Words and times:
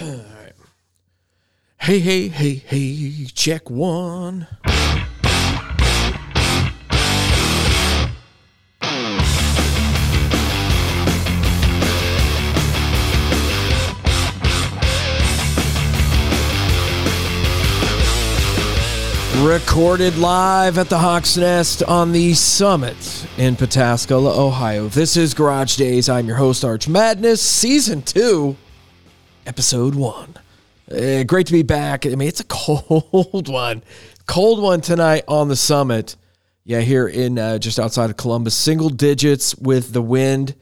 right. 0.00 0.52
Hey, 1.80 2.00
hey, 2.00 2.28
hey, 2.28 2.54
hey, 2.54 3.24
check 3.32 3.70
one. 3.70 4.46
Recorded 19.40 20.18
live 20.18 20.78
at 20.78 20.90
the 20.90 20.98
Hawk's 20.98 21.36
Nest 21.36 21.82
on 21.84 22.12
the 22.12 22.34
summit 22.34 23.26
in 23.38 23.56
Pataskala, 23.56 24.36
Ohio. 24.36 24.88
This 24.88 25.16
is 25.16 25.32
Garage 25.32 25.76
Days. 25.76 26.08
I'm 26.08 26.26
your 26.26 26.36
host, 26.36 26.64
Arch 26.64 26.88
Madness, 26.88 27.40
Season 27.40 28.02
2, 28.02 28.56
Episode 29.48 29.94
1. 29.94 30.34
Uh, 30.92 31.24
great 31.24 31.46
to 31.46 31.54
be 31.54 31.62
back. 31.62 32.04
I 32.04 32.10
mean, 32.10 32.28
it's 32.28 32.40
a 32.40 32.44
cold 32.48 33.48
one. 33.48 33.82
Cold 34.26 34.62
one 34.62 34.82
tonight 34.82 35.24
on 35.26 35.48
the 35.48 35.56
summit. 35.56 36.16
Yeah, 36.64 36.80
here 36.80 37.08
in 37.08 37.38
uh, 37.38 37.56
just 37.56 37.80
outside 37.80 38.10
of 38.10 38.18
Columbus, 38.18 38.54
single 38.54 38.90
digits 38.90 39.54
with 39.56 39.94
the 39.94 40.02
wind. 40.02 40.54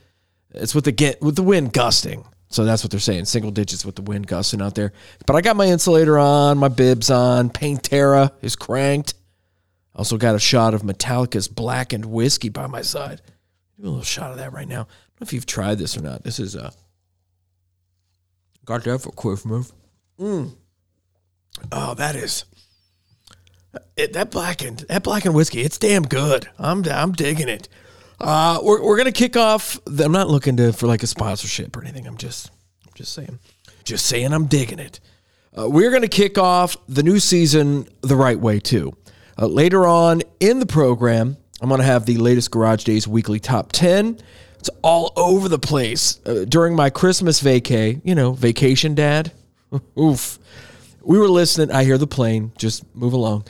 It's 0.53 0.73
with 0.73 0.85
the 0.85 0.93
get 0.93 1.21
with 1.21 1.35
the 1.35 1.43
wind 1.43 1.73
gusting. 1.73 2.27
So 2.49 2.65
that's 2.65 2.85
what 2.85 2.93
they're 2.93 3.01
saying, 3.01 3.25
single 3.25 3.51
digits 3.51 3.85
with 3.85 3.97
the 3.97 4.03
wind 4.03 4.29
gusting 4.29 4.63
out 4.63 4.77
there. 4.77 4.93
But 5.27 5.35
I 5.35 5.41
got 5.41 5.57
my 5.57 5.67
insulator 5.67 6.17
on, 6.17 6.57
my 6.57 6.69
bibs 6.69 7.11
on, 7.11 7.51
Pantera 7.51 8.31
is 8.41 8.55
cranked. 8.55 9.15
Also 9.97 10.17
got 10.17 10.37
a 10.37 10.39
shot 10.39 10.75
of 10.75 10.83
Metallica's 10.83 11.49
blackened 11.49 12.05
whiskey 12.05 12.51
by 12.51 12.69
my 12.69 12.83
side. 12.83 13.21
Do 13.81 13.89
a 13.89 13.91
little 13.91 14.05
shot 14.05 14.31
of 14.31 14.37
that 14.37 14.53
right 14.53 14.69
now. 14.69 14.83
I 14.83 14.85
don't 14.85 15.21
know 15.23 15.25
if 15.25 15.33
you've 15.33 15.45
tried 15.45 15.79
this 15.79 15.99
or 15.99 16.03
not. 16.03 16.23
This 16.23 16.39
is 16.39 16.55
uh 16.55 16.71
got 18.67 18.85
that 18.85 18.99
for 18.99 19.13
Christmas. 19.13 19.73
Mm. 20.21 20.55
Oh, 21.73 21.95
that 21.95 22.15
is 22.15 22.45
it, 23.97 24.13
that 24.13 24.31
blackened 24.31 24.81
that 24.89 25.03
blackened 25.03 25.35
whiskey. 25.35 25.63
It's 25.63 25.79
damn 25.79 26.03
good. 26.03 26.49
I'm 26.59 26.85
I'm 26.89 27.13
digging 27.13 27.49
it. 27.49 27.69
Uh, 28.21 28.61
we're 28.63 28.83
we're 28.83 28.97
gonna 28.97 29.13
kick 29.13 29.37
off. 29.37 29.79
I'm 29.87 30.13
not 30.13 30.29
looking 30.29 30.57
to 30.59 30.73
for 30.73 30.87
like 30.87 31.03
a 31.03 31.07
sponsorship 31.07 31.77
or 31.77 31.83
anything. 31.83 32.07
I'm 32.07 32.17
just 32.17 32.51
I'm 32.87 32.93
just 32.95 33.13
saying, 33.13 33.39
just 33.85 34.07
saying. 34.07 34.33
I'm 34.33 34.47
digging 34.47 34.79
it. 34.79 35.01
Uh, 35.59 35.69
we're 35.69 35.91
gonna 35.91 36.09
kick 36.09 36.39
off 36.39 36.77
the 36.89 37.03
new 37.03 37.19
season 37.19 37.89
the 38.03 38.17
right 38.17 38.39
way 38.39 38.61
too. 38.61 38.97
Uh, 39.39 39.47
later 39.47 39.87
on 39.87 40.23
in 40.41 40.61
the 40.61 40.67
program, 40.67 41.37
I'm 41.61 41.69
gonna 41.69 41.85
have 41.85 42.07
the 42.07 42.17
latest 42.17 42.51
Garage 42.51 42.85
Days 42.85 43.07
weekly 43.07 43.41
top 43.41 43.73
ten. 43.73 44.19
It's 44.67 44.77
all 44.83 45.13
over 45.15 45.49
the 45.49 45.61
place 45.61 46.19
uh, 46.27 46.45
during 46.49 46.75
my 46.75 46.91
Christmas 46.91 47.41
vacay. 47.41 48.01
You 48.03 48.17
know, 48.17 48.33
vacation, 48.33 48.97
Dad. 48.97 49.31
Oof. 49.99 50.41
We 51.05 51.21
were 51.21 51.29
listening. 51.29 51.71
I 51.71 51.85
hear 51.85 51.99
the 51.99 52.09
plane. 52.09 52.51
Just 52.59 52.85
move 52.93 53.13
along. 53.13 53.45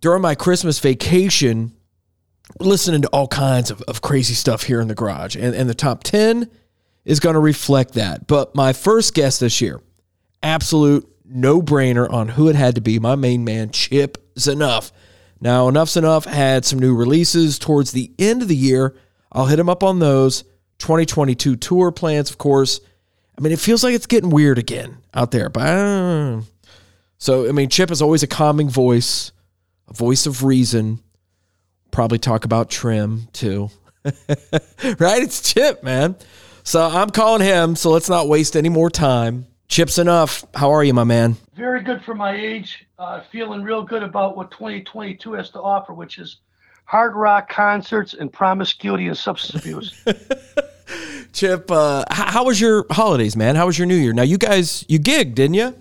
During 0.00 0.22
my 0.22 0.34
Christmas 0.34 0.78
vacation, 0.78 1.72
listening 2.58 3.02
to 3.02 3.08
all 3.08 3.28
kinds 3.28 3.70
of, 3.70 3.82
of 3.82 4.00
crazy 4.00 4.32
stuff 4.32 4.62
here 4.62 4.80
in 4.80 4.88
the 4.88 4.94
garage. 4.94 5.36
And, 5.36 5.54
and 5.54 5.68
the 5.68 5.74
top 5.74 6.04
10 6.04 6.48
is 7.04 7.20
going 7.20 7.34
to 7.34 7.40
reflect 7.40 7.94
that. 7.94 8.26
But 8.26 8.54
my 8.54 8.72
first 8.72 9.12
guest 9.12 9.40
this 9.40 9.60
year, 9.60 9.82
absolute 10.42 11.06
no 11.26 11.60
brainer 11.60 12.10
on 12.10 12.28
who 12.28 12.48
it 12.48 12.56
had 12.56 12.76
to 12.76 12.80
be, 12.80 12.98
my 12.98 13.14
main 13.14 13.44
man, 13.44 13.72
Chip 13.72 14.34
Z'Nuff. 14.36 14.90
Now, 15.38 15.68
Enuff 15.68 15.90
Z'Nuff 15.90 16.24
had 16.24 16.64
some 16.64 16.78
new 16.78 16.96
releases 16.96 17.58
towards 17.58 17.92
the 17.92 18.10
end 18.18 18.40
of 18.40 18.48
the 18.48 18.56
year. 18.56 18.96
I'll 19.32 19.46
hit 19.46 19.58
him 19.58 19.68
up 19.68 19.82
on 19.82 19.98
those. 19.98 20.42
2022 20.78 21.56
tour 21.56 21.90
plans, 21.90 22.30
of 22.30 22.38
course. 22.38 22.80
I 23.36 23.40
mean, 23.40 23.52
it 23.52 23.58
feels 23.58 23.84
like 23.84 23.94
it's 23.94 24.06
getting 24.06 24.30
weird 24.30 24.58
again 24.58 24.98
out 25.14 25.30
there, 25.30 25.48
but 25.48 25.62
I 25.62 26.40
so 27.18 27.48
I 27.48 27.52
mean, 27.52 27.68
Chip 27.68 27.90
is 27.90 28.00
always 28.00 28.22
a 28.22 28.26
calming 28.26 28.68
voice, 28.68 29.32
a 29.88 29.92
voice 29.92 30.26
of 30.26 30.44
reason. 30.44 31.00
Probably 31.90 32.18
talk 32.18 32.44
about 32.44 32.70
trim 32.70 33.28
too, 33.32 33.70
right? 34.04 35.22
It's 35.22 35.52
Chip, 35.52 35.82
man. 35.82 36.16
So 36.62 36.86
I'm 36.86 37.10
calling 37.10 37.42
him. 37.42 37.76
So 37.76 37.90
let's 37.90 38.08
not 38.08 38.28
waste 38.28 38.56
any 38.56 38.68
more 38.68 38.90
time. 38.90 39.46
Chip 39.68 39.88
Z'Nuff. 39.88 40.44
How 40.54 40.70
are 40.70 40.82
you, 40.82 40.94
my 40.94 41.04
man? 41.04 41.36
Very 41.54 41.82
good 41.82 42.02
for 42.04 42.14
my 42.14 42.34
age. 42.34 42.86
Uh, 42.98 43.22
feeling 43.32 43.62
real 43.62 43.82
good 43.82 44.02
about 44.02 44.36
what 44.36 44.50
2022 44.50 45.32
has 45.34 45.50
to 45.50 45.60
offer, 45.60 45.92
which 45.92 46.18
is 46.18 46.38
hard 46.88 47.14
rock 47.14 47.50
concerts 47.50 48.14
and 48.14 48.32
promiscuity 48.32 49.08
and 49.08 49.16
substance 49.16 49.62
abuse. 49.62 50.04
Chip, 51.34 51.70
uh, 51.70 52.04
how 52.10 52.46
was 52.46 52.58
your 52.58 52.86
holidays, 52.90 53.36
man? 53.36 53.56
How 53.56 53.66
was 53.66 53.78
your 53.78 53.86
New 53.86 53.94
Year? 53.94 54.14
Now, 54.14 54.22
you 54.22 54.38
guys, 54.38 54.86
you 54.88 54.98
gigged, 54.98 55.34
didn't 55.34 55.54
you? 55.54 55.74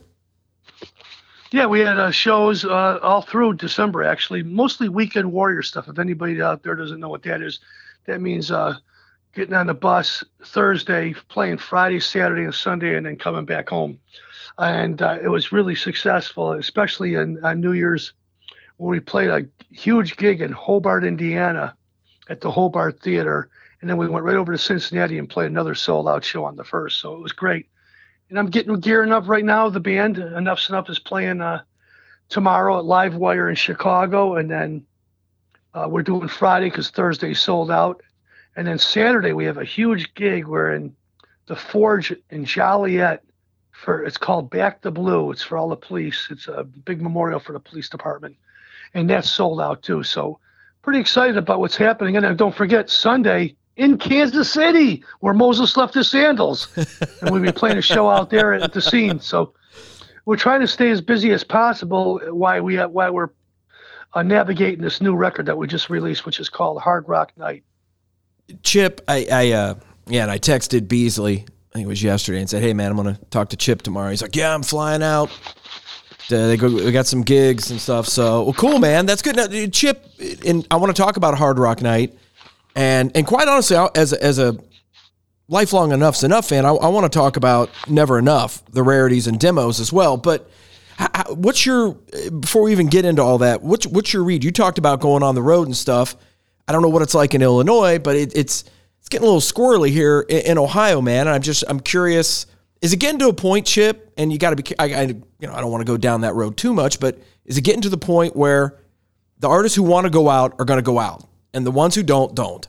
Yeah, 1.52 1.66
we 1.66 1.80
had 1.80 1.98
uh, 1.98 2.12
shows 2.12 2.66
uh, 2.66 3.00
all 3.02 3.22
through 3.22 3.54
December, 3.54 4.04
actually, 4.04 4.44
mostly 4.44 4.90
weekend 4.90 5.32
warrior 5.32 5.62
stuff. 5.62 5.88
If 5.88 5.98
anybody 5.98 6.42
out 6.42 6.62
there 6.62 6.76
doesn't 6.76 7.00
know 7.00 7.08
what 7.08 7.24
that 7.24 7.42
is, 7.42 7.62
that 8.06 8.20
means 8.20 8.52
uh, 8.52 8.76
getting 9.34 9.54
on 9.54 9.68
the 9.68 9.74
bus 9.74 10.26
Thursday, 10.44 11.16
playing 11.30 11.60
Friday, 11.60 12.02
Saturday, 12.02 12.44
and 12.44 12.54
Sunday, 12.54 12.98
and 12.98 13.06
then 13.06 13.16
coming 13.16 13.46
back 13.46 13.70
home. 13.70 13.98
And 14.58 15.02
uh, 15.02 15.20
it 15.24 15.30
was 15.30 15.54
really 15.54 15.76
successful, 15.76 16.52
especially 16.52 17.16
in, 17.16 17.44
on 17.46 17.62
New 17.62 17.72
Year's, 17.72 18.12
where 18.78 18.92
we 18.92 19.00
played 19.00 19.30
a 19.30 19.46
huge 19.72 20.18
gig 20.18 20.42
in 20.42 20.52
Hobart, 20.52 21.04
Indiana, 21.04 21.76
at 22.30 22.42
the 22.42 22.52
Hobart 22.52 23.02
Theater 23.02 23.50
and 23.82 23.90
then 23.90 23.98
we 23.98 24.08
went 24.08 24.26
right 24.26 24.36
over 24.36 24.52
to 24.52 24.58
Cincinnati 24.58 25.18
and 25.18 25.30
played 25.30 25.52
another 25.52 25.76
sold 25.76 26.08
out 26.08 26.24
show 26.24 26.46
on 26.46 26.56
the 26.56 26.64
first. 26.64 27.00
So 27.00 27.16
it 27.16 27.22
was 27.22 27.32
great. 27.32 27.70
And 28.30 28.40
I'm 28.40 28.50
getting 28.50 28.80
gearing 28.80 29.12
up 29.12 29.28
right 29.28 29.46
now. 29.46 29.70
The 29.70 29.80
band 29.80 30.18
Enuff 30.18 30.60
Z'Nuff 30.60 30.90
is 30.90 31.00
playing 31.00 31.42
uh, 31.42 31.62
tomorrow 32.30 32.80
at 32.80 32.86
Live 32.86 33.16
Wire 33.16 33.50
in 33.50 33.56
Chicago, 33.56 34.36
and 34.36 34.50
then 34.50 34.86
uh, 35.74 35.88
we're 35.90 36.04
doing 36.04 36.28
Friday 36.28 36.70
because 36.70 36.90
Thursday 36.90 37.34
sold 37.34 37.72
out, 37.72 38.02
and 38.56 38.68
then 38.68 38.80
Saturday 38.80 39.32
we 39.32 39.46
have 39.46 39.58
a 39.58 39.64
huge 39.64 40.14
gig. 40.16 40.46
We're 40.46 40.74
in 40.74 40.94
the 41.46 41.56
Forge 41.56 42.14
in 42.30 42.44
Joliet 42.44 43.24
for 43.72 44.04
it's 44.04 44.18
called 44.18 44.50
Back 44.50 44.82
the 44.82 44.92
Blue. 44.92 45.32
It's 45.32 45.44
for 45.44 45.58
all 45.58 45.70
the 45.70 45.78
police. 45.78 46.28
It's 46.30 46.48
a 46.48 46.64
big 46.64 47.02
memorial 47.02 47.40
for 47.40 47.54
the 47.54 47.60
police 47.60 47.88
department, 47.88 48.36
and 48.94 49.10
that's 49.10 49.30
sold 49.30 49.62
out 49.62 49.82
too. 49.82 50.04
So 50.04 50.40
pretty 50.82 51.00
excited 51.00 51.38
about 51.38 51.60
what's 51.60 51.76
happening. 51.76 52.16
And 52.18 52.38
don't 52.38 52.56
forget 52.56 52.90
Sunday 52.90 53.56
in 53.76 53.98
Kansas 53.98 54.52
City, 54.52 55.04
where 55.20 55.34
Moses 55.34 55.76
left 55.78 55.94
his 55.94 56.10
sandals. 56.10 56.68
and 57.22 57.30
we'll 57.30 57.42
be 57.42 57.52
playing 57.52 57.78
a 57.78 57.82
show 57.82 58.10
out 58.10 58.30
there 58.30 58.54
at 58.54 58.74
the 58.74 58.82
scene. 58.82 59.20
So 59.20 59.54
we're 60.26 60.38
trying 60.38 60.62
to 60.62 60.68
stay 60.68 60.90
as 60.90 61.02
busy 61.02 61.32
as 61.32 61.44
possible 61.44 62.20
while 62.30 62.62
we 62.62 62.78
while 62.78 63.14
we're 63.14 63.30
uh, 64.14 64.24
navigating 64.24 64.82
this 64.82 65.02
new 65.02 65.16
record 65.16 65.46
that 65.46 65.58
we 65.58 65.68
just 65.68 65.90
released, 65.90 66.26
which 66.26 66.40
is 66.40 66.50
called 66.50 66.82
Hard 66.82 67.08
Rock 67.08 67.32
Night. 67.38 67.64
Chip, 68.64 69.02
I, 69.08 69.28
I 69.32 69.52
uh, 69.52 69.76
yeah, 70.08 70.24
and 70.24 70.32
I 70.32 70.40
texted 70.40 70.88
Beasley. 70.88 71.46
I 71.72 71.74
think 71.74 71.86
it 71.86 71.90
was 71.90 72.02
yesterday, 72.02 72.40
and 72.40 72.50
said, 72.50 72.62
"Hey, 72.64 72.74
man, 72.74 72.92
I'm 72.92 72.98
gonna 72.98 73.20
talk 73.30 73.50
to 73.50 73.58
Chip 73.58 73.82
tomorrow." 73.82 74.10
He's 74.10 74.22
like, 74.22 74.36
"Yeah, 74.36 74.54
I'm 74.54 74.64
flying 74.64 75.04
out." 75.04 75.30
Uh, 76.32 76.48
they 76.48 76.58
go, 76.58 76.70
we 76.70 76.92
got 76.92 77.08
some 77.08 77.24
gigs 77.24 77.72
and 77.72 77.80
stuff. 77.80 78.08
So, 78.08 78.44
well, 78.44 78.54
cool, 78.54 78.80
man. 78.80 79.06
That's 79.06 79.22
good. 79.22 79.36
Now, 79.36 79.48
Chip, 79.68 80.06
and 80.46 80.68
I 80.70 80.76
want 80.76 80.96
to 80.96 81.02
talk 81.02 81.18
about 81.18 81.38
Hard 81.38 81.58
Rock 81.58 81.82
Night. 81.82 82.18
And 82.76 83.12
and 83.16 83.26
quite 83.26 83.48
honestly, 83.48 83.78
as 83.96 84.14
as 84.14 84.38
a 84.38 84.56
lifelong 85.48 85.92
Enuff 85.92 86.16
Z'Nuff 86.16 86.50
fan, 86.50 86.66
I, 86.66 86.70
I 86.70 86.88
want 86.90 87.12
to 87.12 87.18
talk 87.18 87.38
about 87.38 87.70
Never 87.88 88.20
Enough, 88.20 88.64
the 88.72 88.84
rarities 88.84 89.28
and 89.28 89.40
demos 89.40 89.80
as 89.80 89.92
well. 89.92 90.18
But 90.18 90.50
how, 90.98 91.34
what's 91.34 91.66
your 91.66 91.94
before 92.40 92.64
we 92.64 92.72
even 92.72 92.88
get 92.88 93.06
into 93.06 93.22
all 93.22 93.40
that? 93.40 93.64
What's 93.64 93.88
what's 93.88 94.14
your 94.14 94.24
read? 94.24 94.44
You 94.44 94.52
talked 94.52 94.78
about 94.78 95.00
going 95.00 95.24
on 95.24 95.36
the 95.36 95.42
road 95.42 95.68
and 95.68 95.76
stuff. 95.76 96.16
I 96.68 96.74
don't 96.74 96.82
know 96.82 96.90
what 96.90 97.02
it's 97.02 97.16
like 97.16 97.34
in 97.34 97.42
Illinois, 97.42 98.00
but 98.00 98.16
it, 98.16 98.36
it's 98.36 98.66
it's 99.00 99.10
getting 99.10 99.28
a 99.28 99.32
little 99.32 99.42
squirrely 99.42 99.90
here 99.90 100.26
in, 100.28 100.52
in, 100.52 100.58
Ohio, 100.58 101.02
man. 101.02 101.28
And 101.28 101.30
I'm 101.30 101.42
just 101.42 101.64
I'm 101.68 101.80
curious. 101.80 102.46
Is 102.82 102.94
it 102.94 102.98
getting 102.98 103.20
to 103.20 103.28
a 103.28 103.34
point, 103.34 103.66
Chip? 103.66 104.14
And 104.18 104.32
you 104.32 104.38
got 104.38 104.52
to 104.52 104.56
be. 104.56 104.78
I, 104.80 104.86
I 104.86 105.02
you 105.04 105.48
know 105.48 105.54
I 105.54 105.62
don't 105.62 105.72
want 105.72 105.82
to 105.82 105.92
go 105.92 105.98
down 105.98 106.22
that 106.22 106.36
road 106.36 106.58
too 106.58 106.74
much, 106.74 107.00
but 107.00 107.20
is 107.46 107.58
it 107.58 107.62
getting 107.62 107.82
to 107.82 107.90
the 107.90 107.98
point 107.98 108.36
where 108.36 108.80
the 109.40 109.48
artists 109.48 109.76
who 109.76 109.84
want 109.84 110.06
to 110.06 110.10
go 110.10 110.30
out 110.30 110.56
are 110.60 110.66
going 110.66 110.78
to 110.80 110.84
go 110.84 111.00
out? 111.00 111.28
and 111.58 111.66
the 111.66 111.72
ones 111.72 111.96
who 111.96 112.04
don't 112.04 112.36
don't. 112.36 112.68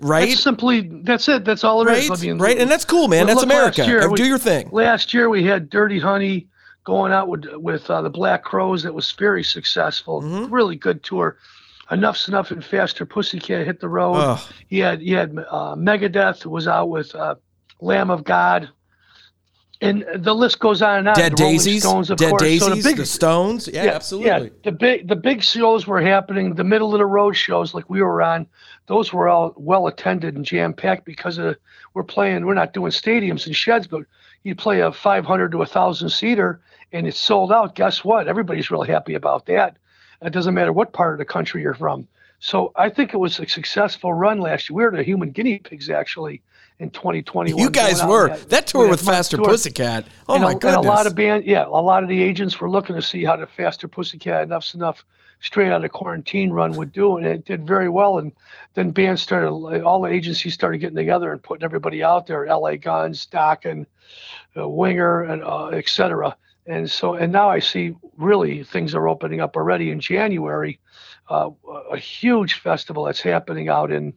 Right? 0.00 0.28
That's 0.28 0.42
simply 0.42 0.82
that's 1.02 1.28
it. 1.28 1.46
That's 1.46 1.64
all 1.64 1.80
it 1.82 1.86
right? 1.86 2.02
is. 2.02 2.26
Right, 2.26 2.58
and 2.58 2.70
that's 2.70 2.84
cool, 2.84 3.08
man. 3.08 3.26
That's 3.26 3.42
America. 3.42 3.86
Year, 3.86 4.06
Do 4.08 4.24
your 4.24 4.38
thing. 4.38 4.68
Last 4.70 5.14
year 5.14 5.30
we 5.30 5.44
had 5.44 5.70
Dirty 5.70 5.98
Honey 5.98 6.46
going 6.84 7.10
out 7.10 7.28
with 7.28 7.46
with 7.54 7.90
uh, 7.90 8.02
the 8.02 8.10
Black 8.10 8.44
Crowes. 8.44 8.82
That 8.82 8.92
was 8.92 9.10
very 9.12 9.42
successful. 9.42 10.20
Mm-hmm. 10.20 10.52
Really 10.52 10.76
good 10.76 11.02
tour. 11.02 11.38
Enuff 11.90 12.16
Z'Nuff 12.16 12.50
and 12.50 12.64
Faster 12.64 13.06
Pussycat 13.06 13.66
hit 13.66 13.80
the 13.80 13.88
road. 13.88 14.14
Ugh. 14.16 14.40
He 14.68 14.78
had 14.78 15.00
he 15.00 15.12
had 15.12 15.30
uh, 15.50 15.74
Megadeth 15.74 16.44
was 16.44 16.68
out 16.68 16.90
with 16.90 17.14
uh, 17.14 17.36
Lamb 17.80 18.10
of 18.10 18.24
God, 18.24 18.68
and 19.82 20.04
the 20.24 20.34
list 20.34 20.58
goes 20.58 20.80
on 20.80 21.00
and 21.00 21.08
on. 21.08 21.14
Dead 21.14 21.32
the 21.32 21.36
Daisies, 21.36 21.82
Stones, 21.82 22.10
of 22.10 22.18
Dead 22.18 22.30
course. 22.30 22.42
Daisies, 22.42 22.62
so 22.62 22.74
the, 22.74 22.82
big, 22.82 22.96
the 22.96 23.06
Stones. 23.06 23.68
Yeah, 23.68 23.82
absolutely. 23.86 24.28
Yeah, 24.28 24.48
the 24.64 24.72
big 24.72 25.08
the 25.08 25.16
big 25.16 25.42
shows 25.42 25.86
were 25.86 26.00
happening. 26.00 26.54
The 26.54 26.64
middle 26.64 26.94
of 26.94 26.98
the 26.98 27.06
road 27.06 27.36
shows, 27.36 27.74
like 27.74 27.90
we 27.90 28.00
were 28.00 28.22
on, 28.22 28.46
those 28.86 29.12
were 29.12 29.28
all 29.28 29.52
well 29.56 29.86
attended 29.88 30.36
and 30.36 30.44
jam 30.44 30.72
packed 30.72 31.04
because 31.04 31.38
of 31.38 31.56
we're 31.94 32.04
playing. 32.04 32.46
We're 32.46 32.54
not 32.54 32.72
doing 32.72 32.92
stadiums 32.92 33.46
and 33.46 33.54
sheds, 33.54 33.86
but 33.86 34.02
you 34.44 34.54
play 34.54 34.80
a 34.80 34.92
500 34.92 35.52
to 35.52 35.62
a 35.62 35.66
thousand 35.66 36.10
seater 36.10 36.60
and 36.92 37.06
it's 37.06 37.18
sold 37.18 37.52
out. 37.52 37.74
Guess 37.74 38.04
what? 38.04 38.28
Everybody's 38.28 38.70
real 38.70 38.82
happy 38.82 39.14
about 39.14 39.46
that. 39.46 39.76
It 40.20 40.32
doesn't 40.32 40.54
matter 40.54 40.72
what 40.72 40.92
part 40.92 41.14
of 41.14 41.18
the 41.18 41.24
country 41.24 41.62
you're 41.62 41.74
from. 41.74 42.06
So 42.38 42.72
I 42.76 42.88
think 42.88 43.14
it 43.14 43.18
was 43.18 43.38
a 43.38 43.46
successful 43.46 44.12
run 44.12 44.40
last 44.40 44.68
year. 44.68 44.76
We 44.76 44.84
were 44.84 44.96
the 44.96 45.02
human 45.02 45.30
guinea 45.30 45.58
pigs 45.58 45.90
actually 45.90 46.42
in 46.78 46.90
2021. 46.90 47.58
You 47.58 47.70
guys 47.70 48.04
were 48.04 48.28
that, 48.28 48.50
that, 48.50 48.66
tour 48.66 48.88
with 48.88 49.00
Faster 49.00 49.36
tour. 49.36 49.46
Pussycat. 49.46 50.06
Oh 50.28 50.34
and 50.34 50.42
my 50.42 50.50
a, 50.50 50.54
goodness! 50.54 50.76
And 50.76 50.86
a 50.86 50.88
lot 50.88 51.06
of 51.06 51.14
band, 51.14 51.44
yeah, 51.44 51.66
a 51.66 51.68
lot 51.68 52.02
of 52.02 52.08
the 52.08 52.22
agents 52.22 52.60
were 52.60 52.70
looking 52.70 52.96
to 52.96 53.02
see 53.02 53.24
how 53.24 53.36
the 53.36 53.46
Faster 53.46 53.88
Pussycat 53.88 54.48
Enuff 54.48 54.64
Z'Nuff 54.64 55.04
straight 55.40 55.72
out 55.72 55.84
of 55.84 55.92
quarantine 55.92 56.50
run 56.50 56.72
would 56.72 56.92
do, 56.92 57.16
and 57.16 57.26
it 57.26 57.44
did 57.44 57.66
very 57.66 57.88
well. 57.88 58.18
And 58.18 58.32
then 58.74 58.92
bands 58.92 59.22
started, 59.22 59.50
all 59.82 60.00
the 60.00 60.08
agencies 60.08 60.54
started 60.54 60.78
getting 60.78 60.96
together 60.96 61.32
and 61.32 61.42
putting 61.42 61.64
everybody 61.64 62.02
out 62.02 62.26
there. 62.26 62.46
L.A. 62.46 62.76
Guns, 62.76 63.26
Doc, 63.26 63.64
and 63.64 63.86
uh, 64.56 64.68
Winger, 64.68 65.22
and 65.22 65.42
uh, 65.42 65.68
etc. 65.68 66.36
And 66.66 66.90
so, 66.90 67.14
and 67.14 67.32
now 67.32 67.50
I 67.50 67.58
see 67.58 67.94
really 68.16 68.62
things 68.62 68.94
are 68.94 69.08
opening 69.08 69.40
up 69.40 69.56
already 69.56 69.90
in 69.90 70.00
January. 70.00 70.78
Uh, 71.28 71.50
a 71.90 71.96
huge 71.96 72.54
festival 72.54 73.04
that's 73.04 73.20
happening 73.20 73.68
out 73.68 73.90
in 73.90 74.12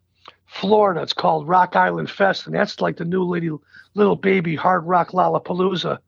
Florida. 0.45 1.01
It's 1.01 1.13
called 1.13 1.47
Rock 1.47 1.75
Island 1.75 2.09
Fest, 2.09 2.45
and 2.45 2.55
that's 2.55 2.81
like 2.81 2.97
the 2.97 3.05
new 3.05 3.23
little, 3.23 3.61
little 3.93 4.15
baby 4.15 4.55
hard 4.55 4.85
rock 4.85 5.09
Lollapalooza, 5.11 5.99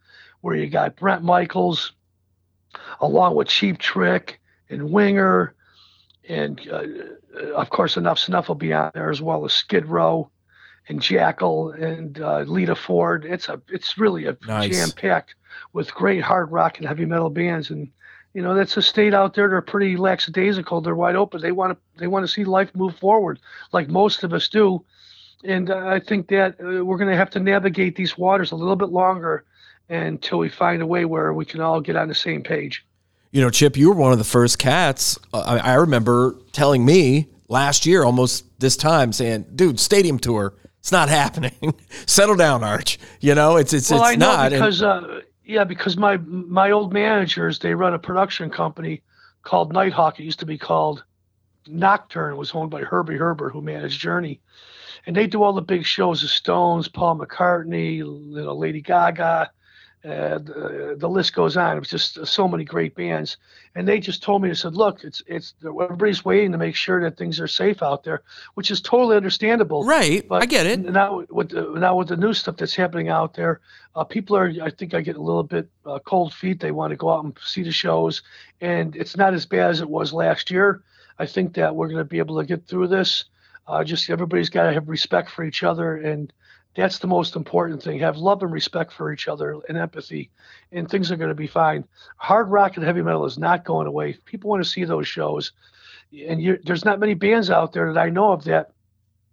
where 0.42 0.56
you 0.56 0.68
got 0.70 0.96
Bret 0.96 1.24
Michaels, 1.24 1.94
along 3.02 3.36
with 3.36 3.48
Cheap 3.48 3.78
Trick 3.80 4.40
and 4.70 4.92
Winger, 4.92 5.54
and 6.28 6.62
uh, 6.72 6.84
of 7.56 7.70
course 7.70 7.96
Enuff 7.96 8.20
Z'Nuff 8.20 8.48
will 8.48 8.56
be 8.56 8.74
on 8.74 8.92
there 8.94 9.10
as 9.10 9.22
well 9.22 9.46
as 9.46 9.54
Skid 9.54 9.86
Row 9.86 10.30
and 10.90 11.02
Jackyl 11.02 11.74
and 11.82 12.20
uh, 12.20 12.40
Lita 12.42 12.76
Ford. 12.76 13.26
It's 13.26 13.50
a 13.50 13.62
it's 13.70 13.98
really 13.98 14.26
a 14.26 14.38
nice. 14.48 14.72
jam 14.72 14.92
packed 14.92 15.36
with 15.74 15.94
great 15.94 16.22
hard 16.22 16.52
rock 16.52 16.78
and 16.78 16.88
heavy 16.88 17.06
metal 17.06 17.30
bands 17.30 17.70
and 17.70 17.90
you 18.34 18.42
know 18.42 18.54
that's 18.54 18.78
a 18.78 18.82
state 18.82 19.14
out 19.14 19.34
there 19.34 19.50
they're 19.50 19.62
pretty 19.62 19.98
lackadaisical 19.98 20.82
they're 20.82 20.96
wide 20.96 21.16
open 21.16 21.42
they 21.42 21.52
want 21.52 21.74
to 21.74 22.00
they 22.00 22.08
want 22.08 22.24
to 22.24 22.32
see 22.32 22.44
life 22.44 22.74
move 22.76 22.96
forward 22.98 23.40
like 23.72 23.88
most 23.90 24.24
of 24.24 24.34
us 24.34 24.48
do 24.48 24.84
and 25.44 25.70
uh, 25.70 25.88
i 25.88 26.00
think 26.00 26.28
that 26.28 26.56
uh, 26.60 26.84
we're 26.84 26.98
going 26.98 27.10
to 27.10 27.18
have 27.18 27.30
to 27.30 27.40
navigate 27.40 27.96
these 27.96 28.18
waters 28.18 28.52
a 28.52 28.56
little 28.56 28.76
bit 28.76 28.90
longer 28.90 29.44
until 29.90 30.38
we 30.38 30.50
find 30.50 30.82
a 30.82 30.86
way 30.86 31.06
where 31.06 31.34
we 31.34 31.46
can 31.46 31.62
all 31.62 31.82
get 31.82 31.96
on 31.96 32.08
the 32.08 32.16
same 32.16 32.44
page 32.44 32.86
you 33.32 33.42
know 33.42 33.50
chip 33.50 33.78
you 33.78 33.90
were 33.90 33.96
one 33.96 34.12
of 34.12 34.18
the 34.18 34.24
first 34.24 34.60
cats 34.60 35.18
uh, 35.34 35.40
I, 35.40 35.72
I 35.72 35.74
remember 35.76 36.36
telling 36.52 36.86
me 36.86 37.28
last 37.48 37.86
year 37.86 38.04
almost 38.04 38.46
this 38.60 38.78
time 38.78 39.14
saying 39.14 39.46
dude 39.56 39.80
stadium 39.80 40.20
tour 40.20 40.54
it's 40.88 40.92
not 40.94 41.10
happening. 41.10 41.52
Settle 42.06 42.38
down, 42.38 42.64
Arch. 42.64 42.98
You 43.20 43.36
know, 43.36 43.58
it's 43.58 43.74
it's 43.74 43.92
well, 43.92 44.04
it's 44.04 44.12
I 44.12 44.16
know 44.16 44.32
not. 44.32 44.52
because 44.52 44.82
uh, 44.82 45.20
yeah, 45.48 45.64
because 45.64 45.96
my 45.98 46.18
my 46.18 46.72
old 46.72 46.94
managers 46.94 47.60
they 47.60 47.74
run 47.74 47.94
a 47.94 48.00
production 48.00 48.50
company 48.50 49.02
called 49.44 49.72
Nighthawk. 49.72 50.20
It 50.20 50.24
used 50.26 50.40
to 50.40 50.46
be 50.46 50.58
called 50.58 51.04
Nocturne. 51.68 52.34
It 52.34 52.38
was 52.38 52.52
owned 52.54 52.70
by 52.70 52.82
Herbie 52.82 53.16
Herbert, 53.16 53.52
who 53.52 53.62
managed 53.62 54.02
Journey, 54.02 54.42
and 55.06 55.16
they 55.16 55.26
do 55.26 55.42
all 55.42 55.54
the 55.54 55.62
big 55.62 55.86
shows: 55.86 56.22
the 56.22 56.28
Stones, 56.28 56.90
Paul 56.90 57.18
McCartney, 57.18 57.96
you 57.96 58.22
know, 58.30 58.54
Lady 58.56 58.82
Gaga, 58.82 59.50
uh, 60.06 60.38
the, 60.38 60.96
the, 60.98 61.10
list 61.10 61.34
goes 61.34 61.58
on. 61.58 61.76
It 61.76 61.80
was 61.80 61.90
just 61.90 62.26
so 62.28 62.48
many 62.48 62.64
great 62.64 62.96
bands, 62.96 63.38
and 63.74 63.88
they 63.88 64.00
just 64.00 64.22
told 64.22 64.44
me, 64.44 64.48
they 64.48 64.56
said, 64.56 64.76
"Look, 64.76 65.04
it's 65.04 65.24
it's 65.26 65.56
everybody's 65.66 66.24
waiting 66.24 66.52
to 66.52 66.58
make 66.58 66.76
sure 66.76 67.02
that 67.02 67.18
things 67.18 67.40
are 67.40 67.48
safe 67.48 67.82
out 67.82 68.04
there," 68.04 68.22
which 68.54 68.70
is 68.70 68.80
totally 68.80 69.18
understandable. 69.18 69.84
Right, 69.84 70.26
but 70.28 70.44
I 70.44 70.46
get 70.46 70.68
it. 70.68 70.80
Now 70.80 71.26
with 71.30 71.50
the, 71.50 71.64
now 71.78 71.96
with 71.96 72.10
the 72.10 72.16
new 72.16 72.34
stuff 72.34 72.58
that's 72.58 72.76
happening 72.76 73.10
out 73.10 73.34
there, 73.34 73.60
uh, 73.96 74.04
people 74.04 74.38
are. 74.38 74.54
I 74.62 74.70
think 74.70 74.94
I 74.94 75.02
get 75.02 75.18
a 75.18 75.22
little 75.22 75.44
bit 75.44 75.68
uh, 75.86 75.98
cold 76.00 76.32
feet. 76.32 76.60
They 76.60 76.72
want 76.72 76.92
to 76.92 76.98
go 76.98 77.10
out 77.10 77.26
and 77.26 77.38
see 77.44 77.64
the 77.64 77.72
shows, 77.72 78.22
and 78.62 78.96
it's 78.96 79.18
not 79.18 79.34
as 79.34 79.48
bad 79.48 79.72
as 79.72 79.82
it 79.82 79.90
was 79.90 80.14
last 80.14 80.52
year. 80.52 80.84
I 81.18 81.26
think 81.26 81.56
that 81.56 81.76
we're 81.76 81.88
going 81.88 81.98
to 81.98 82.06
be 82.06 82.20
able 82.20 82.38
to 82.38 82.46
get 82.46 82.68
through 82.68 82.88
this. 82.90 83.26
Uh, 83.68 83.84
just 83.84 84.10
everybody's 84.12 84.50
got 84.50 84.68
to 84.68 84.74
have 84.74 84.88
respect 84.88 85.32
for 85.32 85.44
each 85.44 85.64
other 85.64 85.98
and 85.98 86.32
that's 86.78 87.00
the 87.00 87.08
most 87.08 87.36
important 87.36 87.82
thing. 87.82 88.00
Have 88.00 88.18
love 88.18 88.44
and 88.44 88.52
respect 88.54 88.94
for 88.94 89.12
each 89.12 89.28
other 89.28 89.60
and 89.68 89.78
empathy, 89.78 90.30
and 90.72 90.88
things 90.88 91.12
are 91.12 91.18
going 91.18 91.30
to 91.30 91.36
be 91.36 91.48
fine. 91.48 91.84
Hard 92.18 92.50
rock 92.50 92.78
and 92.78 92.86
heavy 92.86 93.02
metal 93.02 93.26
is 93.26 93.40
not 93.40 93.66
going 93.66 93.88
away. 93.88 94.14
People 94.26 94.52
want 94.52 94.64
to 94.64 94.70
see 94.70 94.86
those 94.86 95.08
shows, 95.08 95.52
and 96.28 96.60
there's 96.64 96.86
not 96.86 97.00
many 97.00 97.16
bands 97.16 97.50
out 97.50 97.74
there 97.74 97.92
that 97.92 98.00
I 98.00 98.10
know 98.10 98.32
of 98.32 98.44
that 98.44 98.72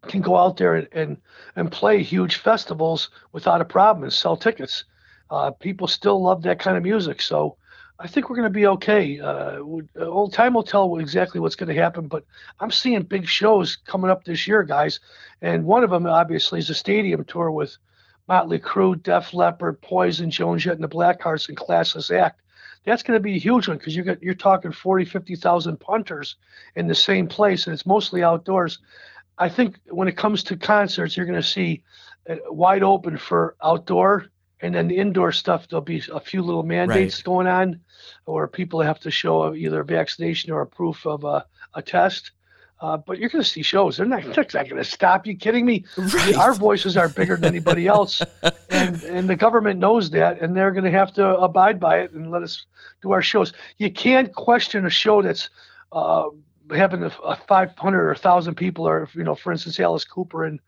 can 0.09 0.23
go 0.23 0.37
out 0.37 0.57
there 0.57 0.75
and 0.75 0.89
and, 0.93 1.17
and 1.55 1.71
play 1.71 2.03
huge 2.03 2.37
festivals 2.37 3.11
without 3.33 3.61
a 3.61 3.67
problem 3.67 4.05
and 4.05 4.13
sell 4.13 4.37
tickets. 4.37 4.85
Uh, 5.31 5.51
people 5.51 5.87
still 5.87 6.23
love 6.23 6.43
that 6.43 6.59
kind 6.59 6.79
of 6.79 6.83
music, 6.83 7.21
so 7.21 7.57
I 7.99 8.09
think 8.09 8.29
we're 8.29 8.37
going 8.37 8.49
to 8.49 8.51
be 8.51 8.67
okay. 8.67 9.21
Uh, 9.21 9.59
old 10.01 10.33
time 10.33 10.55
will 10.55 10.65
tell 10.65 10.99
exactly 10.99 11.41
what's 11.41 11.55
going 11.55 11.75
to 11.75 11.81
happen, 11.81 12.09
but 12.09 12.25
I'm 12.59 12.73
seeing 12.73 13.03
big 13.03 13.29
shows 13.29 13.77
coming 13.77 14.11
up 14.11 14.25
this 14.25 14.49
year, 14.49 14.65
guys. 14.65 14.99
And 15.43 15.65
one 15.65 15.85
of 15.85 15.91
them, 15.91 16.07
obviously, 16.07 16.59
is 16.59 16.71
a 16.71 16.75
stadium 16.75 17.25
tour 17.25 17.53
with 17.53 17.77
Motley 18.27 18.59
Crue, 18.59 19.01
Def 19.01 19.33
Leppard, 19.33 19.81
Poison, 19.81 20.31
Joan 20.31 20.59
Jett, 20.59 20.75
and 20.75 20.83
the 20.83 20.89
Blackhearts, 20.89 21.49
and 21.49 21.57
Classless 21.57 22.11
Act. 22.11 22.41
That's 22.85 23.03
going 23.03 23.17
to 23.17 23.23
be 23.23 23.37
a 23.37 23.39
huge 23.39 23.69
one 23.69 23.79
because 23.79 23.97
you're 23.97 24.17
you're 24.21 24.35
talking 24.35 24.73
40, 24.73 25.05
50,000 25.07 25.79
punters 25.79 26.37
in 26.75 26.87
the 26.87 26.95
same 26.95 27.29
place, 27.29 27.67
and 27.67 27.73
it's 27.73 27.87
mostly 27.87 28.23
outdoors. 28.23 28.79
I 29.39 29.49
think 29.49 29.79
when 29.89 30.09
it 30.09 30.17
comes 30.17 30.43
to 30.45 30.57
concerts, 30.57 31.17
you're 31.17 31.27
going 31.27 31.41
to 31.41 31.49
see 31.49 31.83
wide 32.49 32.83
open 32.83 33.17
for 33.17 33.57
outdoor 33.63 34.27
and 34.65 34.75
then 34.75 34.89
the 34.89 34.97
indoor 34.97 35.31
stuff, 35.31 35.69
there'll 35.69 35.83
be 35.83 36.03
a 36.11 36.21
few 36.21 36.41
little 36.41 36.63
mandates 36.63 37.19
right. 37.19 37.25
going 37.25 37.47
on, 37.47 37.81
where 38.25 38.49
people 38.49 38.81
have 38.81 38.99
to 39.01 39.11
show 39.11 39.55
either 39.55 39.81
a 39.81 39.85
vaccination 39.85 40.53
or 40.53 40.63
a 40.63 40.67
proof 40.67 41.07
of 41.07 41.25
a, 41.25 41.45
a 41.75 41.83
test. 41.83 42.31
Uh, 42.81 42.97
but 42.97 43.19
you're 43.19 43.29
going 43.29 43.45
to 43.45 43.49
see 43.49 43.63
shows. 43.63 43.99
They're 43.99 44.07
not, 44.07 44.23
they're 44.23 44.47
not 44.55 44.69
going 44.69 44.83
to 44.83 44.85
stop. 44.85 45.27
You 45.27 45.37
kidding 45.37 45.67
me? 45.67 45.85
Right. 45.99 46.35
Our 46.35 46.55
voices 46.55 46.97
are 46.97 47.11
bigger 47.11 47.37
than 47.37 47.45
anybody 47.45 47.87
else, 47.99 48.23
and 48.71 49.03
and 49.05 49.29
the 49.29 49.37
government 49.37 49.81
knows 49.81 50.11
that, 50.11 50.41
and 50.41 50.57
they're 50.57 50.73
going 50.73 50.85
to 50.85 50.91
have 50.91 51.13
to 51.15 51.37
abide 51.37 51.79
by 51.79 51.99
it 51.99 52.13
and 52.13 52.31
let 52.31 52.43
us 52.43 52.65
do 53.03 53.13
our 53.13 53.23
shows. 53.23 53.53
You 53.77 53.93
can't 53.93 54.35
question 54.35 54.87
a 54.87 54.91
show 54.91 55.21
that's 55.21 55.51
uh, 55.93 56.25
having 56.71 57.03
a, 57.03 57.13
a 57.25 57.37
500 57.37 58.01
or 58.01 58.09
1,000 58.09 58.55
people, 58.55 58.87
or 58.87 59.09
you 59.15 59.25
know, 59.25 59.35
for 59.35 59.53
instance, 59.53 59.79
Alice 59.79 60.05
Cooper 60.05 60.45
and 60.45 60.61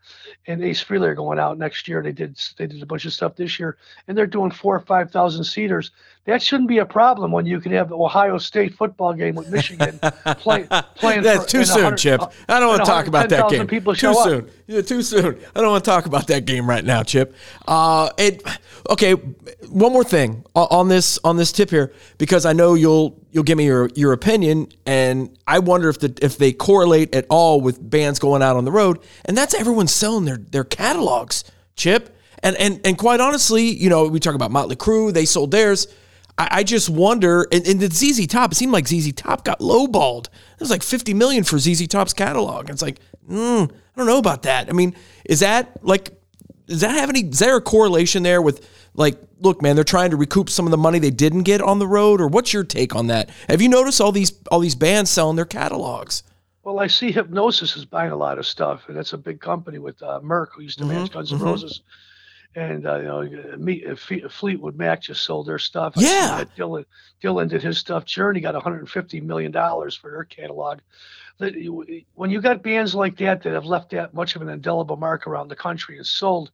and 0.45 0.63
Ace 0.63 0.83
Frehley 0.83 1.07
are 1.07 1.15
going 1.15 1.39
out 1.39 1.57
next 1.57 1.87
year. 1.87 2.03
They 2.03 2.11
did 2.11 2.39
they 2.57 2.67
did 2.67 2.81
a 2.81 2.85
bunch 2.85 3.05
of 3.05 3.13
stuff 3.13 3.35
this 3.35 3.59
year, 3.59 3.77
and 4.07 4.17
they're 4.17 4.27
doing 4.27 4.51
four 4.51 4.75
or 4.75 4.79
five 4.79 5.11
thousand 5.11 5.43
seaters. 5.43 5.91
That 6.27 6.41
shouldn't 6.41 6.67
be 6.67 6.79
a 6.79 6.85
problem 6.85 7.31
when 7.31 7.45
you 7.45 7.61
can 7.61 7.71
have 7.71 7.87
the 7.87 7.95
Ohio 7.95 8.37
State 8.37 8.73
football 8.73 9.13
game 9.13 9.35
with 9.35 9.49
Michigan 9.49 9.97
play, 10.39 10.67
playing. 10.95 11.23
That's 11.23 11.45
for, 11.45 11.49
too 11.49 11.63
soon, 11.63 11.95
Chip. 11.95 12.21
I 12.49 12.59
don't 12.59 12.67
want 12.67 12.81
to 12.81 12.85
talk 12.85 13.07
about 13.07 13.29
that 13.29 13.49
game. 13.49 13.65
People 13.65 13.95
too 13.95 14.13
soon. 14.13 14.51
Yeah, 14.67 14.81
too 14.81 15.01
soon. 15.01 15.39
I 15.55 15.61
don't 15.61 15.71
want 15.71 15.85
to 15.85 15.89
talk 15.89 16.05
about 16.05 16.27
that 16.27 16.43
game 16.43 16.69
right 16.69 16.83
now, 16.83 17.01
Chip. 17.03 17.33
Uh, 17.65 18.09
it 18.17 18.43
okay. 18.89 19.13
One 19.13 19.93
more 19.93 20.03
thing 20.03 20.43
on 20.53 20.89
this 20.89 21.17
on 21.23 21.37
this 21.37 21.53
tip 21.53 21.69
here, 21.69 21.93
because 22.17 22.45
I 22.45 22.51
know 22.51 22.73
you'll 22.73 23.17
you'll 23.31 23.45
give 23.45 23.57
me 23.57 23.63
your 23.63 23.89
your 23.95 24.11
opinion, 24.11 24.67
and 24.85 25.33
I 25.47 25.59
wonder 25.59 25.87
if 25.87 25.99
the 25.99 26.13
if 26.21 26.37
they 26.37 26.51
correlate 26.51 27.15
at 27.15 27.25
all 27.29 27.61
with 27.61 27.89
bands 27.89 28.19
going 28.19 28.41
out 28.43 28.57
on 28.57 28.65
the 28.65 28.71
road, 28.71 28.99
and 29.23 29.37
that's 29.37 29.53
everyone 29.53 29.87
selling 29.87 30.25
their 30.25 30.37
their 30.37 30.65
catalogs, 30.65 31.45
Chip. 31.77 32.17
And 32.43 32.57
and 32.57 32.81
and 32.83 32.97
quite 32.97 33.21
honestly, 33.21 33.63
you 33.63 33.89
know, 33.89 34.09
we 34.09 34.19
talk 34.19 34.35
about 34.35 34.51
Motley 34.51 34.75
Crue, 34.75 35.13
they 35.13 35.23
sold 35.23 35.51
theirs. 35.51 35.87
I, 36.37 36.47
I 36.51 36.63
just 36.63 36.89
wonder, 36.89 37.47
and, 37.51 37.65
and 37.67 37.79
the 37.79 37.89
ZZ 37.89 38.27
Top, 38.27 38.51
it 38.51 38.55
seemed 38.55 38.71
like 38.71 38.87
ZZ 38.87 39.11
Top 39.13 39.43
got 39.43 39.59
lowballed. 39.59 40.27
It 40.27 40.59
was 40.59 40.69
like 40.69 40.83
50 40.83 41.13
million 41.13 41.43
for 41.43 41.57
ZZ 41.57 41.87
Top's 41.87 42.13
catalog. 42.13 42.69
It's 42.69 42.81
like, 42.81 42.99
mm, 43.29 43.69
I 43.71 43.97
don't 43.97 44.07
know 44.07 44.19
about 44.19 44.43
that. 44.43 44.69
I 44.69 44.73
mean, 44.73 44.95
is 45.25 45.39
that 45.41 45.83
like, 45.83 46.11
does 46.67 46.81
that 46.81 46.91
have 46.91 47.09
any, 47.09 47.21
is 47.21 47.39
there 47.39 47.57
a 47.57 47.61
correlation 47.61 48.23
there 48.23 48.41
with 48.41 48.67
like, 48.93 49.17
look, 49.39 49.61
man, 49.61 49.75
they're 49.75 49.85
trying 49.85 50.11
to 50.11 50.17
recoup 50.17 50.49
some 50.49 50.65
of 50.65 50.71
the 50.71 50.77
money 50.77 50.99
they 50.99 51.11
didn't 51.11 51.43
get 51.43 51.61
on 51.61 51.79
the 51.79 51.87
road, 51.87 52.19
or 52.19 52.27
what's 52.27 52.51
your 52.51 52.63
take 52.63 52.95
on 52.95 53.07
that? 53.07 53.29
Have 53.47 53.61
you 53.61 53.69
noticed 53.69 54.01
all 54.01 54.11
these 54.11 54.33
all 54.51 54.59
these 54.59 54.75
bands 54.75 55.11
selling 55.11 55.35
their 55.35 55.45
catalogs? 55.45 56.23
Well, 56.63 56.79
I 56.79 56.87
see 56.87 57.13
Hipgnosis 57.13 57.77
is 57.77 57.85
buying 57.85 58.11
a 58.11 58.15
lot 58.15 58.39
of 58.39 58.45
stuff, 58.45 58.89
and 58.89 58.97
that's 58.97 59.13
a 59.13 59.17
big 59.17 59.39
company 59.39 59.79
with 59.79 60.01
uh, 60.01 60.19
Merck, 60.21 60.47
who 60.53 60.63
used 60.63 60.79
to 60.79 60.85
manage 60.85 61.11
mm-hmm, 61.11 61.19
Guns 61.19 61.31
N' 61.31 61.39
mm-hmm. 61.39 61.67
And 62.57 62.87
uh, 62.87 62.97
you 62.97 63.03
know, 63.03 63.57
me, 63.57 63.83
Fleetwood 63.95 64.77
Mac 64.77 65.03
just 65.03 65.23
sold 65.23 65.45
their 65.45 65.59
stuff. 65.59 65.93
Yeah, 65.95 66.43
Dylan 66.57 66.85
Dylan 67.21 67.49
did 67.49 67.61
his 67.61 67.77
stuff. 67.77 68.03
Journey 68.03 68.39
got 68.41 68.55
150 68.55 69.21
million 69.21 69.51
dollars 69.51 69.93
for 69.95 70.09
their 70.09 70.23
catalog. 70.23 70.79
When 71.37 72.31
you 72.31 72.41
got 72.41 72.63
bands 72.63 72.95
like 72.95 73.15
that 73.17 73.43
that 73.43 73.53
have 73.53 73.65
left 73.65 73.91
that 73.91 74.15
much 74.15 74.35
of 74.35 74.41
an 74.41 74.49
indelible 74.49 74.97
mark 74.97 75.27
around 75.27 75.49
the 75.49 75.55
country 75.55 75.97
and 75.97 76.07
sold 76.07 76.49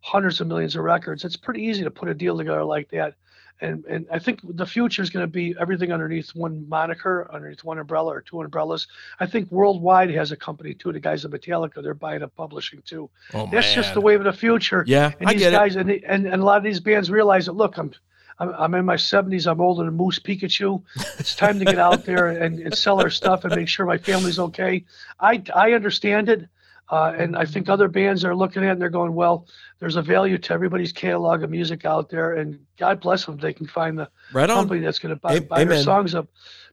hundreds 0.00 0.40
of 0.40 0.46
millions 0.46 0.76
of 0.76 0.84
records. 0.84 1.24
It's 1.24 1.36
pretty 1.36 1.62
easy 1.62 1.82
to 1.82 1.90
put 1.90 2.08
a 2.08 2.14
deal 2.14 2.38
together 2.38 2.62
like 2.62 2.88
that. 2.90 3.14
And 3.60 3.84
and 3.86 4.06
I 4.12 4.18
think 4.18 4.40
the 4.44 4.66
future 4.66 5.02
is 5.02 5.10
going 5.10 5.24
to 5.24 5.30
be 5.30 5.54
everything 5.60 5.92
underneath 5.92 6.30
one 6.30 6.68
moniker, 6.68 7.28
underneath 7.32 7.64
one 7.64 7.78
umbrella 7.78 8.14
or 8.14 8.20
two 8.20 8.40
umbrellas. 8.40 8.86
I 9.18 9.26
think 9.26 9.50
Worldwide 9.50 10.10
has 10.10 10.30
a 10.30 10.36
company 10.36 10.74
too. 10.74 10.92
The 10.92 11.00
guys 11.00 11.24
at 11.24 11.30
Metallica, 11.32 11.82
they're 11.82 11.94
buying 11.94 12.22
up 12.22 12.34
publishing 12.36 12.82
too. 12.84 13.10
Oh, 13.34 13.48
That's 13.50 13.72
just 13.74 13.94
the 13.94 14.00
wave 14.00 14.20
of 14.20 14.24
the 14.24 14.32
future. 14.32 14.84
Yeah, 14.86 15.12
and 15.18 15.28
I 15.28 15.32
these 15.32 15.42
get 15.42 15.52
guys 15.52 15.76
and, 15.76 15.90
and 15.90 16.26
and 16.26 16.42
a 16.42 16.44
lot 16.44 16.58
of 16.58 16.62
these 16.62 16.80
bands 16.80 17.10
realize 17.10 17.46
that. 17.46 17.52
Look, 17.52 17.78
I'm. 17.78 17.92
I'm, 18.40 18.54
I'm 18.56 18.74
in 18.74 18.84
my 18.84 18.94
70s. 18.94 19.50
I'm 19.50 19.60
older 19.60 19.84
than 19.84 19.94
Moose 19.94 20.20
Pikachu. 20.20 20.80
It's 21.18 21.34
time 21.34 21.58
to 21.58 21.64
get 21.64 21.80
out 21.80 22.04
there 22.04 22.28
and, 22.28 22.60
and 22.60 22.72
sell 22.72 23.00
our 23.00 23.10
stuff 23.10 23.44
and 23.44 23.52
make 23.56 23.66
sure 23.66 23.84
my 23.84 23.98
family's 23.98 24.38
okay. 24.38 24.84
I, 25.18 25.42
I 25.52 25.72
understand 25.72 26.28
it. 26.28 26.48
Uh, 26.90 27.12
and 27.16 27.36
I 27.36 27.44
think 27.44 27.68
other 27.68 27.88
bands 27.88 28.24
are 28.24 28.34
looking 28.34 28.62
at 28.62 28.68
it 28.68 28.72
and 28.72 28.80
they're 28.80 28.88
going, 28.88 29.14
well, 29.14 29.46
there's 29.78 29.96
a 29.96 30.02
value 30.02 30.38
to 30.38 30.54
everybody's 30.54 30.92
catalog 30.92 31.42
of 31.42 31.50
music 31.50 31.84
out 31.84 32.08
there. 32.08 32.34
And 32.34 32.58
God 32.78 33.00
bless 33.00 33.26
them. 33.26 33.36
They 33.36 33.52
can 33.52 33.66
find 33.66 33.98
the 33.98 34.08
Right 34.32 34.48
company 34.48 34.80
that's 34.80 34.98
going 34.98 35.14
to 35.14 35.20
buy, 35.20 35.40
buy 35.40 35.64
their 35.64 35.82
songs 35.82 36.14
up 36.14 36.28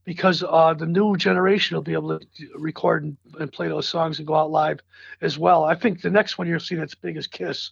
because 0.05 0.43
uh, 0.47 0.73
the 0.73 0.85
new 0.85 1.17
generation 1.17 1.75
will 1.75 1.81
be 1.81 1.93
able 1.93 2.17
to 2.19 2.25
record 2.55 3.03
and, 3.03 3.17
and 3.39 3.51
play 3.51 3.67
those 3.67 3.89
songs 3.89 4.19
and 4.19 4.27
go 4.27 4.35
out 4.35 4.51
live 4.51 4.79
as 5.21 5.37
well. 5.37 5.65
I 5.65 5.75
think 5.75 6.01
the 6.01 6.11
next 6.11 6.37
one 6.37 6.47
you'll 6.47 6.59
see 6.59 6.75
that's 6.75 6.95
big 6.95 7.17
as 7.17 7.27
Kiss. 7.27 7.71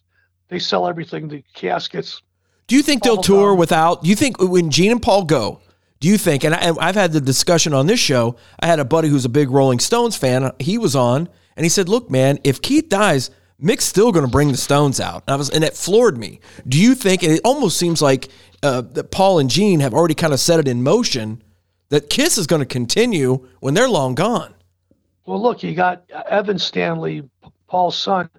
They 0.49 0.59
sell 0.59 0.87
everything, 0.87 1.29
the 1.29 1.43
caskets. 1.53 2.21
Do 2.67 2.75
you 2.75 2.81
think 2.81 3.03
they'll 3.03 3.17
tour 3.17 3.49
Brown. 3.49 3.57
without? 3.57 4.03
Do 4.03 4.09
you 4.09 4.15
think 4.15 4.39
when 4.39 4.69
Gene 4.69 4.91
and 4.91 5.01
Paul 5.01 5.25
go? 5.25 5.61
Do 5.99 6.09
you 6.09 6.17
think? 6.17 6.43
And 6.43 6.53
I, 6.53 6.73
I've 6.79 6.95
had 6.95 7.13
the 7.13 7.21
discussion 7.21 7.73
on 7.73 7.87
this 7.87 7.99
show. 7.99 8.35
I 8.59 8.67
had 8.67 8.79
a 8.79 8.85
buddy 8.85 9.07
who's 9.07 9.25
a 9.25 9.29
big 9.29 9.49
Rolling 9.49 9.79
Stones 9.79 10.17
fan. 10.17 10.51
He 10.59 10.77
was 10.77 10.95
on, 10.95 11.29
and 11.55 11.65
he 11.65 11.69
said, 11.69 11.89
"Look, 11.89 12.09
man, 12.09 12.39
if 12.43 12.61
Keith 12.61 12.89
dies, 12.89 13.29
Mick's 13.59 13.85
still 13.85 14.11
going 14.11 14.25
to 14.25 14.31
bring 14.31 14.51
the 14.51 14.57
Stones 14.57 14.99
out." 14.99 15.23
And 15.27 15.33
I 15.33 15.37
was, 15.37 15.49
and 15.49 15.63
it 15.63 15.73
floored 15.75 16.17
me. 16.17 16.39
Do 16.67 16.79
you 16.79 16.95
think? 16.95 17.23
And 17.23 17.31
it 17.31 17.41
almost 17.43 17.77
seems 17.77 18.01
like 18.01 18.29
uh, 18.61 18.81
that 18.81 19.11
Paul 19.11 19.39
and 19.39 19.49
Gene 19.49 19.79
have 19.81 19.93
already 19.93 20.15
kind 20.15 20.33
of 20.33 20.39
set 20.39 20.59
it 20.59 20.67
in 20.67 20.83
motion 20.83 21.41
that 21.89 22.09
Kiss 22.09 22.37
is 22.37 22.47
going 22.47 22.61
to 22.61 22.65
continue 22.65 23.47
when 23.59 23.73
they're 23.73 23.89
long 23.89 24.15
gone. 24.15 24.53
Well, 25.25 25.41
look, 25.41 25.63
you 25.63 25.73
got 25.75 26.03
Evan 26.29 26.59
Stanley, 26.59 27.29
Paul's 27.67 27.97
son, 27.97 28.29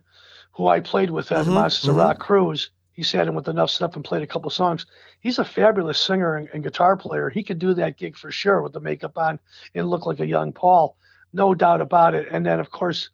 who 0.52 0.66
I 0.68 0.80
played 0.80 1.10
with 1.10 1.32
at 1.32 1.46
Mhm, 1.46 1.54
Monster 1.54 1.92
mhm. 1.92 1.96
Rock 1.98 2.18
Cruise. 2.18 2.70
He 2.92 3.02
sat 3.02 3.26
in 3.26 3.34
with 3.34 3.46
Enuff 3.46 3.70
Z'Nuff 3.70 3.96
and 3.96 4.04
played 4.04 4.22
a 4.22 4.26
couple 4.26 4.50
songs. 4.50 4.86
He's 5.20 5.38
a 5.38 5.44
fabulous 5.44 5.98
singer 5.98 6.36
and, 6.36 6.48
and 6.52 6.62
guitar 6.62 6.96
player. 6.96 7.28
He 7.30 7.42
could 7.42 7.58
do 7.58 7.74
that 7.74 7.96
gig 7.96 8.16
for 8.16 8.30
sure 8.30 8.62
with 8.62 8.72
the 8.72 8.80
makeup 8.80 9.16
on 9.18 9.40
and 9.74 9.88
look 9.88 10.06
like 10.06 10.20
a 10.20 10.26
young 10.26 10.52
Paul, 10.52 10.96
no 11.34 11.54
doubt 11.54 11.80
about 11.82 12.14
it. 12.14 12.28
And 12.30 12.46
then, 12.46 12.60
of 12.60 12.70
course, 12.70 13.10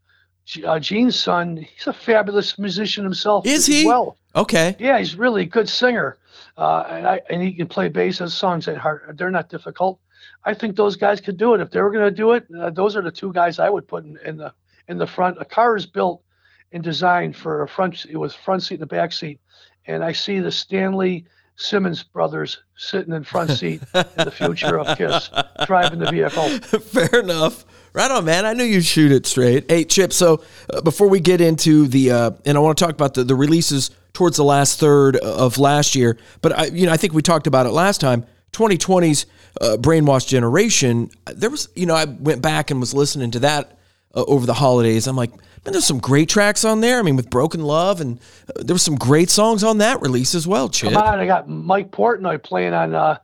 uh, 0.64 0.78
Gene's 0.78 1.16
son, 1.18 1.56
he's 1.56 1.86
a 1.86 1.92
fabulous 1.92 2.58
musician 2.58 3.02
himself. 3.02 3.46
Is 3.46 3.66
he? 3.66 3.84
Well, 3.84 4.16
Okay, 4.36 4.76
yeah, 4.78 4.96
he's 4.98 5.16
really 5.16 5.42
a 5.42 5.46
good 5.46 5.68
singer, 5.68 6.16
uh, 6.56 6.84
and 6.88 7.06
I 7.06 7.20
and 7.30 7.42
he 7.42 7.52
can 7.52 7.66
play 7.66 7.88
bass. 7.88 8.18
His 8.18 8.32
songs 8.32 8.68
at 8.68 8.76
heart, 8.76 9.16
they're 9.18 9.30
not 9.30 9.48
difficult. 9.48 9.98
I 10.44 10.54
think 10.54 10.76
those 10.76 10.94
guys 10.94 11.20
could 11.20 11.36
do 11.36 11.54
it 11.54 11.60
if 11.60 11.70
they 11.72 11.80
were 11.80 11.90
going 11.90 12.04
to 12.04 12.12
do 12.12 12.32
it. 12.32 12.46
Uh, 12.56 12.70
those 12.70 12.94
are 12.94 13.02
the 13.02 13.10
two 13.10 13.32
guys 13.32 13.58
I 13.58 13.68
would 13.68 13.88
put 13.88 14.04
in, 14.04 14.18
in 14.24 14.36
the 14.36 14.52
in 14.86 14.98
the 14.98 15.06
front. 15.06 15.38
A 15.40 15.44
car 15.44 15.76
is 15.76 15.84
built 15.84 16.22
and 16.70 16.80
designed 16.80 17.34
for 17.36 17.62
a 17.62 17.68
front. 17.68 18.06
It 18.08 18.18
was 18.18 18.32
front 18.32 18.62
seat 18.62 18.74
and 18.74 18.82
the 18.82 18.86
back 18.86 19.12
seat, 19.12 19.40
and 19.86 20.04
I 20.04 20.12
see 20.12 20.38
the 20.38 20.52
Stanley 20.52 21.26
Simmons 21.56 22.04
brothers 22.04 22.62
sitting 22.76 23.12
in 23.12 23.24
front 23.24 23.50
seat 23.50 23.82
in 23.94 24.04
the 24.24 24.30
future 24.30 24.78
of 24.78 24.96
Kiss, 24.96 25.28
driving 25.66 25.98
the 25.98 26.10
vehicle. 26.10 26.48
Fair 26.60 27.20
enough. 27.20 27.64
Right 27.92 28.10
on, 28.10 28.24
man. 28.24 28.46
I 28.46 28.52
knew 28.52 28.64
you'd 28.64 28.84
shoot 28.84 29.10
it 29.10 29.26
straight. 29.26 29.70
Hey, 29.70 29.84
Chip. 29.84 30.12
So 30.12 30.44
uh, 30.72 30.80
before 30.82 31.08
we 31.08 31.18
get 31.20 31.40
into 31.40 31.88
the, 31.88 32.10
uh, 32.10 32.30
and 32.44 32.56
I 32.56 32.60
want 32.60 32.78
to 32.78 32.84
talk 32.84 32.92
about 32.92 33.14
the, 33.14 33.24
the 33.24 33.34
releases 33.34 33.90
towards 34.12 34.36
the 34.36 34.44
last 34.44 34.78
third 34.78 35.16
of 35.16 35.58
last 35.58 35.94
year, 35.94 36.18
but 36.40 36.56
I, 36.56 36.66
you 36.66 36.86
know, 36.86 36.92
I 36.92 36.96
think 36.96 37.12
we 37.12 37.22
talked 37.22 37.46
about 37.46 37.66
it 37.66 37.70
last 37.70 38.00
time. 38.00 38.26
2020's 38.52 39.26
uh, 39.60 39.76
brainwashed 39.78 40.28
generation. 40.28 41.10
There 41.26 41.50
was, 41.50 41.68
you 41.74 41.86
know, 41.86 41.94
I 41.94 42.04
went 42.04 42.42
back 42.42 42.70
and 42.70 42.80
was 42.80 42.94
listening 42.94 43.30
to 43.32 43.40
that 43.40 43.78
uh, 44.14 44.24
over 44.26 44.46
the 44.46 44.54
holidays. 44.54 45.06
I'm 45.06 45.16
like, 45.16 45.30
man, 45.30 45.72
there's 45.72 45.86
some 45.86 45.98
great 45.98 46.28
tracks 46.28 46.64
on 46.64 46.80
there. 46.80 46.98
I 46.98 47.02
mean, 47.02 47.16
with 47.16 47.30
Broken 47.30 47.62
Love, 47.62 48.00
and 48.00 48.18
uh, 48.48 48.62
there 48.62 48.74
was 48.74 48.82
some 48.82 48.96
great 48.96 49.30
songs 49.30 49.62
on 49.62 49.78
that 49.78 50.00
release 50.00 50.34
as 50.34 50.46
well. 50.46 50.68
Chip. 50.68 50.92
Come 50.92 51.02
on, 51.02 51.18
I 51.20 51.26
got 51.26 51.48
Mike 51.48 51.90
Portnoy 51.90 52.42
playing 52.42 52.74
on 52.74 52.94
uh, 52.94 53.18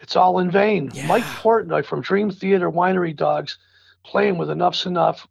"It's 0.00 0.16
All 0.16 0.38
in 0.38 0.50
Vain." 0.50 0.90
Yeah. 0.92 1.06
Mike 1.06 1.24
Portnoy 1.24 1.84
from 1.84 2.00
Dream 2.00 2.30
Theater 2.30 2.70
Winery 2.70 3.16
Dogs, 3.16 3.58
playing 4.04 4.38
with 4.38 4.50
Enuff 4.50 4.74
Z'Nuff. 4.74 5.26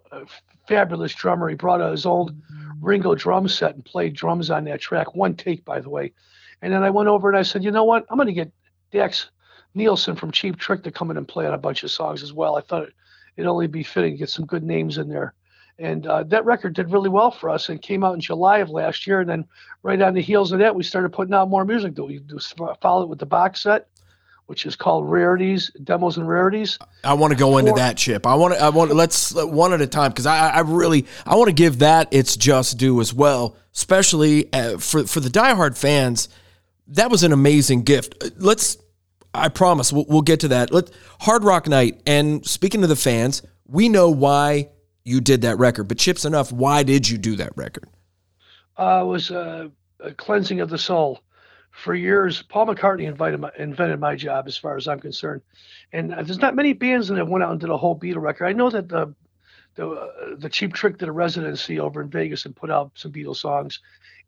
Fabulous 0.67 1.13
drummer. 1.13 1.49
He 1.49 1.55
brought 1.55 1.81
out 1.81 1.91
his 1.91 2.05
old 2.05 2.35
Ringo 2.79 3.15
drum 3.15 3.47
set 3.47 3.75
and 3.75 3.83
played 3.83 4.15
drums 4.15 4.49
on 4.49 4.63
that 4.65 4.81
track. 4.81 5.15
One 5.15 5.35
take, 5.35 5.65
by 5.65 5.79
the 5.79 5.89
way. 5.89 6.13
And 6.61 6.71
then 6.71 6.83
I 6.83 6.89
went 6.89 7.09
over 7.09 7.29
and 7.29 7.37
I 7.37 7.41
said, 7.41 7.63
you 7.63 7.71
know 7.71 7.83
what? 7.83 8.05
I'm 8.09 8.17
going 8.17 8.27
to 8.27 8.33
get 8.33 8.51
Daxx 8.93 9.29
Nielsen 9.73 10.15
from 10.15 10.31
Cheap 10.31 10.57
Trick 10.57 10.83
to 10.83 10.91
come 10.91 11.11
in 11.11 11.17
and 11.17 11.27
play 11.27 11.47
on 11.47 11.53
a 11.53 11.57
bunch 11.57 11.83
of 11.83 11.91
songs 11.91 12.23
as 12.23 12.33
well. 12.33 12.55
I 12.55 12.61
thought 12.61 12.83
it, 12.83 12.93
it'd 13.37 13.47
only 13.47 13.67
be 13.67 13.83
fitting 13.83 14.13
to 14.13 14.17
get 14.17 14.29
some 14.29 14.45
good 14.45 14.63
names 14.63 14.97
in 14.97 15.09
there. 15.09 15.33
And 15.79 16.05
uh, 16.05 16.23
that 16.23 16.45
record 16.45 16.75
did 16.75 16.91
really 16.91 17.09
well 17.09 17.31
for 17.31 17.49
us 17.49 17.69
and 17.69 17.81
came 17.81 18.03
out 18.03 18.13
in 18.13 18.19
July 18.19 18.59
of 18.59 18.69
last 18.69 19.07
year. 19.07 19.21
And 19.21 19.29
then 19.29 19.45
right 19.81 20.01
on 20.01 20.13
the 20.13 20.21
heels 20.21 20.51
of 20.51 20.59
that, 20.59 20.75
we 20.75 20.83
started 20.83 21.11
putting 21.11 21.33
out 21.33 21.49
more 21.49 21.65
music. 21.65 21.97
We 21.97 22.19
do 22.19 22.37
follow 22.81 23.03
it 23.03 23.09
with 23.09 23.19
the 23.19 23.25
box 23.25 23.63
set, 23.63 23.87
which 24.47 24.65
is 24.65 24.75
called 24.75 25.09
Rarities, 25.09 25.71
Demos 25.83 26.17
and 26.17 26.27
Rarities. 26.27 26.77
I 27.03 27.13
want 27.13 27.31
to 27.31 27.39
go 27.39 27.57
into 27.57 27.71
that 27.73 27.97
chip. 27.97 28.27
I 28.27 28.35
want 28.35 28.53
to. 28.53 28.61
I 28.61 28.69
want. 28.69 28.91
to 28.91 28.95
Let's 28.95 29.33
one 29.33 29.73
at 29.73 29.81
a 29.81 29.87
time 29.87 30.11
because 30.11 30.25
I, 30.25 30.49
I 30.49 30.59
really 30.61 31.05
I 31.25 31.35
want 31.35 31.47
to 31.47 31.53
give 31.53 31.79
that 31.79 32.07
its 32.11 32.35
just 32.35 32.77
due 32.77 32.99
as 33.01 33.13
well, 33.13 33.55
especially 33.73 34.51
uh, 34.53 34.77
for 34.77 35.05
for 35.05 35.19
the 35.19 35.29
diehard 35.29 35.77
fans. 35.77 36.29
That 36.87 37.09
was 37.09 37.23
an 37.23 37.31
amazing 37.31 37.83
gift. 37.83 38.31
Let's. 38.37 38.77
I 39.33 39.47
promise 39.47 39.93
we'll, 39.93 40.05
we'll 40.09 40.21
get 40.23 40.41
to 40.41 40.49
that. 40.49 40.73
Let 40.73 40.91
Hard 41.21 41.45
Rock 41.45 41.67
Night. 41.67 42.01
And 42.05 42.45
speaking 42.45 42.81
to 42.81 42.87
the 42.87 42.97
fans, 42.97 43.41
we 43.65 43.87
know 43.87 44.09
why 44.09 44.69
you 45.05 45.21
did 45.21 45.43
that 45.43 45.57
record. 45.57 45.85
But 45.87 45.97
Chip 45.97 46.17
Z'Nuff. 46.17 46.51
Why 46.51 46.83
did 46.83 47.07
you 47.07 47.17
do 47.17 47.37
that 47.37 47.55
record? 47.55 47.87
uh, 48.77 49.03
was 49.05 49.31
uh, 49.31 49.67
a 49.99 50.11
cleansing 50.11 50.59
of 50.59 50.69
the 50.69 50.77
soul. 50.77 51.21
For 51.71 51.95
years, 51.95 52.41
Paul 52.43 52.67
McCartney 52.67 53.07
invited 53.07 53.39
my, 53.39 53.49
invented 53.57 53.99
my 53.99 54.15
job, 54.15 54.45
as 54.47 54.57
far 54.57 54.75
as 54.75 54.87
I'm 54.87 54.99
concerned. 54.99 55.41
And 55.93 56.13
uh, 56.13 56.21
there's 56.23 56.39
not 56.39 56.55
many 56.55 56.73
bands 56.73 57.07
that 57.07 57.17
have 57.17 57.29
went 57.29 57.43
out 57.43 57.51
and 57.51 57.59
did 57.59 57.69
a 57.69 57.77
whole 57.77 57.97
Beatle 57.97 58.21
record. 58.21 58.45
I 58.47 58.53
know 58.53 58.69
that 58.69 58.89
the 58.89 59.13
the 59.75 59.87
uh, 59.89 60.07
the 60.37 60.49
Cheap 60.49 60.73
Trick 60.73 60.97
did 60.97 61.07
a 61.07 61.11
residency 61.13 61.79
over 61.79 62.01
in 62.01 62.09
Vegas 62.09 62.45
and 62.45 62.55
put 62.55 62.69
out 62.69 62.91
some 62.95 63.13
Beatles 63.13 63.37
songs, 63.37 63.79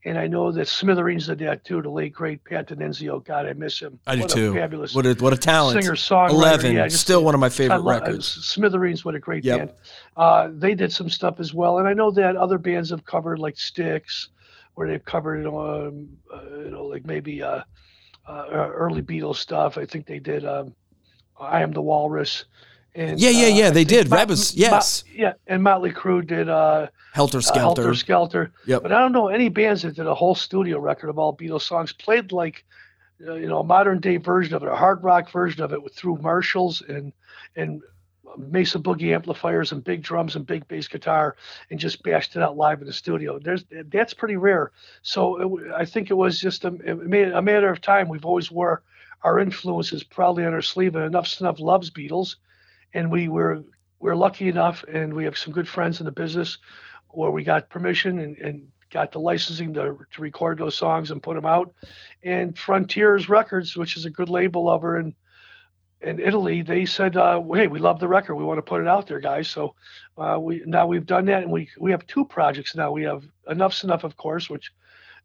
and 0.06 0.18
I 0.18 0.26
know 0.26 0.54
that 0.54 0.70
Smithereens 0.70 1.28
did 1.28 1.40
that 1.40 1.66
too. 1.66 1.82
The 1.82 1.90
late 1.90 2.14
great 2.14 2.42
Pat 2.46 2.70
DiNizio, 2.70 3.24
God, 3.26 3.46
I 3.46 3.52
miss 3.54 3.78
him. 3.78 4.00
I 4.08 4.16
do 4.16 4.22
what 4.22 4.30
too. 4.32 4.52
A 4.52 4.56
fabulous 4.56 4.96
What 4.96 5.06
a 5.06 5.14
what 5.16 5.34
a 5.34 5.38
talent. 5.38 5.84
singer 5.84 5.96
songwriter. 5.98 6.30
Eleven. 6.30 6.74
Yeah, 6.76 6.88
just- 6.88 7.02
still 7.02 7.26
one 7.26 7.34
of 7.34 7.42
my 7.42 7.50
favorite 7.50 7.80
love- 7.82 8.04
uh, 8.04 8.06
records. 8.06 8.26
Smithereens, 8.26 9.04
what 9.04 9.16
a 9.16 9.20
great 9.20 9.44
Yep. 9.44 9.58
band. 9.58 9.72
Uh, 10.16 10.48
they 10.54 10.76
did 10.76 10.94
some 10.94 11.10
stuff 11.10 11.42
as 11.42 11.54
well, 11.54 11.78
and 11.80 11.90
I 11.90 11.94
know 11.94 12.10
that 12.12 12.38
other 12.38 12.58
bands 12.58 12.90
have 12.92 13.04
covered 13.04 13.38
like 13.40 13.58
Styx, 13.58 14.30
where 14.76 14.88
they've 14.88 15.04
covered 15.06 15.46
um, 15.46 16.10
uh, 16.34 16.60
you 16.60 16.72
know 16.72 16.86
like 16.86 17.06
maybe 17.06 17.42
uh, 17.42 17.62
uh, 18.28 18.46
early 18.50 19.02
Beatles 19.02 19.38
stuff. 19.38 19.78
I 19.78 19.86
think 19.86 20.06
they 20.06 20.20
did. 20.20 20.46
Um, 20.46 20.74
I 21.40 21.62
am 21.62 21.72
the 21.72 21.82
Walrus. 21.82 22.46
And, 22.96 23.20
Yeah, 23.20 23.32
yeah, 23.32 23.48
uh, 23.48 23.50
yeah, 23.50 23.70
they 23.72 23.84
did. 23.84 24.10
Mo- 24.10 24.18
Rebus, 24.18 24.56
Mo- 24.56 24.62
yes. 24.62 25.04
yeah, 25.12 25.34
and 25.48 25.64
Motley 25.64 25.92
Crue 25.92 26.26
did 26.26 26.48
uh, 26.48 26.88
Helter 27.14 27.40
uh, 27.40 27.42
Skelter. 27.42 27.82
Helter 27.82 27.96
Skelter. 27.96 28.52
Yep. 28.68 28.84
But 28.84 28.92
I 28.92 29.00
don't 29.00 29.12
know 29.12 29.30
any 29.30 29.50
bands 29.50 29.82
that 29.82 29.96
did 29.96 30.06
a 30.06 30.14
whole 30.14 30.36
studio 30.36 30.80
record 30.80 31.10
of 31.10 31.18
all 31.18 31.36
Beatles 31.36 31.64
songs, 31.64 31.92
played 31.92 32.32
like, 32.32 32.64
uh, 33.28 33.34
you 33.34 33.48
know, 33.48 33.60
a 33.60 33.64
modern 33.64 34.00
day 34.00 34.18
version 34.18 34.54
of 34.54 34.62
it, 34.64 34.70
a 34.70 34.76
hard 34.76 35.04
rock 35.04 35.32
version 35.32 35.64
of 35.64 35.74
it, 35.74 35.82
with 35.82 35.96
through 35.96 36.18
Marshalls 36.18 36.82
and 36.88 37.14
and 37.56 37.82
Mesa 38.38 38.80
Boogie 38.80 39.14
amplifiers 39.14 39.72
and 39.72 39.84
big 39.84 40.02
drums 40.02 40.36
and 40.36 40.46
big 40.46 40.68
bass 40.68 40.88
guitar, 40.88 41.36
and 41.70 41.80
just 41.80 42.04
bashed 42.04 42.36
it 42.36 42.42
out 42.42 42.58
live 42.58 42.82
in 42.82 42.88
the 42.88 42.94
studio. 42.94 43.40
There's 43.40 43.66
that's 43.88 44.14
pretty 44.14 44.36
rare. 44.36 44.72
So 45.02 45.58
it, 45.58 45.72
I 45.76 45.86
think 45.86 46.10
it 46.10 46.16
was 46.16 46.40
just 46.40 46.66
a, 46.66 46.70
a 46.70 47.42
matter 47.42 47.70
of 47.70 47.82
time. 47.82 48.10
We've 48.10 48.26
always 48.26 48.52
wore 48.52 48.84
our 49.24 49.40
influences 49.40 50.04
proudly 50.04 50.46
on 50.46 50.54
our 50.54 50.62
sleeve, 50.62 50.96
and 50.96 51.06
Enuff 51.06 51.28
Z'Nuff 51.28 51.60
loves 51.60 51.90
Beatles, 51.90 52.36
and 52.94 53.12
we 53.12 53.28
were 53.28 53.64
we're 54.00 54.16
lucky 54.16 54.50
enough, 54.50 54.84
and 54.92 55.14
we 55.14 55.24
have 55.24 55.38
some 55.38 55.54
good 55.54 55.68
friends 55.68 56.00
in 56.00 56.06
the 56.06 56.12
business 56.12 56.58
where 57.08 57.32
we 57.32 57.44
got 57.44 57.70
permission 57.70 58.20
and, 58.20 58.38
and 58.38 58.68
got 58.90 59.12
the 59.12 59.20
licensing 59.20 59.74
to, 59.74 59.98
to 60.12 60.22
record 60.22 60.58
those 60.58 60.76
songs 60.76 61.10
and 61.10 61.24
put 61.24 61.36
them 61.36 61.46
out. 61.46 61.74
And 62.22 62.58
Frontiers 62.58 63.30
Records, 63.30 63.76
which 63.76 63.98
is 63.98 64.06
a 64.06 64.10
good 64.10 64.30
label 64.30 64.70
over 64.70 65.00
in 65.00 65.16
in 66.04 66.20
Italy, 66.20 66.62
they 66.62 66.86
said, 66.86 67.18
uh, 67.18 67.42
"Hey, 67.54 67.68
we 67.68 67.80
love 67.80 68.00
the 68.00 68.08
record. 68.08 68.36
We 68.36 68.44
want 68.44 68.58
to 68.58 68.62
put 68.62 68.82
it 68.82 68.88
out 68.88 69.08
there, 69.08 69.20
guys." 69.20 69.48
So 69.48 69.76
uh, 70.18 70.38
we 70.40 70.62
now 70.66 70.86
we've 70.88 71.06
done 71.06 71.26
that, 71.26 71.44
and 71.44 71.52
we 71.52 71.70
we 71.78 71.92
have 71.92 72.06
two 72.08 72.26
projects 72.26 72.76
now. 72.76 72.92
We 72.92 73.04
have 73.04 73.24
Enuff 73.50 73.74
Z'Nuff, 73.74 74.04
of 74.04 74.18
course, 74.18 74.50
which 74.50 74.72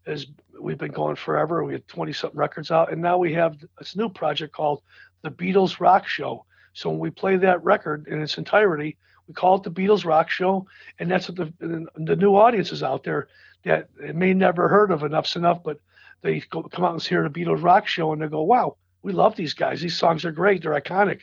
is 0.07 0.27
we've 0.61 0.79
been 0.79 0.93
going 0.93 1.17
forever. 1.17 1.65
We 1.65 1.73
had 1.73 1.87
20 1.89 2.13
something 2.13 2.39
records 2.39 2.71
out, 2.71 2.93
and 2.93 3.03
now 3.03 3.19
we 3.19 3.33
have 3.35 3.57
this 3.79 3.97
new 3.97 4.09
project 4.09 4.55
called 4.55 4.83
the 5.23 5.31
Beatles 5.31 5.81
Rock 5.81 6.07
Show. 6.07 6.45
So 6.73 6.91
when 6.91 6.99
we 6.99 7.11
play 7.11 7.37
that 7.37 7.63
record 7.65 8.07
in 8.09 8.23
its 8.23 8.39
entirety, 8.39 8.97
we 9.27 9.35
call 9.35 9.57
it 9.57 9.65
the 9.65 9.71
Beatles 9.71 10.05
Rock 10.05 10.31
Show, 10.31 10.67
and 10.99 11.11
that's 11.11 11.29
what 11.29 11.37
the 11.37 11.87
the 11.97 12.17
new 12.17 12.37
audiences 12.37 12.83
out 12.83 13.05
there. 13.05 13.29
that 13.65 13.89
may 14.15 14.33
never 14.33 14.69
heard 14.69 14.91
of 14.91 15.03
Enuff 15.03 15.27
Z'Nuff, 15.27 15.63
but 15.63 15.81
they 16.23 16.41
go, 16.41 16.63
come 16.63 16.85
out 16.85 16.93
and 16.93 17.03
hear 17.03 17.29
the 17.29 17.31
Beatles 17.31 17.63
rock 17.63 17.87
show 17.87 18.13
and 18.13 18.21
they 18.21 18.29
go, 18.29 18.43
wow, 18.43 18.77
we 19.09 19.15
love 19.15 19.35
these 19.37 19.55
guys. 19.55 19.81
These 19.81 19.97
songs 19.97 20.27
are 20.27 20.31
great. 20.31 20.63
They're 20.63 20.79
iconic. 20.79 21.21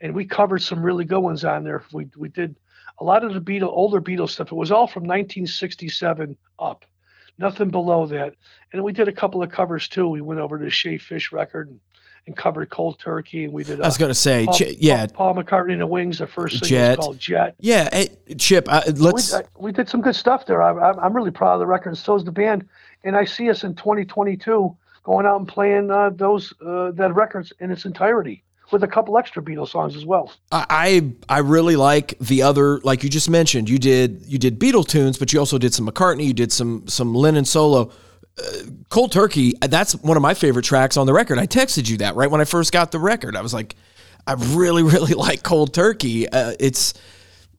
And 0.00 0.14
we 0.14 0.24
covered 0.24 0.62
some 0.62 0.82
really 0.82 1.04
good 1.04 1.20
ones 1.20 1.44
on 1.44 1.62
there. 1.62 1.84
We, 1.92 2.08
we 2.16 2.30
did 2.30 2.56
a 3.00 3.04
lot 3.04 3.22
of 3.22 3.34
the 3.34 3.40
Beatles, 3.40 3.68
older 3.68 4.00
Beatles 4.00 4.30
stuff. 4.30 4.50
It 4.50 4.54
was 4.54 4.72
all 4.72 4.86
from 4.86 5.02
1967 5.02 6.38
up, 6.58 6.86
nothing 7.36 7.68
below 7.68 8.06
that. 8.06 8.34
And 8.72 8.82
we 8.82 8.94
did 8.94 9.08
a 9.08 9.12
couple 9.12 9.42
of 9.42 9.50
covers 9.50 9.88
too. 9.88 10.08
We 10.08 10.22
went 10.22 10.40
over 10.40 10.58
to 10.58 10.70
Shaved 10.70 11.02
Fish 11.02 11.30
record 11.30 11.68
and, 11.68 11.78
and 12.26 12.34
covered 12.34 12.70
Cold 12.70 12.98
Turkey. 12.98 13.44
And 13.44 13.52
we 13.52 13.62
did. 13.62 13.82
I 13.82 13.86
was 13.86 13.98
going 13.98 14.08
to 14.08 14.14
say, 14.14 14.46
Paul, 14.46 14.54
Ch- 14.54 14.76
yeah, 14.78 15.04
Paul, 15.04 15.34
Paul, 15.34 15.44
McCartney 15.44 15.72
and 15.72 15.82
the 15.82 15.86
Wings. 15.86 16.16
The 16.16 16.26
first 16.26 16.60
thing 16.60 16.70
Jet. 16.70 16.98
called 16.98 17.18
Jet. 17.18 17.56
Yeah, 17.60 17.90
hey, 17.92 18.08
Chip. 18.38 18.68
Uh, 18.70 18.90
let's. 18.96 19.34
We, 19.34 19.40
we, 19.66 19.72
did 19.72 19.90
some 19.90 20.00
good 20.00 20.16
stuff 20.16 20.46
there. 20.46 20.62
I, 20.62 21.04
am 21.04 21.12
really 21.12 21.30
proud 21.30 21.52
of 21.52 21.60
the 21.60 21.66
record, 21.66 21.90
and 21.90 21.98
so 21.98 22.16
is 22.16 22.24
the 22.24 22.32
band. 22.32 22.66
And 23.04 23.14
I 23.14 23.26
see 23.26 23.50
us 23.50 23.64
in 23.64 23.74
2022 23.74 24.74
going 25.08 25.24
out 25.24 25.38
and 25.38 25.48
playing 25.48 25.90
uh, 25.90 26.10
those 26.10 26.52
uh, 26.64 26.90
that 26.92 27.14
records 27.14 27.50
in 27.60 27.70
its 27.70 27.86
entirety 27.86 28.44
with 28.70 28.82
a 28.82 28.86
couple 28.86 29.16
extra 29.16 29.42
Beatles 29.42 29.70
songs 29.70 29.96
as 29.96 30.04
well. 30.04 30.30
I 30.52 31.12
I 31.30 31.38
really 31.38 31.76
like 31.76 32.18
the 32.18 32.42
other, 32.42 32.78
like 32.80 33.02
you 33.02 33.08
just 33.08 33.30
mentioned. 33.30 33.70
You 33.70 33.78
did 33.78 34.22
you 34.26 34.38
did 34.38 34.60
Beatle 34.60 34.86
tunes, 34.86 35.16
but 35.16 35.32
you 35.32 35.38
also 35.38 35.56
did 35.56 35.72
some 35.72 35.88
McCartney. 35.88 36.26
You 36.26 36.34
did 36.34 36.52
some 36.52 36.86
some 36.86 37.14
Lennon 37.14 37.46
solo. 37.46 37.90
Uh, 38.38 38.42
Cold 38.90 39.10
Turkey. 39.10 39.54
That's 39.62 39.94
one 39.94 40.18
of 40.18 40.22
my 40.22 40.34
favorite 40.34 40.66
tracks 40.66 40.98
on 40.98 41.06
the 41.06 41.14
record. 41.14 41.38
I 41.38 41.46
texted 41.46 41.88
you 41.88 41.96
that 41.98 42.14
right 42.14 42.30
when 42.30 42.42
I 42.42 42.44
first 42.44 42.70
got 42.70 42.92
the 42.92 42.98
record. 42.98 43.34
I 43.34 43.40
was 43.40 43.54
like, 43.54 43.76
I 44.26 44.34
really 44.34 44.82
really 44.94 45.14
like 45.14 45.42
Cold 45.42 45.72
Turkey. 45.72 46.28
Uh, 46.28 46.52
it's 46.60 46.92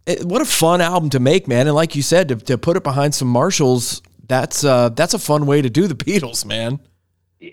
it, 0.05 0.23
what 0.23 0.43
a 0.43 0.45
fun 0.45 0.81
album 0.81 1.09
to 1.09 1.19
make, 1.19 1.47
man. 1.47 1.65
And 1.65 1.75
like 1.75 1.95
you 1.95 2.03
said, 2.03 2.29
to, 2.29 2.35
to 2.35 2.59
put 2.59 2.77
it 2.77 2.83
behind 2.83 3.15
some 3.15 3.27
Marshalls, 3.27 4.03
that's 4.27 4.63
uh, 4.63 4.89
that's 4.89 5.15
a 5.15 5.19
fun 5.19 5.47
way 5.47 5.63
to 5.63 5.69
do 5.71 5.87
the 5.87 5.95
Beatles, 6.05 6.45
man. 6.45 6.79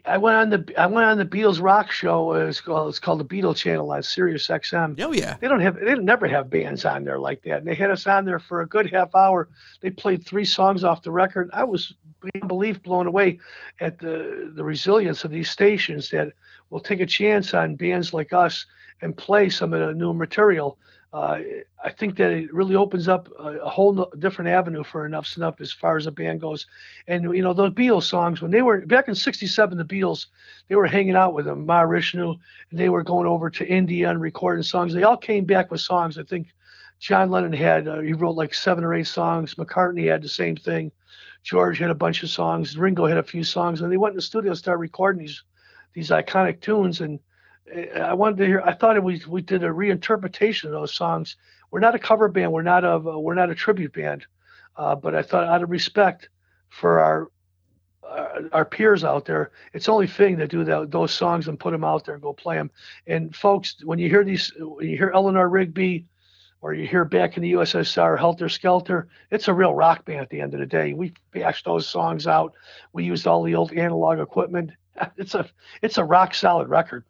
I 0.04 0.18
went 0.18 0.36
on 0.36 0.50
the 0.50 0.74
I 0.76 0.86
went 0.86 1.06
on 1.06 1.16
the 1.16 1.24
Beatles 1.24 1.62
rock 1.62 1.92
show. 1.92 2.32
Uh, 2.32 2.46
it's 2.46 2.60
called 2.60 2.88
it's 2.88 2.98
called 2.98 3.20
the 3.20 3.24
Beatles 3.24 3.56
Channel 3.56 3.92
on 3.92 4.02
Sirius 4.02 4.48
XM. 4.48 5.00
Oh 5.00 5.12
yeah. 5.12 5.36
They 5.40 5.46
don't 5.46 5.60
have 5.60 5.78
they 5.78 5.94
never 5.94 6.26
have 6.26 6.50
bands 6.50 6.84
on 6.84 7.04
there 7.04 7.20
like 7.20 7.42
that. 7.42 7.58
And 7.58 7.66
they 7.66 7.74
had 7.74 7.90
us 7.90 8.06
on 8.06 8.24
there 8.24 8.40
for 8.40 8.62
a 8.62 8.66
good 8.66 8.90
half 8.90 9.14
hour. 9.14 9.48
They 9.80 9.90
played 9.90 10.26
three 10.26 10.44
songs 10.44 10.82
off 10.82 11.02
the 11.02 11.12
record. 11.12 11.50
I 11.52 11.62
was 11.62 11.94
beyond 12.20 12.48
belief 12.48 12.82
blown 12.82 13.06
away 13.06 13.38
at 13.80 13.98
the 14.00 14.52
the 14.56 14.64
resilience 14.64 15.24
of 15.24 15.30
these 15.30 15.50
stations 15.50 16.10
that 16.10 16.32
will 16.70 16.80
take 16.80 17.00
a 17.00 17.06
chance 17.06 17.54
on 17.54 17.76
bands 17.76 18.12
like 18.12 18.32
us 18.32 18.66
and 19.02 19.16
play 19.16 19.48
some 19.48 19.72
of 19.72 19.86
the 19.86 19.94
new 19.94 20.12
material 20.12 20.78
uh, 21.16 21.40
I 21.82 21.90
think 21.92 22.18
that 22.18 22.30
it 22.30 22.52
really 22.52 22.76
opens 22.76 23.08
up 23.08 23.30
a, 23.38 23.60
a 23.60 23.68
whole 23.70 23.94
no, 23.94 24.10
different 24.18 24.50
avenue 24.50 24.84
for 24.84 25.08
Enuff 25.08 25.24
Z'Nuff 25.26 25.62
as 25.62 25.72
far 25.72 25.96
as 25.96 26.06
a 26.06 26.10
band 26.10 26.42
goes. 26.42 26.66
And 27.08 27.34
you 27.34 27.40
know 27.40 27.54
those 27.54 27.72
Beatles 27.72 28.02
songs 28.02 28.42
when 28.42 28.50
they 28.50 28.60
were 28.60 28.84
back 28.84 29.08
in 29.08 29.14
'67, 29.14 29.78
the 29.78 29.84
Beatles 29.84 30.26
they 30.68 30.74
were 30.74 30.86
hanging 30.86 31.16
out 31.16 31.32
with 31.32 31.46
them, 31.46 31.66
Mahavishnu, 31.66 32.38
and 32.70 32.78
they 32.78 32.90
were 32.90 33.02
going 33.02 33.26
over 33.26 33.48
to 33.48 33.66
India 33.66 34.10
and 34.10 34.20
recording 34.20 34.62
songs. 34.62 34.92
They 34.92 35.04
all 35.04 35.16
came 35.16 35.46
back 35.46 35.70
with 35.70 35.80
songs. 35.80 36.18
I 36.18 36.22
think 36.22 36.48
John 36.98 37.30
Lennon 37.30 37.54
had 37.54 37.88
uh, 37.88 38.00
he 38.00 38.12
wrote 38.12 38.36
like 38.36 38.52
seven 38.52 38.84
or 38.84 38.92
eight 38.92 39.06
songs. 39.06 39.54
McCartney 39.54 40.10
had 40.10 40.20
the 40.20 40.28
same 40.28 40.56
thing. 40.56 40.92
George 41.42 41.78
had 41.78 41.88
a 41.88 41.94
bunch 41.94 42.24
of 42.24 42.28
songs. 42.28 42.76
Ringo 42.76 43.06
had 43.06 43.16
a 43.16 43.22
few 43.22 43.42
songs, 43.42 43.80
and 43.80 43.90
they 43.90 43.96
went 43.96 44.12
in 44.12 44.16
the 44.16 44.22
studio 44.22 44.50
and 44.50 44.58
started 44.58 44.80
recording 44.80 45.22
these 45.22 45.42
these 45.94 46.10
iconic 46.10 46.60
tunes 46.60 47.00
and 47.00 47.20
I 47.96 48.14
wanted 48.14 48.38
to 48.38 48.46
hear. 48.46 48.62
I 48.64 48.74
thought 48.74 49.02
we 49.02 49.22
we 49.28 49.42
did 49.42 49.64
a 49.64 49.68
reinterpretation 49.68 50.66
of 50.66 50.72
those 50.72 50.94
songs. 50.94 51.36
We're 51.70 51.80
not 51.80 51.94
a 51.94 51.98
cover 51.98 52.28
band. 52.28 52.52
We're 52.52 52.62
not 52.62 52.84
a 52.84 52.98
we're 52.98 53.34
not 53.34 53.50
a 53.50 53.54
tribute 53.54 53.92
band. 53.92 54.26
Uh, 54.76 54.94
but 54.94 55.14
I 55.14 55.22
thought 55.22 55.48
out 55.48 55.62
of 55.62 55.70
respect 55.70 56.28
for 56.68 57.00
our 57.00 57.28
uh, 58.08 58.42
our 58.52 58.64
peers 58.64 59.04
out 59.04 59.24
there, 59.24 59.50
it's 59.72 59.88
only 59.88 60.06
fitting 60.06 60.36
to 60.38 60.46
do 60.46 60.64
that, 60.64 60.90
those 60.90 61.12
songs 61.12 61.48
and 61.48 61.58
put 61.58 61.72
them 61.72 61.84
out 61.84 62.04
there 62.04 62.14
and 62.14 62.22
go 62.22 62.32
play 62.32 62.56
them. 62.56 62.70
And 63.06 63.34
folks, 63.34 63.82
when 63.84 63.98
you 63.98 64.08
hear 64.08 64.22
these, 64.22 64.52
when 64.58 64.88
you 64.88 64.96
hear 64.96 65.10
Eleanor 65.12 65.48
Rigby, 65.48 66.06
or 66.60 66.72
you 66.72 66.86
hear 66.86 67.04
back 67.04 67.36
in 67.36 67.42
the 67.42 67.52
USSR, 67.52 68.18
Helter 68.18 68.48
Skelter, 68.48 69.08
it's 69.30 69.48
a 69.48 69.54
real 69.54 69.74
rock 69.74 70.04
band 70.04 70.20
at 70.20 70.30
the 70.30 70.40
end 70.40 70.54
of 70.54 70.60
the 70.60 70.66
day. 70.66 70.94
We 70.94 71.12
bashed 71.32 71.64
those 71.64 71.86
songs 71.86 72.26
out. 72.26 72.54
We 72.92 73.04
used 73.04 73.26
all 73.26 73.42
the 73.42 73.54
old 73.54 73.72
analog 73.72 74.20
equipment. 74.20 74.70
It's 75.18 75.34
a 75.34 75.46
it's 75.82 75.98
a 75.98 76.04
rock 76.04 76.34
solid 76.34 76.68
record. 76.68 77.04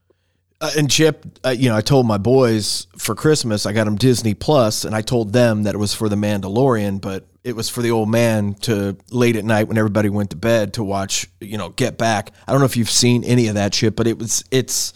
Uh, 0.60 0.70
and 0.76 0.90
Chip, 0.90 1.26
uh, 1.44 1.50
you 1.50 1.69
know, 1.69 1.76
I 1.76 1.82
told 1.82 2.06
my 2.06 2.16
boys 2.16 2.86
for 2.97 3.14
Christmas 3.14 3.66
I 3.66 3.73
got 3.73 3.84
them 3.84 3.97
Disney 3.97 4.32
Plus, 4.32 4.84
and 4.84 4.95
I 4.95 5.02
told 5.02 5.32
them 5.32 5.64
that 5.64 5.75
it 5.75 5.78
was 5.78 5.92
for 5.92 6.08
the 6.08 6.16
Mandalorian, 6.16 7.00
but 7.00 7.26
it 7.45 7.54
was 7.54 7.69
for 7.69 7.82
the 7.82 7.90
old 7.90 8.08
man 8.08 8.54
to 8.62 8.97
late 9.10 9.36
at 9.36 9.45
night 9.45 9.69
when 9.69 9.76
everybody 9.76 10.08
went 10.08 10.30
to 10.30 10.36
bed 10.36 10.73
to 10.75 10.84
watch, 10.84 11.28
you 11.40 11.58
know, 11.58 11.69
Get 11.69 11.99
Back. 11.99 12.32
I 12.47 12.52
don't 12.52 12.60
know 12.60 12.66
if 12.66 12.76
you've 12.76 12.90
seen 12.90 13.23
any 13.25 13.49
of 13.49 13.54
that 13.54 13.75
shit, 13.75 13.97
but 13.97 14.06
it 14.06 14.19
was 14.19 14.45
it's 14.50 14.95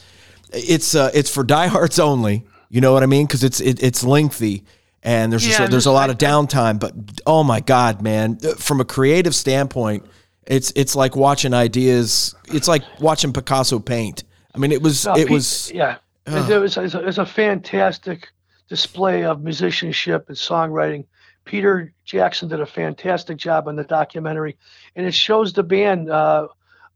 it's 0.53 0.95
uh, 0.95 1.11
it's 1.13 1.31
for 1.31 1.45
diehards 1.45 1.99
only. 1.99 2.45
You 2.71 2.81
know 2.81 2.93
what 2.93 3.03
I 3.03 3.07
mean? 3.07 3.27
Because 3.27 3.45
it's 3.45 3.61
it, 3.61 3.83
it's 3.83 4.03
lengthy 4.03 4.65
and 5.03 5.33
there's 5.33 5.47
yeah, 5.47 5.59
just, 5.59 5.71
there's 5.71 5.87
a 5.87 5.93
lot 5.93 6.11
of 6.11 6.19
downtime. 6.19 6.79
But 6.79 6.95
oh 7.27 7.45
my 7.45 7.61
god, 7.61 8.03
man! 8.03 8.39
Uh, 8.43 8.55
from 8.55 8.81
a 8.81 8.85
creative 8.85 9.35
standpoint, 9.35 10.07
it's 10.47 10.73
it's 10.77 10.97
like 10.97 11.17
watching 11.17 11.55
ideas. 11.55 12.35
It's 12.49 12.69
like 12.69 12.83
watching 12.99 13.33
Picasso 13.33 13.79
paint 13.79 14.25
I 14.55 14.59
mean, 14.59 14.73
it 14.73 14.83
was 14.83 15.07
no, 15.07 15.17
it 15.17 15.31
was 15.31 15.71
yeah. 15.73 15.99
It 16.27 16.61
was 16.61 16.77
it 16.77 17.05
was 17.05 17.19
a 17.19 17.27
fantastic 17.27 18.29
display 18.69 19.25
of 19.25 19.43
musicianship 19.43 20.29
and 20.29 20.37
songwriting. 20.37 21.07
Peter 21.45 21.93
Jackson 22.05 22.49
did 22.49 22.61
a 22.61 22.67
fantastic 22.67 23.37
job 23.37 23.67
on 23.67 23.77
the 23.77 23.85
documentary, 23.85 24.57
and 24.95 25.07
it 25.07 25.15
shows 25.15 25.53
the 25.53 25.63
band 25.63 26.11
uh, 26.11 26.49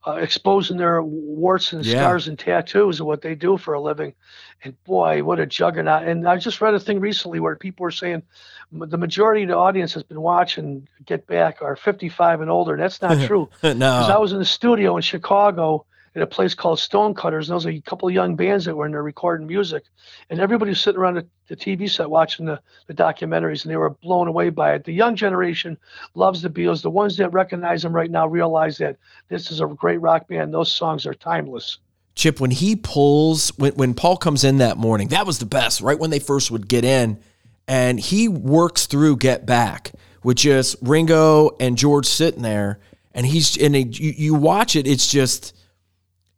uh, 0.07 0.13
exposing 0.13 0.77
their 0.77 1.03
warts 1.03 1.73
and 1.73 1.85
yeah. 1.85 1.99
scars 1.99 2.29
and 2.29 2.39
tattoos 2.39 3.01
and 3.01 3.07
what 3.07 3.23
they 3.23 3.35
do 3.35 3.57
for 3.57 3.75
a 3.75 3.81
living. 3.81 4.15
And 4.63 4.83
boy, 4.85 5.25
what 5.25 5.41
a 5.41 5.47
juggernaut! 5.47 6.07
And 6.07 6.29
I 6.29 6.37
just 6.37 6.61
read 6.61 6.75
a 6.75 6.81
thing 6.81 7.01
recently 7.01 7.41
where 7.41 7.57
people 7.57 7.85
were 7.85 7.91
saying 7.91 8.23
the 8.71 8.99
majority 8.99 9.43
of 9.43 9.49
the 9.49 9.57
audience 9.57 9.95
has 9.95 10.03
been 10.03 10.21
watching 10.21 10.89
Get 11.05 11.27
Back 11.27 11.63
are 11.63 11.77
55 11.77 12.41
and 12.41 12.51
older. 12.51 12.77
That's 12.77 13.01
not 13.01 13.21
true. 13.27 13.49
no, 13.63 13.73
because 13.73 14.11
I 14.11 14.19
was 14.19 14.33
in 14.33 14.39
the 14.39 14.45
studio 14.45 14.97
in 14.97 15.03
Chicago 15.03 15.87
at 16.15 16.23
a 16.23 16.27
place 16.27 16.55
called 16.55 16.79
Stonecutters. 16.79 17.49
And 17.49 17.57
those 17.57 17.67
was 17.67 17.75
a 17.75 17.81
couple 17.81 18.09
of 18.09 18.15
young 18.15 18.37
bands 18.37 18.65
that 18.65 18.77
were 18.77 18.87
in 18.87 18.93
there 18.93 19.03
recording 19.03 19.47
music, 19.47 19.85
and 20.31 20.41
everybody 20.41 20.71
was 20.71 20.81
sitting 20.81 21.01
around 21.01 21.15
the, 21.15 21.27
the 21.49 21.57
TV 21.57 21.91
set 21.91 22.09
watching 22.09 22.47
the, 22.47 22.61
the 22.87 22.95
documentaries, 22.95 23.65
and 23.65 23.73
they 23.73 23.77
were 23.77 23.91
blown 23.91 24.29
away 24.29 24.51
by 24.51 24.75
it. 24.75 24.85
The 24.85 24.93
young 24.93 25.17
generation 25.17 25.77
loves 26.15 26.43
the 26.43 26.51
Beatles. 26.51 26.83
The 26.83 26.91
ones 26.91 27.17
that 27.17 27.33
recognize 27.33 27.83
them 27.83 27.93
right 27.93 28.11
now 28.11 28.27
realize 28.27 28.79
that 28.79 28.97
this 29.29 29.51
is 29.51 29.61
a 29.61 29.67
great 29.67 30.01
rock 30.01 30.29
band. 30.29 30.55
Those 30.55 30.73
songs 30.73 31.07
are 31.07 31.15
timeless. 31.15 31.79
Chip, 32.15 32.41
when 32.41 32.53
he 32.53 32.77
pulls, 32.77 33.49
when, 33.59 33.73
when 33.73 33.95
Paul 33.95 34.17
comes 34.17 34.45
in 34.45 34.59
that 34.59 34.77
morning, 34.77 35.09
that 35.09 35.27
was 35.27 35.41
the 35.41 35.47
best, 35.47 35.81
right 35.81 35.99
when 35.99 36.11
they 36.11 36.21
first 36.21 36.51
would 36.51 36.69
get 36.69 36.85
in. 36.85 37.19
And 37.67 37.99
he 37.99 38.29
works 38.29 38.87
through 38.87 39.17
Get 39.17 39.47
Back 39.47 39.93
with 40.23 40.37
just 40.37 40.77
Ringo 40.81 41.57
and 41.59 41.77
George 41.77 42.07
sitting 42.07 42.43
there. 42.43 42.79
And 43.15 43.27
he's, 43.27 43.57
and 43.57 43.75
it, 43.75 43.99
you, 43.99 44.13
you 44.17 44.35
watch 44.35 44.77
it, 44.77 44.87
it's 44.87 45.11
just, 45.11 45.57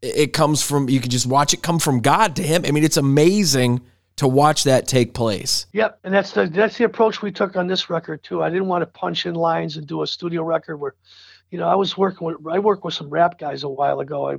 it 0.07 0.33
comes 0.33 0.63
from 0.63 0.89
you 0.89 1.01
can 1.01 1.11
just 1.11 1.27
watch 1.27 1.55
it 1.55 1.63
come 1.63 1.79
from 1.79 2.01
God 2.01 2.37
to 2.37 2.43
him. 2.43 2.65
I 2.67 2.71
mean, 2.71 2.85
it's 2.85 2.97
amazing 2.97 3.81
to 4.17 4.27
watch 4.27 4.65
that 4.65 4.89
take 4.89 5.15
place. 5.15 5.67
Yep, 5.73 6.01
and 6.05 6.15
that's 6.15 6.33
the 6.33 6.47
that's 6.47 6.79
the 6.79 6.85
approach 6.85 7.23
we 7.23 7.31
took 7.31 7.57
on 7.57 7.67
this 7.67 7.91
record 7.91 8.23
too. 8.23 8.43
I 8.43 8.51
didn't 8.51 8.69
want 8.69 8.83
to 8.83 8.87
punch 8.87 9.27
in 9.27 9.35
lines 9.35 9.77
and 9.77 9.87
do 9.87 10.03
a 10.03 10.07
studio 10.07 10.43
record 10.43 10.79
where, 10.79 10.95
you 11.51 11.59
know, 11.59 11.69
I 11.69 11.75
was 11.75 11.97
working 11.97 12.27
with 12.27 12.37
I 12.51 12.59
worked 12.59 12.85
with 12.85 12.95
some 12.95 13.11
rap 13.11 13.39
guys 13.39 13.63
a 13.63 13.69
while 13.69 14.01
ago. 14.01 14.31
I, 14.31 14.37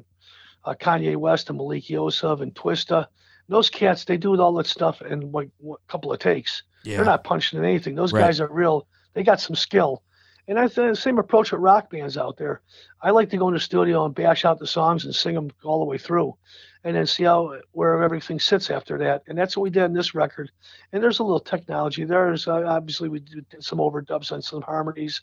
uh, 0.65 0.73
Kanye 0.73 1.15
West 1.15 1.49
and 1.49 1.57
Malik 1.57 1.89
Yusef 1.89 2.41
and 2.41 2.53
Twista. 2.53 3.07
Those 3.49 3.69
cats, 3.69 4.03
they 4.03 4.17
do 4.17 4.39
all 4.41 4.53
that 4.55 4.67
stuff 4.67 5.01
in 5.01 5.31
like 5.31 5.49
a 5.65 5.75
couple 5.87 6.11
of 6.11 6.19
takes. 6.19 6.63
Yeah. 6.83 6.97
They're 6.97 7.05
not 7.05 7.23
punching 7.23 7.57
in 7.57 7.63
anything. 7.63 7.95
Those 7.95 8.11
right. 8.11 8.21
guys 8.21 8.41
are 8.41 8.51
real. 8.51 8.87
They 9.13 9.23
got 9.23 9.39
some 9.39 9.55
skill. 9.55 10.03
And 10.47 10.57
I 10.57 10.69
think 10.69 10.91
the 10.91 10.95
same 10.95 11.17
approach 11.17 11.51
with 11.51 11.59
rock 11.59 11.89
bands 11.89 12.17
out 12.17 12.37
there. 12.37 12.61
I 13.01 13.11
like 13.11 13.29
to 13.31 13.37
go 13.37 13.49
in 13.49 13.53
the 13.53 13.59
studio 13.59 14.05
and 14.05 14.15
bash 14.15 14.45
out 14.45 14.59
the 14.59 14.67
songs 14.67 15.03
and 15.03 15.13
sing 15.13 15.35
them 15.35 15.51
all 15.63 15.79
the 15.79 15.85
way 15.85 15.97
through, 15.97 16.37
and 16.85 16.95
then 16.95 17.05
see 17.05 17.25
how 17.25 17.59
where 17.73 18.01
everything 18.01 18.39
sits 18.39 18.69
after 18.69 18.97
that. 18.99 19.23
And 19.27 19.37
that's 19.37 19.57
what 19.57 19.63
we 19.63 19.69
did 19.69 19.83
in 19.83 19.93
this 19.93 20.15
record. 20.15 20.49
And 20.93 21.03
there's 21.03 21.19
a 21.19 21.23
little 21.23 21.41
technology. 21.41 22.05
There's 22.05 22.47
uh, 22.47 22.63
obviously 22.65 23.09
we 23.09 23.19
did 23.19 23.45
some 23.59 23.79
overdubs 23.79 24.31
and 24.31 24.43
some 24.43 24.61
harmonies, 24.61 25.21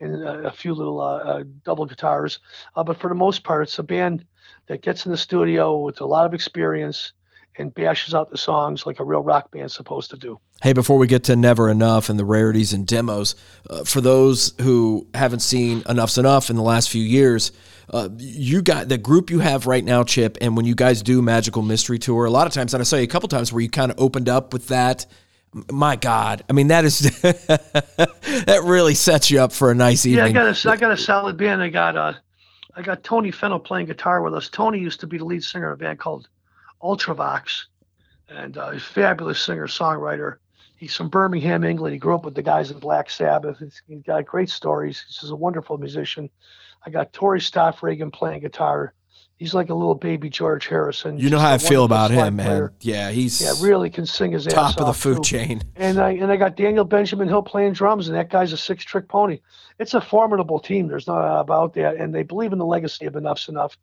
and 0.00 0.22
uh, 0.22 0.40
a 0.40 0.52
few 0.52 0.74
little 0.74 1.00
uh, 1.00 1.16
uh 1.16 1.44
double 1.64 1.86
guitars. 1.86 2.40
Uh, 2.74 2.84
but 2.84 2.98
for 2.98 3.08
the 3.08 3.14
most 3.14 3.44
part, 3.44 3.62
it's 3.62 3.78
a 3.78 3.82
band 3.82 4.26
that 4.66 4.82
gets 4.82 5.06
in 5.06 5.12
the 5.12 5.18
studio 5.18 5.78
with 5.78 6.02
a 6.02 6.06
lot 6.06 6.26
of 6.26 6.34
experience 6.34 7.12
and 7.58 7.74
bashes 7.74 8.14
out 8.14 8.30
the 8.30 8.38
songs 8.38 8.86
like 8.86 9.00
a 9.00 9.04
real 9.04 9.22
rock 9.22 9.50
band's 9.50 9.74
supposed 9.74 10.10
to 10.10 10.16
do. 10.16 10.38
Hey, 10.62 10.72
before 10.72 10.98
we 10.98 11.06
get 11.06 11.24
to 11.24 11.36
Never 11.36 11.68
Enough 11.68 12.08
and 12.08 12.18
the 12.18 12.24
rarities 12.24 12.72
and 12.72 12.86
demos, 12.86 13.34
uh, 13.68 13.84
for 13.84 14.00
those 14.00 14.54
who 14.60 15.06
haven't 15.14 15.40
seen 15.40 15.82
Enuff 15.82 16.10
Z'Nuff 16.10 16.50
in 16.50 16.56
the 16.56 16.62
last 16.62 16.90
few 16.90 17.02
years, 17.02 17.52
uh, 17.90 18.08
you 18.16 18.62
got 18.62 18.88
the 18.88 18.98
group 18.98 19.30
you 19.30 19.38
have 19.38 19.66
right 19.66 19.84
now, 19.84 20.02
Chip, 20.02 20.38
and 20.40 20.56
when 20.56 20.66
you 20.66 20.74
guys 20.74 21.02
do 21.02 21.22
Magical 21.22 21.62
Mystery 21.62 21.98
Tour, 21.98 22.24
a 22.24 22.30
lot 22.30 22.46
of 22.46 22.52
times, 22.52 22.74
and 22.74 22.80
I 22.80 22.84
saw 22.84 22.96
you 22.96 23.04
a 23.04 23.08
couple 23.08 23.28
times 23.28 23.52
where 23.52 23.62
you 23.62 23.70
kind 23.70 23.92
of 23.92 24.00
opened 24.00 24.28
up 24.28 24.52
with 24.52 24.68
that 24.68 25.06
my 25.72 25.96
God, 25.96 26.44
I 26.50 26.52
mean 26.52 26.68
that 26.68 26.84
is 26.84 26.98
that 27.20 28.60
really 28.64 28.94
sets 28.94 29.30
you 29.30 29.40
up 29.40 29.52
for 29.52 29.70
a 29.70 29.74
nice 29.74 30.04
evening. 30.04 30.34
Yeah, 30.34 30.42
I 30.42 30.52
got 30.52 30.66
a 30.66 30.70
I 30.70 30.76
got 30.76 30.92
a 30.92 30.96
solid 30.96 31.36
band. 31.36 31.62
I 31.62 31.68
got 31.68 31.96
uh, 31.96 32.12
I 32.74 32.82
got 32.82 33.02
Tony 33.02 33.30
Fennell 33.30 33.60
playing 33.60 33.86
guitar 33.86 34.20
with 34.20 34.34
us. 34.34 34.48
Tony 34.50 34.78
used 34.78 35.00
to 35.00 35.06
be 35.06 35.18
the 35.18 35.24
lead 35.24 35.42
singer 35.42 35.72
of 35.72 35.80
a 35.80 35.82
band 35.82 35.98
called 35.98 36.28
Ultravox, 36.86 37.64
and 38.28 38.56
uh, 38.56 38.70
he's 38.70 38.82
a 38.82 38.84
fabulous 38.84 39.40
singer 39.40 39.66
songwriter. 39.66 40.36
He's 40.76 40.94
from 40.94 41.08
Birmingham, 41.08 41.64
England. 41.64 41.94
He 41.94 41.98
grew 41.98 42.14
up 42.14 42.24
with 42.24 42.34
the 42.34 42.42
guys 42.42 42.70
in 42.70 42.78
Black 42.78 43.08
Sabbath. 43.08 43.58
He's 43.58 44.02
got 44.06 44.26
great 44.26 44.50
stories. 44.50 45.04
He's 45.08 45.30
a 45.30 45.36
wonderful 45.36 45.78
musician. 45.78 46.28
I 46.84 46.90
got 46.90 47.12
Tory 47.12 47.40
Stoffregen 47.40 48.12
playing 48.12 48.40
guitar. 48.40 48.92
He's 49.38 49.52
like 49.52 49.68
a 49.68 49.74
little 49.74 49.94
baby 49.94 50.30
George 50.30 50.66
Harrison. 50.66 51.18
You 51.18 51.28
know 51.28 51.38
how 51.38 51.52
I 51.52 51.58
feel 51.58 51.84
about 51.84 52.10
him, 52.10 52.36
player. 52.36 52.68
man. 52.68 52.70
Yeah, 52.80 53.10
he's 53.10 53.42
yeah 53.42 53.52
really 53.60 53.90
can 53.90 54.06
sing 54.06 54.32
his 54.32 54.46
ass. 54.46 54.54
top 54.54 54.70
ass 54.70 54.80
of 54.80 54.86
the 54.86 54.92
food 54.94 55.16
too. 55.16 55.22
chain. 55.22 55.62
And 55.76 55.98
I 55.98 56.12
and 56.12 56.32
I 56.32 56.36
got 56.36 56.56
Daniel 56.56 56.84
Benjamin 56.84 57.28
Hill 57.28 57.42
playing 57.42 57.74
drums, 57.74 58.08
and 58.08 58.16
that 58.16 58.30
guy's 58.30 58.52
a 58.52 58.56
six 58.56 58.82
trick 58.82 59.08
pony. 59.08 59.40
It's 59.78 59.92
a 59.92 60.00
formidable 60.00 60.58
team. 60.58 60.88
There's 60.88 61.06
no 61.06 61.16
about 61.16 61.74
that, 61.74 61.96
and 61.96 62.14
they 62.14 62.22
believe 62.22 62.52
in 62.52 62.58
the 62.58 62.64
legacy 62.64 63.04
of 63.04 63.14
Enuff 63.14 63.38
Z'Nuff. 63.38 63.76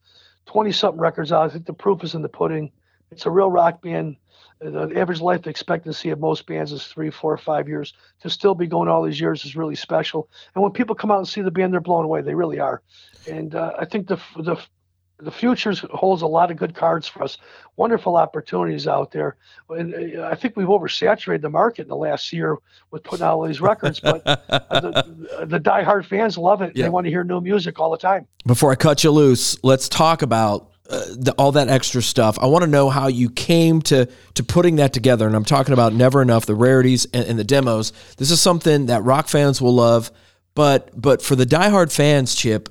Twenty 0.48 0.72
something 0.72 1.00
records 1.00 1.32
out. 1.32 1.46
I 1.46 1.54
think 1.54 1.68
the 1.68 1.74
proof 1.74 2.04
is 2.04 2.16
in 2.16 2.24
the 2.24 2.30
pudding. 2.30 2.72
It's 3.14 3.26
a 3.28 3.32
real 3.32 3.52
rock 3.52 3.82
band. 3.82 4.18
The 4.60 4.94
average 4.96 5.22
life 5.22 5.46
expectancy 5.46 6.10
of 6.10 6.20
most 6.20 6.46
bands 6.48 6.72
is 6.72 6.88
three, 6.88 7.12
four, 7.12 7.38
five 7.38 7.68
years. 7.68 7.94
To 8.22 8.30
still 8.30 8.56
be 8.56 8.66
going 8.66 8.90
all 8.90 9.04
these 9.04 9.20
years 9.20 9.46
is 9.46 9.56
really 9.56 9.76
special. 9.76 10.30
And 10.56 10.64
when 10.64 10.72
people 10.72 10.96
come 10.96 11.12
out 11.12 11.20
and 11.20 11.28
see 11.28 11.42
the 11.42 11.52
band, 11.52 11.74
they're 11.74 11.82
blown 11.82 12.06
away. 12.06 12.22
They 12.22 12.34
really 12.34 12.60
are. 12.60 12.82
And 13.30 13.54
uh, 13.56 13.74
I 13.78 13.86
think 13.86 14.08
the 14.08 14.20
the 14.38 14.58
the 15.20 15.32
future 15.32 15.74
holds 15.92 16.22
a 16.22 16.28
lot 16.28 16.50
of 16.50 16.58
good 16.58 16.76
cards 16.76 17.08
for 17.08 17.24
us. 17.24 17.38
Wonderful 17.76 18.18
opportunities 18.18 18.88
out 18.88 19.12
there. 19.12 19.36
And 19.70 20.18
uh, 20.18 20.24
I 20.24 20.36
think 20.36 20.58
we've 20.58 20.68
oversaturated 20.68 21.42
the 21.42 21.50
market 21.50 21.84
in 21.84 21.88
the 21.88 21.96
last 21.96 22.34
year 22.34 22.58
with 22.92 23.04
putting 23.04 23.24
out 23.24 23.36
all 23.36 23.48
these 23.48 23.62
records, 23.62 24.00
but 24.00 24.24
the, 24.26 25.46
the 25.46 25.60
diehard 25.60 26.06
fans 26.06 26.38
love 26.38 26.62
it. 26.62 26.74
They 26.76 26.90
want 26.90 27.06
to 27.06 27.12
hear 27.12 27.24
new 27.24 27.42
music 27.42 27.80
all 27.80 27.92
the 27.92 27.98
time. 27.98 28.28
Before 28.46 28.72
I 28.72 28.76
cut 28.76 29.04
you 29.04 29.12
loose, 29.12 29.58
let's 29.64 29.88
talk 29.88 30.22
about 30.24 30.73
uh, 30.90 31.06
the, 31.16 31.34
all 31.38 31.54
that 31.54 31.70
extra 31.70 32.02
stuff. 32.02 32.38
I 32.42 32.48
want 32.48 32.64
to 32.64 32.70
know 32.70 32.90
how 32.90 33.08
you 33.08 33.30
came 33.30 33.82
to 33.84 34.08
to 34.34 34.44
putting 34.44 34.78
that 34.78 34.94
together. 34.94 35.28
And 35.28 35.36
I'm 35.36 35.46
talking 35.46 35.74
about 35.74 35.94
Never 35.94 36.22
Enough, 36.22 36.46
the 36.46 36.56
rarities, 36.56 37.06
and, 37.14 37.26
and 37.26 37.40
the 37.40 37.44
demos. 37.44 37.94
This 38.18 38.32
is 38.32 38.42
something 38.42 38.88
that 38.88 39.04
rock 39.04 39.28
fans 39.28 39.62
will 39.62 39.76
love, 39.76 40.12
but 40.56 40.90
but 41.00 41.22
for 41.22 41.36
the 41.36 41.46
diehard 41.46 41.94
fans, 41.94 42.36
Chip 42.36 42.70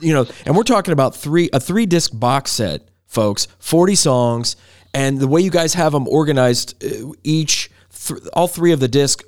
you 0.00 0.14
know, 0.14 0.26
and 0.46 0.56
we're 0.56 0.62
talking 0.62 0.92
about 0.92 1.14
three 1.14 1.50
a 1.52 1.60
three 1.60 1.86
disc 1.86 2.10
box 2.14 2.50
set, 2.52 2.88
folks, 3.06 3.46
forty 3.58 3.94
songs, 3.94 4.56
and 4.94 5.18
the 5.18 5.28
way 5.28 5.40
you 5.40 5.50
guys 5.50 5.74
have 5.74 5.92
them 5.92 6.08
organized, 6.08 6.82
uh, 6.84 7.12
each 7.22 7.70
th- 8.06 8.20
all 8.32 8.48
three 8.48 8.72
of 8.72 8.80
the 8.80 8.88
disc, 8.88 9.22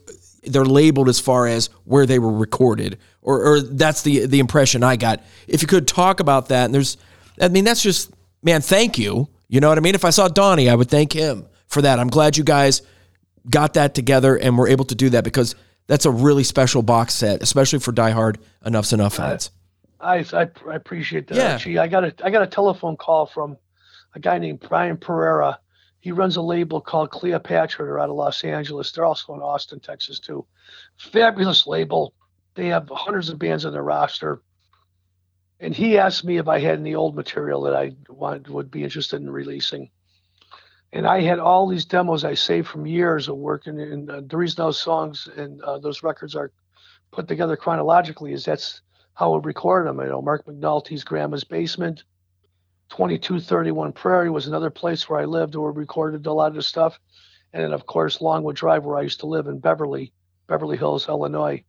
they're 0.45 0.65
labeled 0.65 1.09
as 1.09 1.21
far 1.21 1.47
as 1.47 1.69
where 1.85 2.07
they 2.07 2.19
were 2.19 2.33
recorded, 2.33 2.99
or, 3.21 3.45
or 3.45 3.61
that's 3.61 4.03
the 4.03 4.27
the 4.27 4.41
impression 4.41 4.83
I 4.83 4.97
got. 4.97 5.23
If 5.47 5.63
you 5.63 5.69
could 5.69 5.87
talk 5.87 6.21
about 6.21 6.49
that, 6.49 6.67
and 6.67 6.75
there's, 6.75 6.97
I 7.41 7.49
mean, 7.49 7.65
that's 7.65 7.83
just 7.83 8.13
man, 8.43 8.61
thank 8.61 8.99
you. 8.99 9.29
You 9.49 9.61
know 9.61 9.69
what 9.69 9.79
I 9.79 9.81
mean? 9.81 9.95
If 9.95 10.05
I 10.05 10.11
saw 10.11 10.29
Donnie, 10.29 10.69
I 10.69 10.75
would 10.75 10.89
thank 10.89 11.13
him 11.13 11.47
for 11.67 11.83
that. 11.83 11.99
I'm 11.99 12.09
glad 12.09 12.37
you 12.37 12.45
guys 12.45 12.83
got 13.49 13.75
that 13.75 13.95
together 13.95 14.37
and 14.37 14.57
were 14.57 14.69
able 14.69 14.85
to 14.87 14.95
do 14.95 15.11
that 15.11 15.25
because 15.25 15.55
that's 15.87 16.07
a 16.07 16.11
really 16.11 16.45
special 16.45 16.83
box 16.83 17.15
set, 17.15 17.43
especially 17.43 17.81
for 17.81 17.93
Die 17.93 18.11
Hard 18.11 18.39
Enuff 18.65 18.87
Z'Nuff 18.87 19.17
fans. 19.17 19.51
I, 20.01 20.25
I, 20.33 20.49
I 20.69 20.75
appreciate 20.75 21.27
that. 21.29 21.37
Yeah. 21.37 21.45
Actually, 21.45 21.79
I 21.79 21.87
got 21.89 22.05
a 22.05 22.15
I 22.25 22.31
got 22.31 22.43
a 22.43 22.47
telephone 22.47 22.97
call 22.97 23.27
from 23.27 23.57
a 24.15 24.21
guy 24.21 24.39
named 24.39 24.61
Brian 24.61 24.97
Perera. 24.97 25.57
He 26.01 26.11
runs 26.11 26.37
a 26.37 26.43
label 26.43 26.81
called 26.81 27.11
Cleopatra. 27.11 27.85
They're 27.85 28.01
out 28.01 28.11
of 28.11 28.17
Los 28.17 28.43
Angeles. 28.43 28.91
They're 28.91 29.05
also 29.05 29.35
in 29.35 29.41
Austin, 29.41 29.79
Texas, 29.79 30.19
too. 30.19 30.45
Fabulous 30.97 31.67
label. 31.67 32.13
They 32.55 32.67
have 32.67 32.89
hundreds 32.93 33.29
of 33.29 33.39
bands 33.39 33.65
on 33.65 33.73
their 33.73 33.85
roster. 33.85 34.43
And 35.63 35.73
he 35.73 35.97
asked 35.97 36.25
me 36.25 36.39
if 36.39 36.49
I 36.49 36.59
had 36.59 36.81
any 36.81 36.97
old 36.97 37.15
material 37.15 37.63
that 37.63 37.77
I 37.77 37.93
wanted, 38.09 38.49
would 38.49 38.69
be 38.69 38.83
interested 38.83 39.23
in 39.23 39.31
releasing. 39.31 39.91
And 40.93 41.07
I 41.07 41.21
had 41.21 41.39
all 41.39 41.69
these 41.69 41.85
demos 41.85 42.25
I 42.25 42.35
saved 42.35 42.67
from 42.67 42.85
years 42.85 43.29
of 43.29 43.37
working. 43.37 43.81
And 43.81 44.11
uh, 44.11 44.23
the 44.27 44.37
reason 44.37 44.57
those 44.57 44.81
songs 44.81 45.29
and 45.37 45.63
uh, 45.63 45.79
those 45.79 46.03
records 46.03 46.35
are 46.35 46.51
put 47.13 47.29
together 47.29 47.57
chronologically 47.57 48.33
is 48.33 48.45
that's 48.45 48.83
how 49.15 49.33
we 49.33 49.41
record 49.45 49.87
them. 49.87 50.01
You 50.01 50.07
know, 50.07 50.21
Mark 50.21 50.45
McNulty's 50.47 51.05
Grandma's 51.05 51.45
Basement, 51.45 52.03
2231 52.91 53.93
Prairie 53.93 54.31
was 54.31 54.49
another 54.49 54.69
place 54.69 55.09
where 55.09 55.21
I 55.21 55.27
lived 55.27 55.55
where 55.55 55.71
we 55.71 55.79
recorded 55.79 56.27
a 56.27 56.33
lot 56.33 56.57
of 56.57 56.65
stuff. 56.65 56.99
And 57.53 57.63
then, 57.63 57.73
of 57.73 57.87
course, 57.87 58.21
Longwood 58.21 58.57
Drive, 58.57 58.85
where 58.85 58.99
I 58.99 59.03
used 59.03 59.21
to 59.21 59.27
live 59.27 59.47
in 59.47 59.61
Beverly, 59.61 60.13
Beverly 60.49 60.77
Hills, 60.77 61.09
Illinois. 61.09 61.63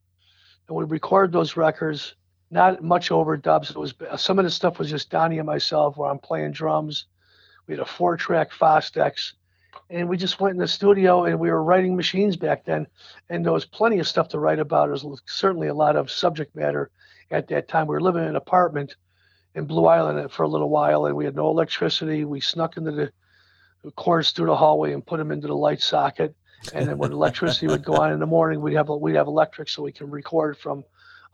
And 0.68 0.78
we 0.78 0.84
recorded 0.86 1.32
those 1.32 1.56
records, 1.56 2.16
not 2.54 2.84
much 2.84 3.10
overdubs. 3.10 3.72
It 3.72 3.78
was 3.78 3.96
some 4.18 4.38
of 4.38 4.46
the 4.46 4.52
stuff 4.52 4.78
was 4.78 4.90
just 4.90 5.10
Donnie 5.10 5.40
and 5.40 5.48
myself, 5.48 5.98
where 5.98 6.10
I'm 6.10 6.20
playing 6.20 6.52
drums. 6.52 7.08
We 7.68 7.74
had 7.74 7.82
a 7.82 7.86
four-track 7.86 8.52
Fostex, 8.52 9.34
and 9.90 10.08
we 10.08 10.18
just 10.18 10.40
went 10.40 10.54
in 10.54 10.60
the 10.60 10.68
studio 10.68 11.26
and 11.26 11.40
we 11.40 11.50
were 11.50 11.64
writing 11.64 11.96
machines 11.96 12.38
back 12.38 12.64
then. 12.64 12.86
And 13.30 13.44
there 13.44 13.52
was 13.52 13.66
plenty 13.66 13.98
of 14.00 14.08
stuff 14.08 14.28
to 14.30 14.40
write 14.40 14.60
about. 14.60 14.88
There's 14.88 15.06
certainly 15.26 15.68
a 15.68 15.74
lot 15.74 15.96
of 15.96 16.12
subject 16.12 16.56
matter 16.56 16.92
at 17.32 17.48
that 17.48 17.68
time. 17.68 17.88
We 17.88 17.96
were 17.96 18.02
living 18.02 18.22
in 18.24 18.30
an 18.30 18.36
apartment 18.36 18.96
in 19.56 19.66
Blue 19.66 19.88
Island 19.88 20.32
for 20.32 20.44
a 20.44 20.48
little 20.48 20.70
while, 20.70 21.08
and 21.08 21.16
we 21.16 21.26
had 21.26 21.36
no 21.36 21.50
electricity. 21.50 22.24
We 22.24 22.40
snuck 22.40 22.78
into 22.78 22.92
the 22.92 23.12
cords 23.96 24.32
through 24.32 24.48
the 24.48 24.56
hallway 24.56 24.94
and 24.94 25.06
put 25.06 25.18
them 25.18 25.32
into 25.32 25.48
the 25.48 25.56
light 25.56 25.82
socket. 25.82 26.36
And 26.74 26.88
then 26.88 26.98
when 27.00 27.12
electricity 27.20 27.68
would 27.68 27.84
go 27.84 27.96
on 27.96 28.12
in 28.12 28.20
the 28.20 28.28
morning, 28.28 28.62
we'd 28.62 28.76
have 28.76 28.90
we'd 28.90 29.16
have 29.16 29.28
electric, 29.28 29.70
so 29.70 29.82
we 29.82 29.92
can 29.92 30.12
record 30.12 30.58
from 30.58 30.84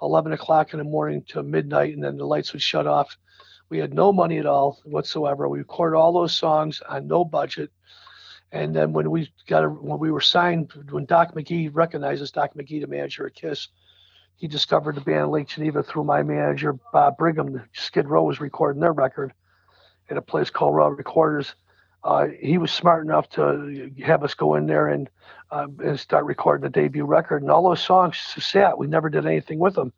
11 0.02 0.32
o'clock 0.34 0.74
in 0.74 0.80
the 0.80 0.84
morning 0.84 1.24
to 1.30 1.44
midnight, 1.44 1.94
and 1.94 2.04
then 2.04 2.18
the 2.18 2.26
lights 2.26 2.54
would 2.54 2.62
shut 2.62 2.88
off. 2.88 3.18
We 3.70 3.78
had 3.78 3.94
no 3.94 4.12
money 4.12 4.40
at 4.40 4.46
all 4.46 4.80
whatsoever. 4.84 5.48
We 5.48 5.60
recorded 5.60 5.98
all 5.98 6.14
those 6.14 6.34
songs 6.34 6.82
on 6.88 7.08
no 7.08 7.24
budget. 7.24 7.72
And 8.52 8.76
then 8.76 8.94
when 8.94 9.12
we 9.12 9.32
got 9.48 9.64
a, 9.64 9.70
when 9.70 10.00
we 10.00 10.12
were 10.12 10.22
signed, 10.22 10.72
when 10.90 11.06
Doc 11.06 11.36
McGhee 11.36 11.70
recognizes 11.72 12.32
Doc 12.32 12.52
McGhee, 12.56 12.82
the 12.82 12.88
manager 12.88 13.28
at 13.28 13.36
Kiss, 13.36 13.68
he 14.38 14.48
discovered 14.48 14.96
the 14.96 15.02
band 15.02 15.32
Lake 15.32 15.50
Geneva 15.50 15.84
through 15.84 16.06
my 16.06 16.24
manager, 16.24 16.74
Bob 16.94 17.18
Brigham. 17.18 17.62
Skid 17.74 18.08
Row 18.08 18.24
was 18.24 18.40
recording 18.40 18.82
their 18.82 18.94
record 18.94 19.34
at 20.10 20.18
a 20.18 20.22
place 20.22 20.50
called 20.50 20.76
Raw 20.76 20.88
Recorders. 20.88 21.56
Uh, 22.04 22.28
he 22.40 22.58
was 22.58 22.72
smart 22.72 23.06
enough 23.06 23.30
to 23.30 23.92
have 24.04 24.24
us 24.24 24.34
go 24.34 24.56
in 24.56 24.66
there 24.68 24.88
and, 24.88 25.10
uh, 25.52 25.68
and 25.84 26.00
start 26.00 26.26
recording 26.26 26.64
the 26.64 26.70
debut 26.70 27.06
record. 27.06 27.42
And 27.42 27.52
all 27.52 27.68
those 27.68 27.84
songs 27.84 28.18
sat. 28.18 28.78
We 28.78 28.88
never 28.88 29.10
did 29.10 29.26
anything 29.26 29.60
with 29.60 29.76
them. 29.76 29.92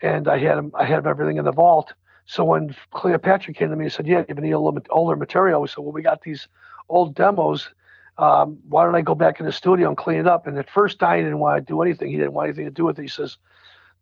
And 0.00 0.28
I 0.28 0.38
had 0.38 0.56
them, 0.56 0.72
I 0.74 0.84
had 0.84 1.06
everything 1.06 1.38
in 1.38 1.44
the 1.44 1.52
vault. 1.52 1.92
So 2.26 2.44
when 2.44 2.74
Cleopatra 2.92 3.54
came 3.54 3.70
to 3.70 3.76
me 3.76 3.86
and 3.86 3.92
said, 3.92 4.06
"Yeah, 4.06 4.24
have 4.28 4.38
any 4.38 4.52
older 4.52 5.16
material?" 5.16 5.60
We 5.60 5.68
said, 5.68 5.78
"Well, 5.78 5.92
we 5.92 6.02
got 6.02 6.22
these 6.22 6.46
old 6.88 7.14
demos. 7.16 7.68
Um, 8.16 8.58
why 8.68 8.84
don't 8.84 8.94
I 8.94 9.02
go 9.02 9.14
back 9.14 9.40
in 9.40 9.46
the 9.46 9.52
studio 9.52 9.88
and 9.88 9.96
clean 9.96 10.20
it 10.20 10.28
up?" 10.28 10.46
And 10.46 10.56
at 10.56 10.70
first, 10.70 10.98
Donnie 10.98 11.22
didn't 11.22 11.40
want 11.40 11.66
to 11.66 11.72
do 11.72 11.82
anything. 11.82 12.10
He 12.10 12.16
didn't 12.16 12.32
want 12.34 12.48
anything 12.48 12.66
to 12.66 12.70
do 12.70 12.84
with 12.84 12.98
it. 12.98 13.02
He 13.02 13.08
says, 13.08 13.38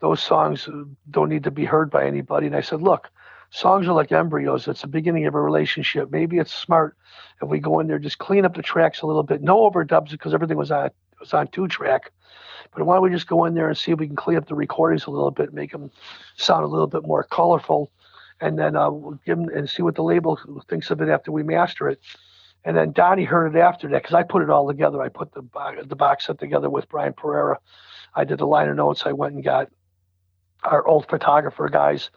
those 0.01 0.23
songs 0.23 0.69
don't 1.11 1.29
need 1.29 1.45
to 1.45 1.51
be 1.51 1.65
heard 1.65 1.91
by 1.91 2.07
anybody. 2.07 2.47
And 2.47 2.57
I 2.57 2.63
said, 2.63 2.83
look, 2.83 3.11
songs 3.51 3.87
are 3.87 3.93
like 3.93 4.13
embryos. 4.13 4.67
It's 4.69 4.83
the 4.83 4.89
beginning 4.89 5.27
of 5.27 5.35
a 5.35 5.41
relationship. 5.41 6.11
Maybe 6.11 6.39
it's 6.39 6.53
smart 6.53 6.97
if 7.43 7.49
we 7.49 7.59
go 7.59 7.81
in 7.81 7.87
there, 7.87 7.99
just 7.99 8.19
clean 8.19 8.45
up 8.45 8.55
the 8.55 8.63
tracks 8.63 9.03
a 9.03 9.07
little 9.07 9.23
bit. 9.23 9.43
No 9.43 9.71
overdubs 9.71 10.11
because 10.11 10.35
everything 10.35 10.57
was 10.57 10.71
on 10.71 10.91
was 11.19 11.35
on 11.35 11.49
two 11.49 11.69
track. 11.69 12.13
But 12.75 12.87
why 12.87 12.95
don't 12.95 13.03
we 13.03 13.11
just 13.11 13.27
go 13.27 13.45
in 13.45 13.55
there 13.55 13.69
and 13.69 13.77
see 13.77 13.93
if 13.93 13.99
we 13.99 14.07
can 14.07 14.17
clean 14.17 14.37
up 14.37 14.47
the 14.47 14.55
recordings 14.55 15.07
a 15.07 15.11
little 15.11 15.31
bit, 15.31 15.53
make 15.53 15.73
them 15.73 15.91
sound 16.37 16.65
a 16.65 16.69
little 16.69 16.87
bit 16.87 17.03
more 17.03 17.25
colorful, 17.25 17.91
and 18.41 18.59
then 18.59 18.77
uh, 18.77 18.91
we'll 18.91 19.19
give 19.27 19.39
them 19.39 19.49
and 19.49 19.69
see 19.69 19.83
what 19.83 19.97
the 19.97 20.03
label 20.03 20.39
thinks 20.69 20.91
of 20.91 21.01
it 21.01 21.09
after 21.09 21.33
we 21.33 21.43
master 21.43 21.89
it. 21.89 22.01
And 22.65 22.77
then 22.77 22.93
Donnie 22.93 23.25
heard 23.25 23.55
it 23.55 23.59
after 23.59 23.89
that 23.89 24.03
because 24.03 24.15
I 24.15 24.23
put 24.23 24.43
it 24.43 24.51
all 24.51 24.69
together. 24.69 25.03
I 25.03 25.09
put 25.09 25.33
the 25.33 25.43
the 25.87 25.97
box 25.97 26.27
set 26.27 26.39
together 26.39 26.71
with 26.71 26.89
Brian 26.89 27.15
Perera. 27.15 27.57
I 28.15 28.25
did 28.25 28.39
the 28.39 28.47
liner 28.47 28.75
notes. 28.75 29.05
I 29.07 29.13
went 29.13 29.35
and 29.35 29.45
got 29.45 29.69
our 30.63 30.87
old 30.87 31.09
photographer 31.09 31.69
guys 31.69 32.11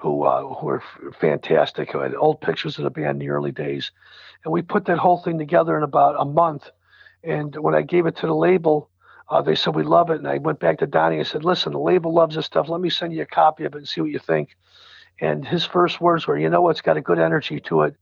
who 0.00 0.24
uh, 0.24 0.54
who 0.54 0.66
were 0.66 0.82
fantastic, 1.20 1.92
who 1.92 1.98
had 2.00 2.14
old 2.14 2.40
pictures 2.40 2.78
of 2.78 2.84
the 2.84 2.90
band 2.90 3.10
in 3.10 3.18
the 3.18 3.28
early 3.28 3.52
days, 3.52 3.90
and 4.44 4.52
we 4.52 4.62
put 4.62 4.86
that 4.86 4.98
whole 4.98 5.18
thing 5.18 5.38
together 5.38 5.76
in 5.76 5.82
about 5.82 6.16
a 6.18 6.24
month. 6.24 6.70
And 7.22 7.54
when 7.56 7.74
I 7.74 7.82
gave 7.82 8.06
it 8.06 8.16
to 8.16 8.26
the 8.26 8.34
label, 8.34 8.88
uh, 9.28 9.42
they 9.42 9.54
said 9.54 9.74
we 9.74 9.82
love 9.82 10.10
it, 10.10 10.16
and 10.16 10.26
I 10.28 10.38
went 10.38 10.58
back 10.58 10.78
to 10.78 10.86
Donnie 10.86 11.18
and 11.18 11.26
said, 11.26 11.44
"Listen, 11.44 11.72
the 11.72 11.78
label 11.78 12.14
loves 12.14 12.36
this 12.36 12.46
stuff. 12.46 12.68
Let 12.68 12.80
me 12.80 12.90
send 12.90 13.12
you 13.12 13.22
a 13.22 13.26
copy 13.26 13.64
of 13.64 13.74
it 13.74 13.78
and 13.78 13.88
see 13.88 14.00
what 14.00 14.10
you 14.10 14.18
think." 14.18 14.56
And 15.20 15.46
his 15.46 15.66
first 15.66 16.00
words 16.00 16.26
were, 16.26 16.38
"You 16.38 16.48
know, 16.48 16.62
what, 16.62 16.70
it's 16.70 16.80
got 16.80 16.96
a 16.96 17.02
good 17.02 17.18
energy 17.18 17.60
to 17.60 17.82
it. 17.82 17.94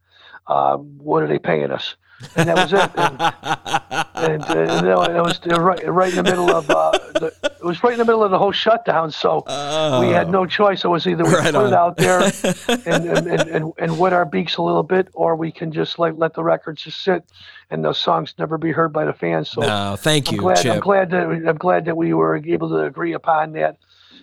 Um, 0.49 0.99
what 0.99 1.23
are 1.23 1.27
they 1.27 1.39
paying 1.39 1.71
us? 1.71 1.97
And 2.35 2.49
that 2.49 2.57
was 2.57 2.73
it. 2.73 3.99
And, 4.19 4.43
and, 4.43 4.71
and 4.71 4.87
it 4.89 5.23
was 5.23 5.39
right, 5.47 5.87
right 5.87 6.11
in 6.11 6.17
the 6.17 6.23
middle 6.25 6.51
of 6.51 6.69
uh, 6.69 6.91
the, 6.91 7.33
it 7.45 7.65
was 7.65 7.83
right 7.85 7.93
in 7.93 7.99
the 7.99 8.05
middle 8.05 8.25
of 8.25 8.33
the 8.33 8.39
whole 8.39 8.51
shutdown. 8.51 9.13
So 9.13 9.45
oh. 9.47 10.01
we 10.01 10.09
had 10.09 10.29
no 10.29 10.45
choice. 10.45 10.85
It 10.85 10.89
was 10.89 11.07
either 11.07 11.23
we 11.23 11.31
right 11.31 11.45
put 11.45 11.55
on. 11.55 11.67
it 11.69 11.73
out 11.73 11.97
there 11.97 12.21
and, 12.69 13.07
and, 13.07 13.29
and, 13.29 13.73
and, 13.79 13.99
wet 13.99 14.13
our 14.13 14.25
beaks 14.25 14.57
a 14.57 14.63
little 14.63 14.83
bit, 14.83 15.09
or 15.13 15.37
we 15.37 15.53
can 15.53 15.71
just 15.71 16.01
like 16.01 16.15
let 16.17 16.35
the 16.35 16.43
records 16.43 16.83
just 16.83 17.03
sit 17.03 17.25
and 17.71 17.85
those 17.85 17.99
songs 17.99 18.35
never 18.39 18.59
be 18.59 18.73
heard 18.73 18.93
by 18.93 19.05
the 19.05 19.13
fans. 19.13 19.51
So 19.51 19.61
no, 19.61 19.97
thank 19.97 20.33
you. 20.33 20.39
I'm 20.39 20.43
glad, 20.43 20.63
Chip. 20.63 20.75
I'm 20.75 20.81
glad 20.81 21.11
that 21.11 21.27
I'm 21.27 21.57
glad 21.57 21.85
that 21.85 21.97
we 21.97 22.13
were 22.13 22.37
able 22.37 22.71
to 22.71 22.79
agree 22.79 23.13
upon 23.13 23.53
that 23.53 23.79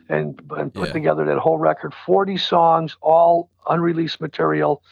and, 0.09 0.39
and 0.57 0.73
put 0.73 0.88
yeah. 0.88 0.93
together 0.93 1.25
that 1.25 1.38
whole 1.38 1.57
record. 1.57 1.93
Forty 2.05 2.38
songs, 2.38 2.97
all 3.01 3.49
unreleased 3.69 4.19
material 4.19 4.83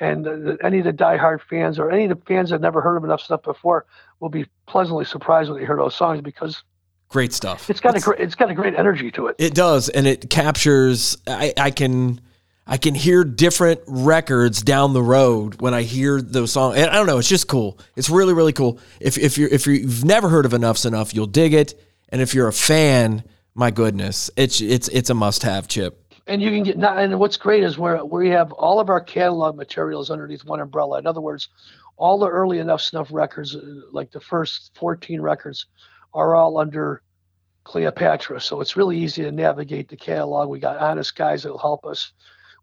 and 0.00 0.26
uh, 0.26 0.56
any 0.62 0.78
of 0.78 0.84
the 0.84 0.92
diehard 0.92 1.40
fans 1.40 1.78
or 1.78 1.90
any 1.90 2.04
of 2.04 2.10
the 2.10 2.24
fans 2.26 2.50
that 2.50 2.60
never 2.60 2.80
heard 2.80 2.96
of 2.96 3.04
Enuff 3.04 3.26
Z'Nuff 3.26 3.42
before 3.42 3.86
will 4.20 4.28
be 4.28 4.46
pleasantly 4.66 5.04
surprised 5.04 5.50
when 5.50 5.58
they 5.60 5.66
hear 5.66 5.76
those 5.76 5.94
songs 5.94 6.20
because 6.20 6.62
great 7.08 7.32
stuff. 7.32 7.70
It's 7.70 7.80
got 7.80 7.96
it's, 7.96 8.04
a 8.04 8.08
great 8.08 8.20
it's 8.20 8.34
got 8.34 8.50
a 8.50 8.54
great 8.54 8.74
energy 8.74 9.10
to 9.12 9.28
it. 9.28 9.36
It 9.38 9.54
does, 9.54 9.88
and 9.88 10.06
it 10.06 10.30
captures. 10.30 11.16
I, 11.26 11.52
I 11.56 11.70
can. 11.70 12.20
I 12.68 12.78
can 12.78 12.96
hear 12.96 13.22
different 13.22 13.80
records 13.86 14.60
down 14.60 14.92
the 14.92 15.00
road 15.00 15.60
when 15.60 15.72
I 15.72 15.82
hear 15.82 16.20
those 16.20 16.50
songs. 16.50 16.76
And 16.76 16.90
I 16.90 16.94
don't 16.94 17.06
know, 17.06 17.18
it's 17.18 17.28
just 17.28 17.46
cool. 17.46 17.78
It's 17.94 18.10
really, 18.10 18.34
really 18.34 18.52
cool. 18.52 18.80
If 18.98 19.16
if 19.18 19.38
you 19.38 19.46
if 19.52 19.68
you've 19.68 20.04
never 20.04 20.28
heard 20.28 20.44
of 20.44 20.52
Enuff 20.52 20.76
Z'Nuff, 20.76 21.14
you'll 21.14 21.26
dig 21.26 21.54
it. 21.54 21.80
And 22.08 22.20
if 22.20 22.34
you're 22.34 22.48
a 22.48 22.52
fan, 22.52 23.22
my 23.54 23.70
goodness, 23.70 24.32
it's 24.36 24.60
it's 24.60 24.88
it's 24.88 25.10
a 25.10 25.14
must 25.14 25.44
have, 25.44 25.68
Chip 25.68 26.05
and 26.26 26.42
you 26.42 26.50
can 26.50 26.62
get 26.62 26.76
and 26.76 27.18
what's 27.18 27.36
great 27.36 27.62
is 27.62 27.78
where 27.78 28.04
we 28.04 28.30
have 28.30 28.52
all 28.52 28.80
of 28.80 28.88
our 28.88 29.00
catalog 29.00 29.56
materials 29.56 30.10
underneath 30.10 30.44
one 30.44 30.60
umbrella. 30.60 30.98
In 30.98 31.06
other 31.06 31.20
words, 31.20 31.48
all 31.96 32.18
the 32.18 32.28
early 32.28 32.58
Enuff 32.58 32.80
Z'Nuff 32.80 33.12
records, 33.12 33.54
uh, 33.54 33.62
like 33.92 34.10
the 34.10 34.20
first 34.20 34.72
14 34.74 35.20
records, 35.20 35.66
are 36.12 36.34
all 36.34 36.58
under 36.58 37.02
Cleopatra. 37.64 38.40
So 38.40 38.60
it's 38.60 38.76
really 38.76 38.98
easy 38.98 39.22
to 39.22 39.32
navigate 39.32 39.88
the 39.88 39.96
catalog. 39.96 40.48
We 40.48 40.58
got 40.58 40.78
honest 40.78 41.16
guys 41.16 41.42
that'll 41.42 41.58
help 41.58 41.84
us. 41.84 42.12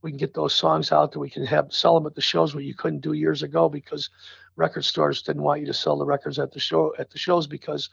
We 0.02 0.12
can 0.12 0.18
get 0.18 0.34
those 0.34 0.54
songs 0.54 0.92
out 0.92 1.12
that 1.14 1.20
we 1.20 1.30
can 1.30 1.46
have 1.46 1.74
sell 1.74 1.96
them 1.96 2.06
at 2.06 2.16
the 2.16 2.22
shows 2.22 2.54
what 2.54 2.66
you 2.66 2.76
couldn't 2.76 3.02
do 3.02 3.14
years 3.14 3.44
ago 3.44 3.70
because 3.70 4.10
record 4.56 4.86
stores 4.86 5.22
didn't 5.22 5.44
want 5.44 5.62
you 5.62 5.68
to 5.68 5.74
sell 5.74 5.98
the 5.98 6.06
records 6.06 6.40
at 6.40 6.52
the 6.52 6.60
show 6.60 6.94
at 7.00 7.10
the 7.10 7.18
shows 7.18 7.48
because 7.48 7.90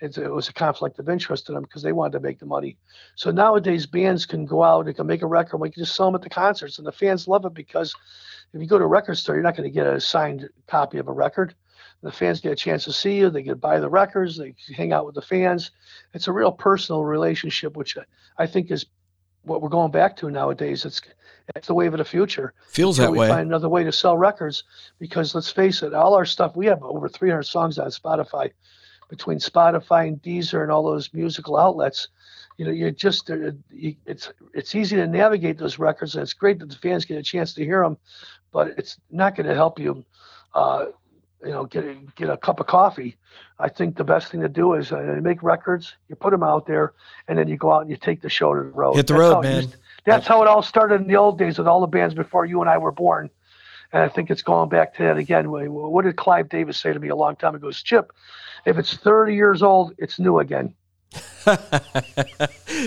it, 0.00 0.16
it 0.18 0.30
was 0.30 0.48
a 0.48 0.52
conflict 0.52 0.98
of 0.98 1.08
interest 1.08 1.46
to 1.46 1.52
them 1.52 1.62
because 1.62 1.82
they 1.82 1.92
wanted 1.92 2.12
to 2.12 2.20
make 2.20 2.38
the 2.38 2.46
money. 2.46 2.76
So 3.14 3.30
nowadays, 3.30 3.86
bands 3.86 4.26
can 4.26 4.44
go 4.44 4.62
out, 4.62 4.86
and 4.86 4.96
can 4.96 5.06
make 5.06 5.22
a 5.22 5.26
record, 5.26 5.58
we 5.58 5.70
can 5.70 5.82
just 5.82 5.94
sell 5.94 6.06
them 6.06 6.16
at 6.16 6.22
the 6.22 6.30
concerts, 6.30 6.78
and 6.78 6.86
the 6.86 6.92
fans 6.92 7.28
love 7.28 7.44
it 7.44 7.54
because 7.54 7.94
if 8.52 8.60
you 8.60 8.66
go 8.66 8.78
to 8.78 8.84
a 8.84 8.88
record 8.88 9.16
store, 9.16 9.34
you're 9.34 9.44
not 9.44 9.56
going 9.56 9.68
to 9.68 9.74
get 9.74 9.86
a 9.86 10.00
signed 10.00 10.48
copy 10.66 10.98
of 10.98 11.08
a 11.08 11.12
record. 11.12 11.54
The 12.02 12.12
fans 12.12 12.40
get 12.40 12.52
a 12.52 12.56
chance 12.56 12.84
to 12.84 12.92
see 12.92 13.16
you. 13.16 13.30
They 13.30 13.42
get 13.42 13.50
to 13.52 13.56
buy 13.56 13.80
the 13.80 13.88
records. 13.88 14.36
They 14.36 14.54
hang 14.76 14.92
out 14.92 15.06
with 15.06 15.14
the 15.14 15.22
fans. 15.22 15.70
It's 16.12 16.28
a 16.28 16.32
real 16.32 16.52
personal 16.52 17.02
relationship, 17.02 17.76
which 17.76 17.96
I 18.36 18.46
think 18.46 18.70
is 18.70 18.84
what 19.44 19.62
we're 19.62 19.68
going 19.68 19.90
back 19.90 20.16
to 20.18 20.30
nowadays. 20.30 20.84
It's 20.84 21.00
it's 21.54 21.66
the 21.66 21.74
wave 21.74 21.92
of 21.92 21.98
the 21.98 22.04
future. 22.04 22.54
Feels 22.68 22.96
that 22.96 23.10
we 23.10 23.18
way. 23.18 23.28
Find 23.28 23.46
another 23.48 23.68
way 23.68 23.84
to 23.84 23.92
sell 23.92 24.16
records 24.16 24.64
because 24.98 25.34
let's 25.34 25.50
face 25.50 25.82
it, 25.82 25.92
all 25.92 26.14
our 26.14 26.24
stuff 26.24 26.56
we 26.56 26.66
have 26.66 26.82
over 26.82 27.08
300 27.08 27.42
songs 27.42 27.78
on 27.78 27.88
Spotify 27.88 28.50
between 29.08 29.38
Spotify 29.38 30.08
and 30.08 30.22
Deezer 30.22 30.62
and 30.62 30.72
all 30.72 30.82
those 30.82 31.12
musical 31.12 31.56
outlets, 31.56 32.08
you 32.56 32.64
know, 32.64 32.70
you're 32.70 32.90
just 32.90 33.30
uh, 33.30 33.52
it's 33.70 34.32
it's 34.52 34.74
easy 34.74 34.96
to 34.96 35.06
navigate 35.06 35.58
those 35.58 35.78
records, 35.78 36.14
and 36.14 36.22
it's 36.22 36.32
great 36.32 36.58
that 36.60 36.68
the 36.70 36.76
fans 36.76 37.04
get 37.04 37.18
a 37.18 37.22
chance 37.22 37.52
to 37.54 37.64
hear 37.64 37.82
them, 37.82 37.98
but 38.52 38.68
it's 38.78 38.98
not 39.10 39.34
going 39.34 39.46
to 39.46 39.54
help 39.54 39.78
you, 39.78 40.04
uh, 40.54 40.86
you 41.44 41.50
know, 41.50 41.64
get 41.64 42.14
get 42.14 42.30
a 42.30 42.36
cup 42.36 42.60
of 42.60 42.66
coffee. 42.66 43.16
I 43.58 43.68
think 43.68 43.96
the 43.96 44.04
best 44.04 44.30
thing 44.30 44.40
to 44.40 44.48
do 44.48 44.74
is 44.74 44.92
uh, 44.92 45.18
make 45.22 45.42
records, 45.42 45.94
you 46.08 46.16
put 46.16 46.30
them 46.30 46.42
out 46.42 46.66
there, 46.66 46.92
and 47.28 47.38
then 47.38 47.48
you 47.48 47.56
go 47.56 47.72
out 47.72 47.82
and 47.82 47.90
you 47.90 47.96
take 47.96 48.20
the 48.20 48.28
show 48.28 48.54
to 48.54 48.60
the 48.60 48.68
road. 48.68 48.94
Hit 48.94 49.06
the 49.06 49.14
that's 49.14 49.20
road, 49.20 49.42
man. 49.42 49.72
that's 50.04 50.26
how 50.26 50.42
it 50.42 50.48
all 50.48 50.62
started 50.62 51.00
in 51.00 51.06
the 51.06 51.16
old 51.16 51.38
days 51.38 51.58
with 51.58 51.68
all 51.68 51.80
the 51.80 51.86
bands 51.86 52.14
before 52.14 52.44
you 52.44 52.60
and 52.60 52.70
I 52.70 52.78
were 52.78 52.92
born. 52.92 53.30
And 53.92 54.02
I 54.02 54.08
think 54.08 54.30
it's 54.30 54.42
going 54.42 54.68
back 54.68 54.94
to 54.96 55.04
that 55.04 55.18
again. 55.18 55.50
What 55.50 56.04
did 56.04 56.16
Clive 56.16 56.48
Davis 56.48 56.78
say 56.78 56.92
to 56.92 56.98
me 56.98 57.08
a 57.08 57.16
long 57.16 57.36
time 57.36 57.54
ago? 57.54 57.68
It's 57.68 57.82
Chip, 57.82 58.12
if 58.64 58.76
it's 58.76 58.96
30 58.96 59.34
years 59.34 59.62
old, 59.62 59.94
it's 59.98 60.18
new 60.18 60.38
again. 60.40 60.74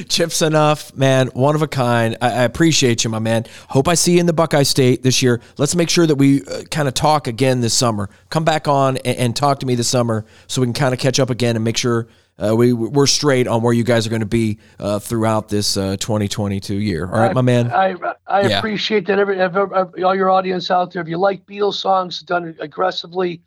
Chip 0.10 0.30
Z'Nuff, 0.30 0.96
man. 0.96 1.28
One 1.28 1.54
of 1.54 1.62
a 1.62 1.68
kind. 1.68 2.18
I, 2.22 2.30
I, 2.30 2.44
appreciate 2.44 3.04
you, 3.04 3.10
my 3.10 3.20
man. 3.20 3.46
Hope 3.70 3.88
I 3.88 3.94
see 3.94 4.14
you 4.14 4.20
in 4.20 4.26
the 4.26 4.34
Buckeye 4.34 4.64
State 4.64 5.04
this 5.04 5.22
year. 5.22 5.42
Let's 5.58 5.76
make 5.76 5.90
sure 5.90 6.08
that 6.08 6.16
we 6.16 6.44
uh, 6.44 6.64
kind 6.72 6.88
of 6.88 6.96
talk 6.96 7.28
again 7.28 7.62
this 7.62 7.76
summer. 7.76 8.10
Come 8.30 8.44
back 8.44 8.68
on 8.68 8.98
and, 8.98 9.18
and, 9.18 9.36
talk 9.36 9.60
to 9.60 9.68
me 9.68 9.76
this 9.76 9.88
summer 9.88 10.26
so 10.48 10.62
we 10.62 10.66
can 10.66 10.74
kind 10.74 10.94
of 10.94 11.00
catch 11.00 11.20
up 11.20 11.30
again 11.30 11.56
and 11.56 11.64
make 11.64 11.78
sure 11.78 12.08
uh, 12.40 12.56
we 12.56 12.74
we're 12.74 13.06
straight 13.06 13.48
on 13.48 13.62
where 13.62 13.74
you 13.74 13.84
guys 13.84 14.08
are 14.08 14.10
going 14.10 14.22
to 14.22 14.26
be 14.26 14.58
uh, 14.80 14.98
throughout 14.98 15.50
this 15.50 15.78
uh, 15.78 15.96
2022 15.98 16.76
year. 16.76 17.06
All 17.06 17.20
right, 17.20 17.32
I, 17.32 17.34
my 17.34 17.42
man. 17.42 17.72
I 17.72 17.96
I 18.26 18.42
yeah. 18.48 18.58
appreciate 18.58 19.06
that. 19.08 19.20
Every, 19.20 19.40
every, 19.40 20.04
all 20.04 20.16
your 20.16 20.32
audience 20.32 20.72
out 20.72 20.94
there, 20.94 21.02
if 21.02 21.08
you 21.08 21.18
like 21.18 21.46
Beatles 21.46 21.76
songs 21.76 22.22
done 22.22 22.56
aggressively 22.60 23.42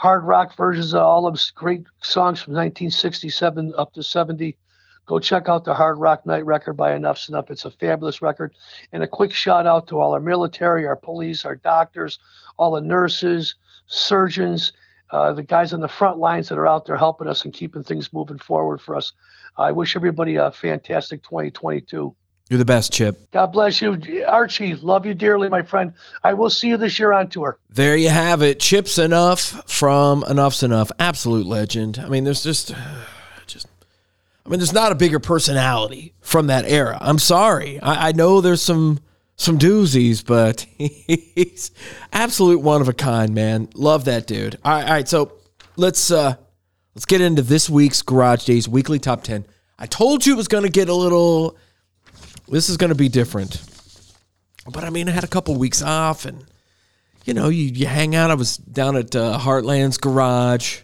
hard 0.00 0.24
rock 0.24 0.56
versions 0.56 0.94
of 0.94 1.02
all 1.02 1.26
of 1.26 1.38
great 1.54 1.84
songs 2.00 2.40
from 2.40 2.54
1967 2.54 3.74
up 3.76 3.92
to 3.92 4.02
70. 4.02 4.56
Go 5.04 5.18
check 5.18 5.46
out 5.46 5.66
the 5.66 5.74
Hard 5.74 5.98
Rock 5.98 6.24
Night 6.24 6.46
record 6.46 6.72
by 6.72 6.92
Enuff 6.92 7.18
Z'Nuff. 7.18 7.50
It's 7.50 7.66
a 7.66 7.70
fabulous 7.70 8.22
record. 8.22 8.54
And 8.92 9.02
a 9.02 9.06
quick 9.06 9.30
shout 9.30 9.66
out 9.66 9.88
to 9.88 10.00
all 10.00 10.14
our 10.14 10.20
military, 10.20 10.86
our 10.86 10.96
police, 10.96 11.44
our 11.44 11.54
doctors, 11.54 12.18
all 12.56 12.70
the 12.70 12.80
nurses, 12.80 13.56
surgeons, 13.88 14.72
uh, 15.10 15.34
the 15.34 15.42
guys 15.42 15.74
on 15.74 15.80
the 15.80 15.88
front 15.88 16.16
lines 16.16 16.48
that 16.48 16.56
are 16.56 16.66
out 16.66 16.86
there 16.86 16.96
helping 16.96 17.28
us 17.28 17.44
and 17.44 17.52
keeping 17.52 17.82
things 17.82 18.10
moving 18.10 18.38
forward 18.38 18.80
for 18.80 18.96
us. 18.96 19.12
I 19.58 19.70
wish 19.70 19.96
everybody 19.96 20.36
a 20.36 20.50
fantastic 20.50 21.22
2022. 21.24 22.16
You're 22.50 22.58
the 22.58 22.64
best, 22.64 22.92
Chip. 22.92 23.30
God 23.30 23.52
bless 23.52 23.80
you. 23.80 24.24
Archie, 24.26 24.74
love 24.74 25.06
you 25.06 25.14
dearly, 25.14 25.48
my 25.48 25.62
friend. 25.62 25.92
I 26.24 26.34
will 26.34 26.50
see 26.50 26.66
you 26.66 26.76
this 26.76 26.98
year 26.98 27.12
on 27.12 27.28
tour. 27.28 27.56
There 27.70 27.96
you 27.96 28.08
have 28.08 28.42
it. 28.42 28.58
Chip 28.58 28.86
Z'Nuff 28.86 29.70
from 29.70 30.24
Enuff 30.24 30.54
Z'Nuff. 30.54 30.90
Absolute 30.98 31.46
legend. 31.46 32.00
I 32.00 32.08
mean, 32.08 32.24
there's 32.24 32.42
just, 32.42 32.74
just, 33.46 33.68
I 34.44 34.48
mean, 34.48 34.58
there's 34.58 34.72
not 34.72 34.90
a 34.90 34.96
bigger 34.96 35.20
personality 35.20 36.12
from 36.22 36.48
that 36.48 36.64
era. 36.64 36.98
I'm 37.00 37.20
sorry. 37.20 37.78
I, 37.80 38.08
I 38.08 38.12
know 38.12 38.40
there's 38.40 38.62
some, 38.62 38.98
some 39.36 39.56
doozies, 39.56 40.26
but 40.26 40.62
he's 40.76 41.70
absolute 42.12 42.62
one 42.62 42.80
of 42.80 42.88
a 42.88 42.92
kind, 42.92 43.32
man. 43.32 43.68
Love 43.76 44.06
that 44.06 44.26
dude. 44.26 44.58
All 44.64 44.72
right, 44.72 44.84
all 44.84 44.90
right. 44.90 45.08
So 45.08 45.34
let's, 45.76 46.10
uh, 46.10 46.34
let's 46.96 47.06
get 47.06 47.20
into 47.20 47.42
this 47.42 47.70
week's 47.70 48.02
Garage 48.02 48.44
Days 48.44 48.68
weekly 48.68 48.98
top 48.98 49.22
10. 49.22 49.46
I 49.78 49.86
told 49.86 50.26
you 50.26 50.32
it 50.32 50.36
was 50.36 50.48
going 50.48 50.64
to 50.64 50.68
get 50.68 50.88
a 50.88 50.94
little 50.94 51.56
this 52.50 52.68
is 52.68 52.76
going 52.76 52.90
to 52.90 52.96
be 52.96 53.08
different. 53.08 53.62
But 54.70 54.84
I 54.84 54.90
mean, 54.90 55.08
I 55.08 55.12
had 55.12 55.24
a 55.24 55.28
couple 55.28 55.56
weeks 55.56 55.82
off, 55.82 56.24
and 56.24 56.44
you 57.24 57.34
know, 57.34 57.48
you, 57.48 57.64
you 57.64 57.86
hang 57.86 58.14
out. 58.14 58.30
I 58.30 58.34
was 58.34 58.56
down 58.56 58.96
at 58.96 59.14
uh, 59.16 59.38
Heartland's 59.38 59.98
Garage, 59.98 60.80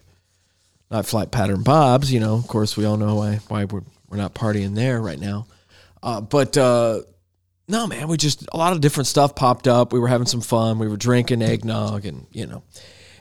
not 0.90 1.06
Flight 1.06 1.30
Pattern 1.30 1.62
Bob's. 1.62 2.12
You 2.12 2.20
know, 2.20 2.34
of 2.34 2.48
course, 2.48 2.76
we 2.76 2.84
all 2.84 2.96
know 2.96 3.16
why 3.16 3.40
why 3.48 3.64
we're 3.64 3.82
we're 4.08 4.16
not 4.16 4.34
partying 4.34 4.74
there 4.74 5.00
right 5.00 5.18
now. 5.18 5.46
Uh, 6.02 6.20
but 6.20 6.56
uh, 6.56 7.00
no, 7.68 7.86
man, 7.86 8.08
we 8.08 8.16
just 8.16 8.46
a 8.52 8.56
lot 8.56 8.72
of 8.72 8.80
different 8.80 9.06
stuff 9.08 9.34
popped 9.34 9.68
up. 9.68 9.92
We 9.92 10.00
were 10.00 10.08
having 10.08 10.26
some 10.26 10.40
fun. 10.40 10.78
We 10.78 10.88
were 10.88 10.96
drinking 10.96 11.42
eggnog, 11.42 12.06
and 12.06 12.26
you 12.32 12.46
know, 12.46 12.62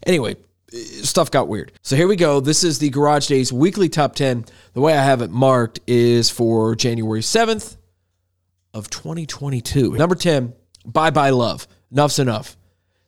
anyway, 0.05 0.35
stuff 0.71 1.31
got 1.31 1.47
weird. 1.47 1.73
So 1.81 1.95
here 1.95 2.07
we 2.07 2.15
go. 2.15 2.39
This 2.39 2.63
is 2.63 2.79
the 2.79 2.89
Garage 2.89 3.27
Days 3.27 3.51
weekly 3.51 3.89
top 3.89 4.15
ten. 4.15 4.45
The 4.73 4.81
way 4.81 4.95
I 4.95 5.03
have 5.03 5.21
it 5.21 5.31
marked 5.31 5.79
is 5.85 6.29
for 6.29 6.75
January 6.75 7.21
seventh 7.21 7.75
of 8.75 8.89
2022. 8.89 9.93
Number 9.93 10.13
10, 10.13 10.53
Bye 10.85 11.09
Bye 11.09 11.31
Love. 11.31 11.67
Enuff 11.91 12.11
Z'Nuff. 12.11 12.55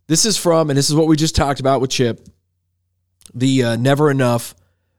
This 0.08 0.26
is 0.26 0.38
from, 0.38 0.70
and 0.70 0.78
this 0.78 0.90
is 0.90 0.96
what 0.96 1.08
we 1.08 1.18
just 1.18 1.36
talked 1.36 1.60
about 1.60 1.82
with 1.82 1.92
Chip, 1.92 2.26
the 3.36 3.64
uh, 3.64 3.76
Never 3.76 4.10
Enough, 4.10 4.56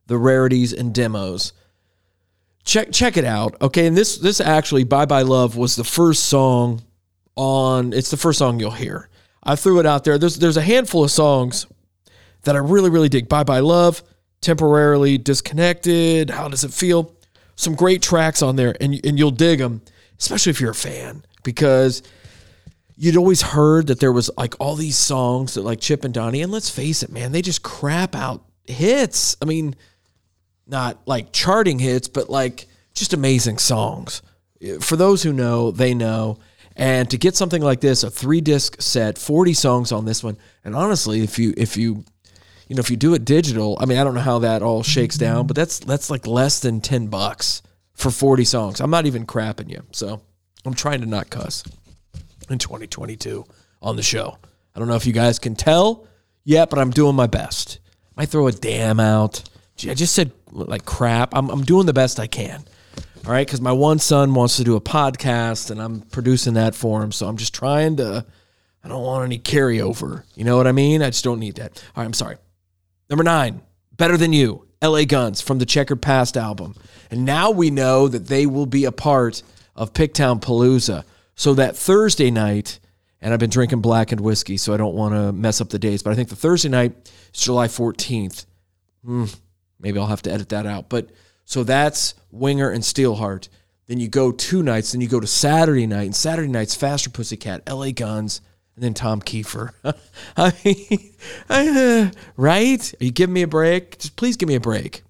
the 0.07 0.19
rarities 0.19 0.75
and 0.75 0.95
demos. 0.95 1.55
Check 2.65 2.93
check 2.93 3.17
it 3.17 3.25
out. 3.25 3.57
Okay, 3.63 3.87
and 3.87 3.97
this 3.97 4.19
this 4.19 4.43
actually 4.43 4.85
Bye 4.85 5.07
Bye 5.07 5.23
Love 5.23 5.57
was 5.57 5.75
the 5.75 5.85
first 5.85 6.25
song 6.25 6.83
on 7.35 7.95
it's 7.95 8.11
the 8.11 8.19
first 8.19 8.39
song 8.39 8.61
you'll 8.61 8.71
hear. 8.73 9.09
I 9.43 9.57
threw 9.57 9.81
it 9.81 9.87
out 9.87 10.05
there. 10.05 10.19
There's 10.19 10.37
there's 10.37 10.59
a 10.59 10.63
handful 10.63 11.03
of 11.03 11.11
songs 11.11 11.67
that 12.43 12.55
I 12.55 12.59
really 12.59 12.91
really 12.91 13.09
dig. 13.09 13.27
Bye 13.27 13.45
Bye 13.45 13.61
Love, 13.61 14.03
Temporarily 14.43 15.17
Disconnected, 15.17 16.29
How 16.29 16.49
Does 16.49 16.65
It 16.65 16.75
Feel? 16.75 17.15
Some 17.57 17.75
great 17.75 18.03
tracks 18.03 18.43
on 18.43 18.57
there 18.57 18.77
and 18.83 19.01
and 19.03 19.19
you'll 19.19 19.31
dig 19.31 19.61
them 19.61 19.81
especially 20.19 20.51
if 20.51 20.61
you're 20.61 20.71
a 20.71 20.75
fan, 20.75 21.25
because 21.43 22.03
you'd 22.97 23.17
always 23.17 23.41
heard 23.43 23.87
that 23.87 24.01
there 24.01 24.13
was 24.13 24.31
like 24.37 24.55
all 24.59 24.75
these 24.75 24.97
songs 24.97 25.55
that 25.55 25.63
like 25.63 25.81
Chip 25.81 26.05
and 26.05 26.13
Donnie, 26.13 26.43
and 26.43 26.53
let's 26.53 26.69
face 26.69 27.03
it, 27.03 27.11
man, 27.11 27.33
they 27.33 27.43
just 27.43 27.63
crap 27.63 28.15
out 28.15 28.45
hits. 28.67 29.37
I 29.41 29.45
mean, 29.45 29.77
not 30.67 30.99
like 31.07 31.33
charting 31.33 31.79
hits, 31.79 32.09
but 32.09 32.29
like 32.29 32.67
just 32.95 33.15
amazing 33.15 33.59
songs. 33.59 34.23
For 34.81 34.97
those 34.97 35.23
who 35.23 35.33
know, 35.33 35.71
they 35.71 35.95
know. 35.95 36.39
And 36.75 37.11
to 37.11 37.19
get 37.19 37.37
something 37.37 37.63
like 37.63 37.81
this, 37.81 38.05
a 38.05 38.11
three 38.11 38.41
disc 38.41 38.81
set, 38.81 39.19
40 39.19 39.55
songs 39.55 39.91
on 39.93 40.05
this 40.05 40.23
one, 40.23 40.37
and 40.65 40.77
honestly, 40.77 41.23
if 41.23 41.39
you 41.39 41.55
if 41.57 41.77
you 41.77 42.05
you 42.69 42.77
know 42.77 42.81
if 42.81 42.91
you 42.91 42.97
do 42.97 43.15
it 43.15 43.25
digital, 43.25 43.77
I 43.81 43.87
mean 43.87 43.99
I 43.99 44.05
don't 44.05 44.15
know 44.15 44.21
how 44.21 44.41
that 44.41 44.63
all 44.63 44.83
shakes 44.83 45.17
down, 45.17 45.47
but 45.47 45.57
that's 45.57 45.79
that's 45.81 46.11
like 46.11 46.27
less 46.27 46.61
than 46.61 46.81
10 46.81 47.07
bucks 47.07 47.63
for 47.99 48.11
40 48.11 48.45
songs. 48.45 48.81
I'm 48.81 48.91
not 48.91 49.07
even 49.07 49.27
crapping 49.27 49.69
you. 49.69 49.83
So 49.91 50.23
I'm 50.65 50.75
trying 50.75 51.01
to 51.01 51.07
not 51.07 51.29
cuss 51.29 51.65
in 52.49 52.59
2022 52.59 53.45
on 53.83 53.97
the 53.97 54.03
show. 54.03 54.39
I 54.75 54.79
don't 54.79 54.89
know 54.89 54.95
if 54.95 55.07
you 55.07 55.13
guys 55.13 55.39
can 55.39 55.57
tell 55.57 56.07
yet, 56.45 56.71
but 56.71 56.79
I'm 56.79 56.91
doing 56.91 57.17
my 57.17 57.27
best. 57.27 57.81
Might 58.17 58.29
throw 58.29 58.47
a 58.47 58.53
damn 58.53 59.01
out. 59.01 59.43
Gee, 59.77 59.91
I 59.91 59.95
just 59.95 60.15
said 60.15 60.31
like 60.51 60.85
crap. 60.85 61.35
I'm, 61.35 61.51
I'm 61.51 61.65
doing 61.65 61.87
the 61.87 61.93
best 61.93 62.21
I 62.21 62.29
can. 62.29 62.65
All 63.27 63.33
right. 63.33 63.47
Cause 63.47 63.61
my 63.61 63.73
one 63.73 63.99
son 63.99 64.33
wants 64.33 64.57
to 64.57 64.65
do 64.65 64.77
a 64.77 64.81
podcast 64.81 65.71
and 65.71 65.83
I'm 65.83 66.01
producing 66.01 66.55
that 66.55 66.75
for 66.75 67.03
him. 67.03 67.13
So 67.13 67.27
I'm 67.27 67.37
just 67.37 67.55
trying 67.55 67.97
to, 67.97 68.25
I 68.85 68.89
don't 68.89 69.03
want 69.03 69.25
any 69.25 69.39
carryover. 69.41 70.23
You 70.37 70.45
know 70.45 70.57
what 70.57 70.69
I 70.69 70.73
mean? 70.73 71.03
I 71.03 71.11
just 71.11 71.25
don't 71.25 71.41
need 71.41 71.57
that. 71.57 71.83
All 71.97 72.03
right. 72.03 72.07
I'm 72.07 72.13
sorry. 72.13 72.37
Number 73.11 73.25
nine, 73.25 73.61
Better 73.97 74.17
Than 74.17 74.33
You, 74.33 74.68
LA 74.83 75.05
Guns 75.05 75.41
from 75.41 75.59
the 75.59 75.67
Checkered 75.67 76.03
Past 76.03 76.37
album. 76.37 76.75
And 77.11 77.25
now 77.25 77.51
we 77.51 77.71
know 77.71 78.09
that 78.09 78.27
they 78.27 78.47
will 78.47 78.67
be 78.67 78.85
a 78.85 78.93
part 78.93 79.43
of 79.75 79.93
Picktown 79.93 80.41
Palooza. 80.41 81.05
So 81.35 81.55
that 81.55 81.77
Thursday 81.77 82.31
night, 82.31 82.79
and 83.21 83.33
I've 83.33 83.41
been 83.41 83.51
drinking 83.51 83.81
blackened 83.81 84.21
whiskey, 84.21 84.57
so 84.57 84.75
I 84.75 84.77
don't 84.77 84.95
want 84.95 85.15
to 85.15 85.33
mess 85.33 85.61
up 85.61 85.71
the 85.71 85.79
dates, 85.79 86.03
but 86.03 86.13
I 86.13 86.17
think 86.17 86.29
the 86.29 86.37
Thursday 86.37 86.69
night 86.69 86.93
is 87.33 87.41
July 87.41 87.69
14th. 87.69 88.47
Hmm, 89.05 89.25
maybe 89.81 89.99
I'll 89.99 90.07
have 90.07 90.23
to 90.23 90.33
edit 90.33 90.49
that 90.51 90.67
out. 90.67 90.89
But 90.89 91.11
so 91.45 91.65
that's 91.65 92.15
Winger 92.31 92.71
and 92.71 92.83
Steelheart. 92.83 93.49
Then 93.87 94.01
you 94.01 94.09
go 94.09 94.33
two 94.33 94.63
nights, 94.63 94.93
then 94.93 95.01
you 95.01 95.09
go 95.09 95.21
to 95.21 95.27
Saturday 95.27 95.87
night, 95.87 96.05
and 96.05 96.15
Saturday 96.15 96.49
night's 96.49 96.75
Faster 96.75 97.09
Pussycat, 97.09 97.63
LA 97.69 97.91
Guns, 97.91 98.43
and 98.79 98.85
then 98.85 98.95
Tom 98.95 99.21
Keifer. 99.21 99.73
I 100.37 100.53
mean, 100.65 101.13
uh, 101.51 102.11
right? 102.37 102.95
Are 103.01 103.05
you 103.05 103.11
giving 103.11 103.33
me 103.33 103.43
a 103.43 103.49
break? 103.49 103.99
Just 103.99 104.15
please 104.15 104.37
give 104.37 104.49
me 104.49 104.55
a 104.55 104.61
break. 104.61 105.03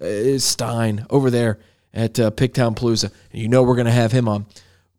Uh, 0.00 0.38
Stein 0.38 1.06
over 1.08 1.30
there 1.30 1.60
at 1.94 2.18
uh, 2.18 2.32
Picktown 2.32 2.74
Palooza. 2.74 3.12
And 3.32 3.40
you 3.40 3.46
know 3.46 3.62
we're 3.62 3.76
going 3.76 3.86
to 3.86 3.92
have 3.92 4.10
him 4.10 4.28
on. 4.28 4.46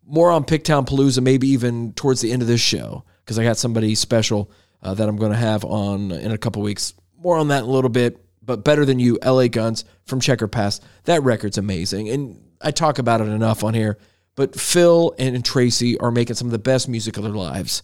More 0.06 0.30
on 0.30 0.44
Picktown 0.44 0.86
Palooza, 0.86 1.22
maybe 1.22 1.48
even 1.48 1.92
towards 1.92 2.22
the 2.22 2.32
end 2.32 2.40
of 2.40 2.48
this 2.48 2.62
show, 2.62 3.04
because 3.22 3.38
I 3.38 3.44
got 3.44 3.58
somebody 3.58 3.94
special 3.94 4.50
uh, 4.82 4.94
that 4.94 5.06
I'm 5.06 5.16
going 5.16 5.32
to 5.32 5.36
have 5.36 5.62
on 5.62 6.10
in 6.10 6.30
a 6.30 6.38
couple 6.38 6.62
weeks. 6.62 6.94
More 7.18 7.36
on 7.36 7.48
that 7.48 7.64
in 7.64 7.68
a 7.68 7.72
little 7.72 7.90
bit. 7.90 8.24
But 8.40 8.64
better 8.64 8.86
than 8.86 8.98
you, 8.98 9.18
LA 9.22 9.48
Guns 9.48 9.84
from 10.06 10.20
Checkered 10.20 10.50
Past. 10.52 10.82
That 11.04 11.22
record's 11.22 11.58
amazing. 11.58 12.08
And 12.08 12.42
I 12.62 12.70
talk 12.70 12.98
about 12.98 13.20
it 13.20 13.24
enough 13.24 13.62
on 13.62 13.74
here. 13.74 13.98
But 14.34 14.58
Phil 14.58 15.14
and 15.18 15.44
Tracii 15.44 15.98
are 16.00 16.10
making 16.10 16.36
some 16.36 16.48
of 16.48 16.52
the 16.52 16.58
best 16.58 16.88
music 16.88 17.18
of 17.18 17.22
their 17.22 17.32
lives. 17.32 17.82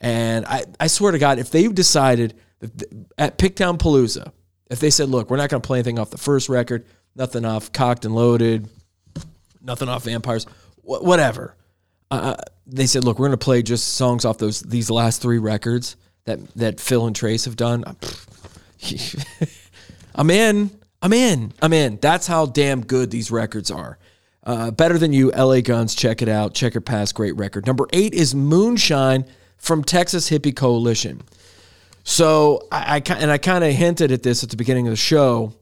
And 0.00 0.46
I, 0.46 0.64
I 0.78 0.86
swear 0.86 1.12
to 1.12 1.18
God, 1.18 1.38
if 1.38 1.50
they've 1.50 1.74
decided 1.74 2.34
at 3.16 3.38
Picktown 3.38 3.78
Palooza, 3.78 4.32
if 4.70 4.80
they 4.80 4.90
said, 4.90 5.08
look, 5.08 5.30
we're 5.30 5.36
not 5.36 5.50
going 5.50 5.62
to 5.62 5.66
play 5.66 5.78
anything 5.78 5.98
off 5.98 6.10
the 6.10 6.18
first 6.18 6.48
record, 6.48 6.84
nothing 7.16 7.44
off 7.44 7.72
Cocked 7.72 8.04
and 8.04 8.14
Loaded, 8.14 8.68
nothing 9.62 9.88
off 9.88 10.04
Vampires, 10.04 10.44
wh- 10.82 11.02
whatever. 11.02 11.56
Uh, 12.10 12.36
they 12.66 12.86
said, 12.86 13.04
look, 13.04 13.18
we're 13.18 13.26
going 13.26 13.38
to 13.38 13.44
play 13.44 13.62
just 13.62 13.94
songs 13.94 14.24
off 14.24 14.38
those 14.38 14.60
these 14.60 14.90
last 14.90 15.20
three 15.20 15.38
records 15.38 15.96
that 16.24 16.38
that 16.54 16.80
Phil 16.80 17.06
and 17.06 17.16
Trace 17.16 17.44
have 17.44 17.56
done. 17.56 17.84
I'm 20.14 20.30
in. 20.30 20.70
I'm 21.00 21.12
in. 21.12 21.52
I'm 21.62 21.72
in. 21.72 21.98
That's 22.00 22.26
how 22.26 22.46
damn 22.46 22.84
good 22.84 23.10
these 23.10 23.30
records 23.30 23.70
are. 23.70 23.98
Uh, 24.42 24.70
better 24.70 24.98
than 24.98 25.12
you, 25.12 25.30
LA 25.30 25.60
Guns. 25.60 25.94
Check 25.94 26.22
it 26.22 26.28
out. 26.28 26.54
Checkered 26.54 26.86
Past. 26.86 27.14
Great 27.14 27.36
record. 27.36 27.66
Number 27.66 27.86
eight 27.92 28.14
is 28.14 28.34
Moonshine 28.34 29.24
from 29.58 29.84
Texas 29.84 30.30
Hippie 30.30 30.56
Coalition. 30.56 31.22
So 32.04 32.66
I, 32.72 32.96
I 32.96 33.14
and 33.14 33.30
I 33.30 33.38
kind 33.38 33.64
of 33.64 33.72
hinted 33.72 34.12
at 34.12 34.22
this 34.22 34.42
at 34.42 34.50
the 34.50 34.56
beginning 34.56 34.86
of 34.86 34.92
the 34.92 34.96
show 34.96 35.52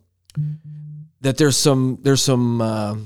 that 1.22 1.38
there's 1.38 1.56
some 1.56 1.98
there's 2.02 2.22
some 2.22 2.60
uh, 2.60 2.96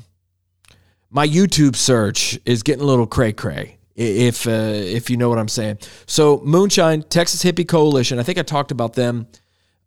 my 1.10 1.26
YouTube 1.26 1.74
search 1.74 2.38
is 2.44 2.62
getting 2.62 2.82
a 2.82 2.86
little 2.86 3.06
cray 3.06 3.32
cray 3.32 3.78
if 3.96 4.46
uh, 4.46 4.50
if 4.50 5.10
you 5.10 5.16
know 5.16 5.28
what 5.28 5.38
I'm 5.38 5.48
saying. 5.48 5.78
So 6.06 6.40
Moonshine 6.44 7.02
Texas 7.02 7.42
Hippie 7.42 7.66
Coalition, 7.66 8.18
I 8.18 8.22
think 8.22 8.38
I 8.38 8.42
talked 8.42 8.70
about 8.70 8.94
them 8.94 9.26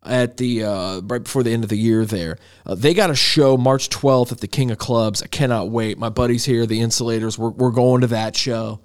at 0.05 0.37
the 0.37 0.63
uh, 0.63 1.01
right 1.01 1.23
before 1.23 1.43
the 1.43 1.51
end 1.51 1.63
of 1.63 1.69
the 1.69 1.77
year. 1.77 2.05
There, 2.05 2.37
uh, 2.65 2.75
they 2.75 2.93
got 2.93 3.09
a 3.09 3.15
show 3.15 3.57
March 3.57 3.89
12th 3.89 4.31
at 4.31 4.39
the 4.39 4.47
King 4.47 4.71
of 4.71 4.77
Clubs. 4.77 5.21
I 5.23 5.27
cannot 5.27 5.69
wait. 5.69 5.97
My 5.97 6.09
buddies 6.09 6.45
here, 6.45 6.65
the 6.65 6.81
Insulators, 6.81 7.37
we're 7.37 7.49
we're 7.49 7.71
going 7.71 8.01
to 8.01 8.07
that 8.07 8.35
show, 8.35 8.81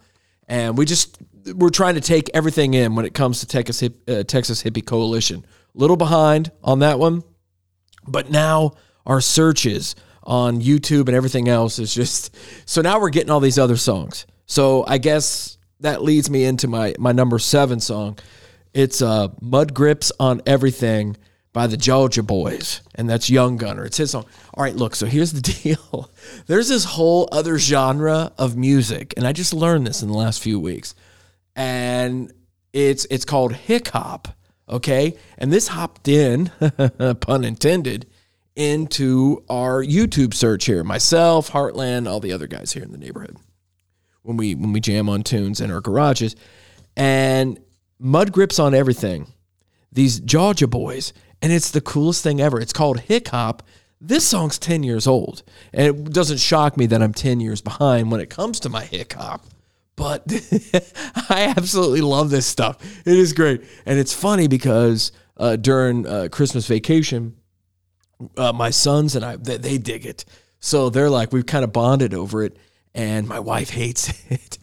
and 0.47 0.79
we 0.79 0.85
just 0.85 1.19
we're 1.55 1.71
trying 1.71 1.95
to 1.95 2.01
take 2.01 2.31
everything 2.35 2.75
in 2.75 2.95
when 2.95 3.05
it 3.05 3.15
comes 3.15 3.41
to 3.41 3.47
Texas 3.47 3.83
uh, 3.83 4.23
Texas 4.25 4.63
Hippie 4.63 4.85
Coalition. 4.85 5.45
A 5.75 5.79
little 5.79 5.97
behind 5.97 6.51
on 6.63 6.81
that 6.81 6.99
one, 6.99 7.23
but 8.07 8.31
now 8.31 8.73
our 9.07 9.21
searches 9.21 9.95
on 10.23 10.61
YouTube 10.61 11.09
and 11.09 11.17
everything 11.17 11.49
else 11.49 11.79
is 11.79 11.95
just 11.95 12.37
so 12.67 12.83
now 12.83 13.01
we're 13.01 13.11
getting 13.11 13.31
all 13.31 13.41
these 13.41 13.59
other 13.59 13.77
songs. 13.77 14.27
So 14.47 14.85
I 14.87 14.99
guess 14.99 15.59
that 15.81 16.03
leads 16.03 16.31
me 16.31 16.45
into 16.45 16.69
my 16.69 16.95
my 16.99 17.13
number 17.13 17.39
seven 17.39 17.81
song. 17.81 18.19
It's 18.75 19.03
uh, 19.03 19.29
"Mud 19.41 19.75
Grips 19.75 20.13
on 20.21 20.43
Everything" 20.47 21.17
by 21.53 21.67
the 21.67 21.77
Georgia 21.77 22.23
Boys, 22.23 22.83
and 22.95 23.09
that's 23.09 23.31
Young 23.31 23.57
Gunner. 23.57 23.85
It's 23.85 23.97
his 23.97 24.11
song. 24.11 24.27
All 24.55 24.63
right, 24.63 24.77
look. 24.77 24.95
So 24.95 25.07
here's 25.07 25.33
the 25.33 25.41
deal. 25.63 26.11
There's 26.47 26.69
this 26.69 26.85
whole 26.85 27.29
other 27.33 27.59
genre 27.59 28.33
of 28.39 28.57
music, 28.57 29.15
and 29.17 29.27
I 29.27 29.33
just 29.33 29.53
learned 29.53 29.87
this 29.87 30.03
in 30.03 30.09
the 30.09 30.17
last 30.17 30.43
few 30.43 30.61
weeks, 30.61 30.95
and 31.59 32.33
it's 32.73 33.05
it's 33.11 33.27
called 33.27 33.55
hop. 33.89 34.29
Okay, 34.71 35.17
and 35.39 35.53
this 35.53 35.69
hopped 35.69 36.09
in, 36.09 36.51
pun 37.21 37.45
intended, 37.45 38.07
into 38.55 39.43
our 39.49 39.83
YouTube 39.83 40.35
search 40.35 40.67
here. 40.67 40.85
Myself, 40.85 41.51
Heartland, 41.51 42.09
all 42.09 42.21
the 42.21 42.33
other 42.33 42.47
guys 42.47 42.73
here 42.73 42.83
in 42.83 42.93
the 42.93 42.99
neighborhood. 42.99 43.37
When 44.23 44.37
we 44.37 44.55
when 44.55 44.73
we 44.73 44.81
jam 44.81 45.09
on 45.09 45.23
tunes 45.23 45.61
in 45.61 45.71
our 45.71 45.81
garages, 45.81 46.37
and 46.97 47.59
mud 47.99 48.33
grips 48.33 48.59
on 48.59 48.73
everything. 48.75 49.27
These 49.91 50.21
Georgia 50.21 50.69
boys, 50.69 51.13
and 51.43 51.51
it's 51.51 51.71
the 51.71 51.81
coolest 51.81 52.23
thing 52.23 52.41
ever. 52.41 52.61
It's 52.61 52.75
called 52.75 53.01
Hick 53.01 53.29
Hop. 53.29 53.63
This 54.01 54.25
song's 54.25 54.59
10 54.59 54.85
years 54.85 55.09
old, 55.09 55.43
and 55.73 55.87
it 55.89 56.13
doesn't 56.13 56.39
shock 56.39 56.77
me 56.77 56.87
that 56.87 57.03
I'm 57.03 57.15
10 57.15 57.41
years 57.41 57.61
behind 57.61 58.13
when 58.13 58.21
it 58.21 58.31
comes 58.31 58.61
to 58.61 58.69
my 58.69 58.85
hip 58.85 59.15
hop. 59.15 59.45
But 59.99 60.23
I 61.29 61.53
absolutely 61.57 62.01
love 62.01 62.31
this 62.31 62.47
stuff. 62.47 62.79
It 63.05 63.19
is 63.19 63.33
great. 63.33 63.63
And 63.85 63.99
it's 63.99 64.15
funny 64.15 64.47
because 64.47 65.13
uh, 65.37 65.57
during 65.57 66.07
uh, 66.07 66.29
Christmas 66.31 66.67
vacation, 66.69 67.37
uh, 68.37 68.53
my 68.53 68.71
sons 68.71 69.17
and 69.17 69.25
I, 69.25 69.37
they, 69.37 69.57
they 69.57 69.79
dig 69.79 70.07
it. 70.07 70.25
So 70.61 70.89
they're 70.89 71.11
like, 71.11 71.33
we've 71.33 71.47
kind 71.47 71.65
of 71.65 71.73
bonded 71.73 72.15
over 72.15 72.45
it. 72.45 72.57
And 72.95 73.29
my 73.29 73.41
wife 73.41 73.71
hates 73.83 74.13
it. 74.31 74.59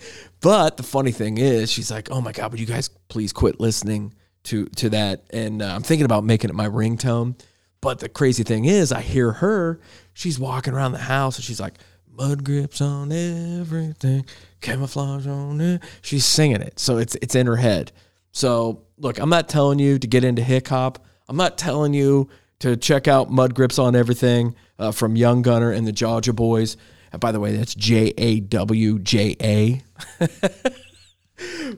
But 0.46 0.78
the 0.78 0.84
funny 0.84 1.12
thing 1.12 1.40
is, 1.40 1.72
she's 1.72 1.90
like, 1.90 2.12
"Oh 2.12 2.22
my 2.22 2.32
god, 2.32 2.52
would 2.52 2.60
you 2.60 2.68
guys 2.68 2.88
please 3.08 3.34
quit 3.34 3.60
listening 3.60 4.14
to 4.44 4.66
to 4.68 4.92
that?" 4.92 5.24
And 5.32 5.60
uh, 5.60 5.74
I'm 5.74 5.82
thinking 5.82 6.06
about 6.06 6.24
making 6.24 6.52
it 6.52 6.56
my 6.56 6.68
ringtone. 6.68 7.40
But 7.82 7.98
the 7.98 8.10
crazy 8.10 8.44
thing 8.44 8.66
is, 8.66 8.92
I 8.92 9.02
hear 9.02 9.32
her. 9.32 9.80
She's 10.14 10.38
walking 10.38 10.76
around 10.76 10.92
the 10.92 11.00
house 11.00 11.38
and 11.38 11.44
she's 11.44 11.60
like, 11.60 11.74
"Mud 12.12 12.44
grips 12.44 12.80
on 12.80 13.12
everything, 13.12 14.26
camouflage 14.66 15.28
on 15.28 15.62
it." 15.62 15.82
She's 16.02 16.26
singing 16.26 16.62
it, 16.62 16.80
so 16.80 16.98
it's 16.98 17.16
it's 17.16 17.36
in 17.36 17.48
her 17.48 17.58
head. 17.58 17.92
So 18.32 18.84
look, 18.98 19.20
I'm 19.20 19.30
not 19.30 19.48
telling 19.48 19.80
you 19.80 20.00
to 20.00 20.08
get 20.08 20.24
into 20.24 20.44
hip 20.44 20.68
hop. 20.68 21.06
I'm 21.28 21.38
not 21.38 21.58
telling 21.58 21.94
you 21.94 22.30
to 22.60 22.78
check 22.78 23.08
out 23.08 23.30
Mud 23.30 23.56
Grips 23.56 23.80
on 23.80 23.96
Everything 23.96 24.56
uh, 24.80 24.92
from 24.92 25.16
Young 25.16 25.42
Gunner 25.42 25.72
and 25.72 25.86
the 25.86 25.92
Georgia 25.92 26.34
Boys. 26.34 26.78
And 27.12 27.22
by 27.22 27.32
the 27.32 27.40
way, 27.40 27.56
that's 27.56 27.76
J 27.76 28.14
A 28.18 28.40
W 28.42 29.00
J 29.00 29.36
A. 29.42 29.82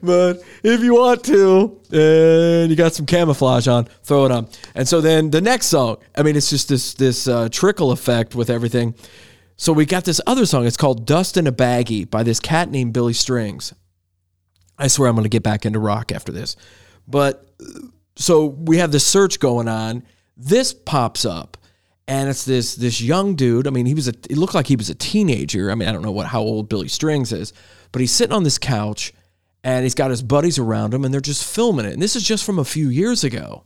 but 0.02 0.42
if 0.62 0.82
you 0.82 0.94
want 0.94 1.24
to, 1.24 1.80
and 1.92 2.70
you 2.70 2.76
got 2.76 2.94
some 2.94 3.06
camouflage 3.06 3.68
on, 3.68 3.84
throw 4.02 4.24
it 4.24 4.32
on. 4.32 4.48
And 4.74 4.88
so 4.88 5.00
then 5.00 5.30
the 5.30 5.40
next 5.40 5.66
song, 5.66 5.98
I 6.16 6.22
mean, 6.22 6.36
it's 6.36 6.50
just 6.50 6.68
this 6.68 6.94
this 6.94 7.28
uh, 7.28 7.48
trickle 7.50 7.92
effect 7.92 8.34
with 8.34 8.50
everything. 8.50 8.94
So 9.58 9.72
we 9.72 9.84
got 9.84 10.04
this 10.04 10.20
other 10.26 10.46
song. 10.46 10.66
It's 10.66 10.76
called 10.76 11.04
"Dust 11.04 11.36
in 11.36 11.46
a 11.46 11.52
Baggie" 11.52 12.08
by 12.08 12.22
this 12.22 12.40
cat 12.40 12.70
named 12.70 12.94
Billy 12.94 13.12
Strings. 13.12 13.74
I 14.78 14.86
swear 14.86 15.08
I'm 15.08 15.16
going 15.16 15.24
to 15.24 15.28
get 15.28 15.42
back 15.42 15.66
into 15.66 15.80
rock 15.80 16.12
after 16.12 16.32
this. 16.32 16.56
But 17.06 17.46
so 18.16 18.46
we 18.46 18.78
have 18.78 18.92
this 18.92 19.04
search 19.04 19.40
going 19.40 19.68
on. 19.68 20.04
This 20.36 20.72
pops 20.72 21.24
up, 21.24 21.56
and 22.06 22.30
it's 22.30 22.44
this 22.44 22.76
this 22.76 23.00
young 23.00 23.34
dude. 23.34 23.66
I 23.66 23.70
mean, 23.70 23.84
he 23.84 23.94
was 23.94 24.08
a. 24.08 24.14
It 24.30 24.38
looked 24.38 24.54
like 24.54 24.68
he 24.68 24.76
was 24.76 24.88
a 24.88 24.94
teenager. 24.94 25.70
I 25.70 25.74
mean, 25.74 25.88
I 25.88 25.92
don't 25.92 26.02
know 26.02 26.12
what 26.12 26.28
how 26.28 26.40
old 26.40 26.68
Billy 26.68 26.88
Strings 26.88 27.32
is, 27.32 27.52
but 27.90 28.00
he's 28.00 28.12
sitting 28.12 28.34
on 28.34 28.44
this 28.44 28.58
couch 28.58 29.12
and 29.64 29.82
he's 29.82 29.94
got 29.94 30.10
his 30.10 30.22
buddies 30.22 30.58
around 30.58 30.94
him 30.94 31.04
and 31.04 31.12
they're 31.12 31.20
just 31.20 31.44
filming 31.44 31.84
it. 31.84 31.92
And 31.92 32.00
this 32.00 32.16
is 32.16 32.22
just 32.22 32.44
from 32.44 32.58
a 32.58 32.64
few 32.64 32.88
years 32.88 33.24
ago. 33.24 33.64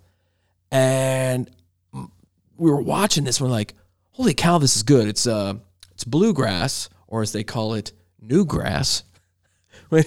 And 0.70 1.50
we 2.56 2.70
were 2.70 2.80
watching 2.80 3.24
this. 3.24 3.40
We're 3.40 3.48
like, 3.48 3.74
holy 4.12 4.34
cow, 4.34 4.58
this 4.58 4.74
is 4.74 4.82
good. 4.82 5.06
It's 5.06 5.26
uh, 5.26 5.54
it's 6.02 6.10
bluegrass, 6.10 6.88
or 7.06 7.22
as 7.22 7.30
they 7.30 7.44
call 7.44 7.74
it, 7.74 7.92
new 8.20 8.44
grass, 8.44 9.04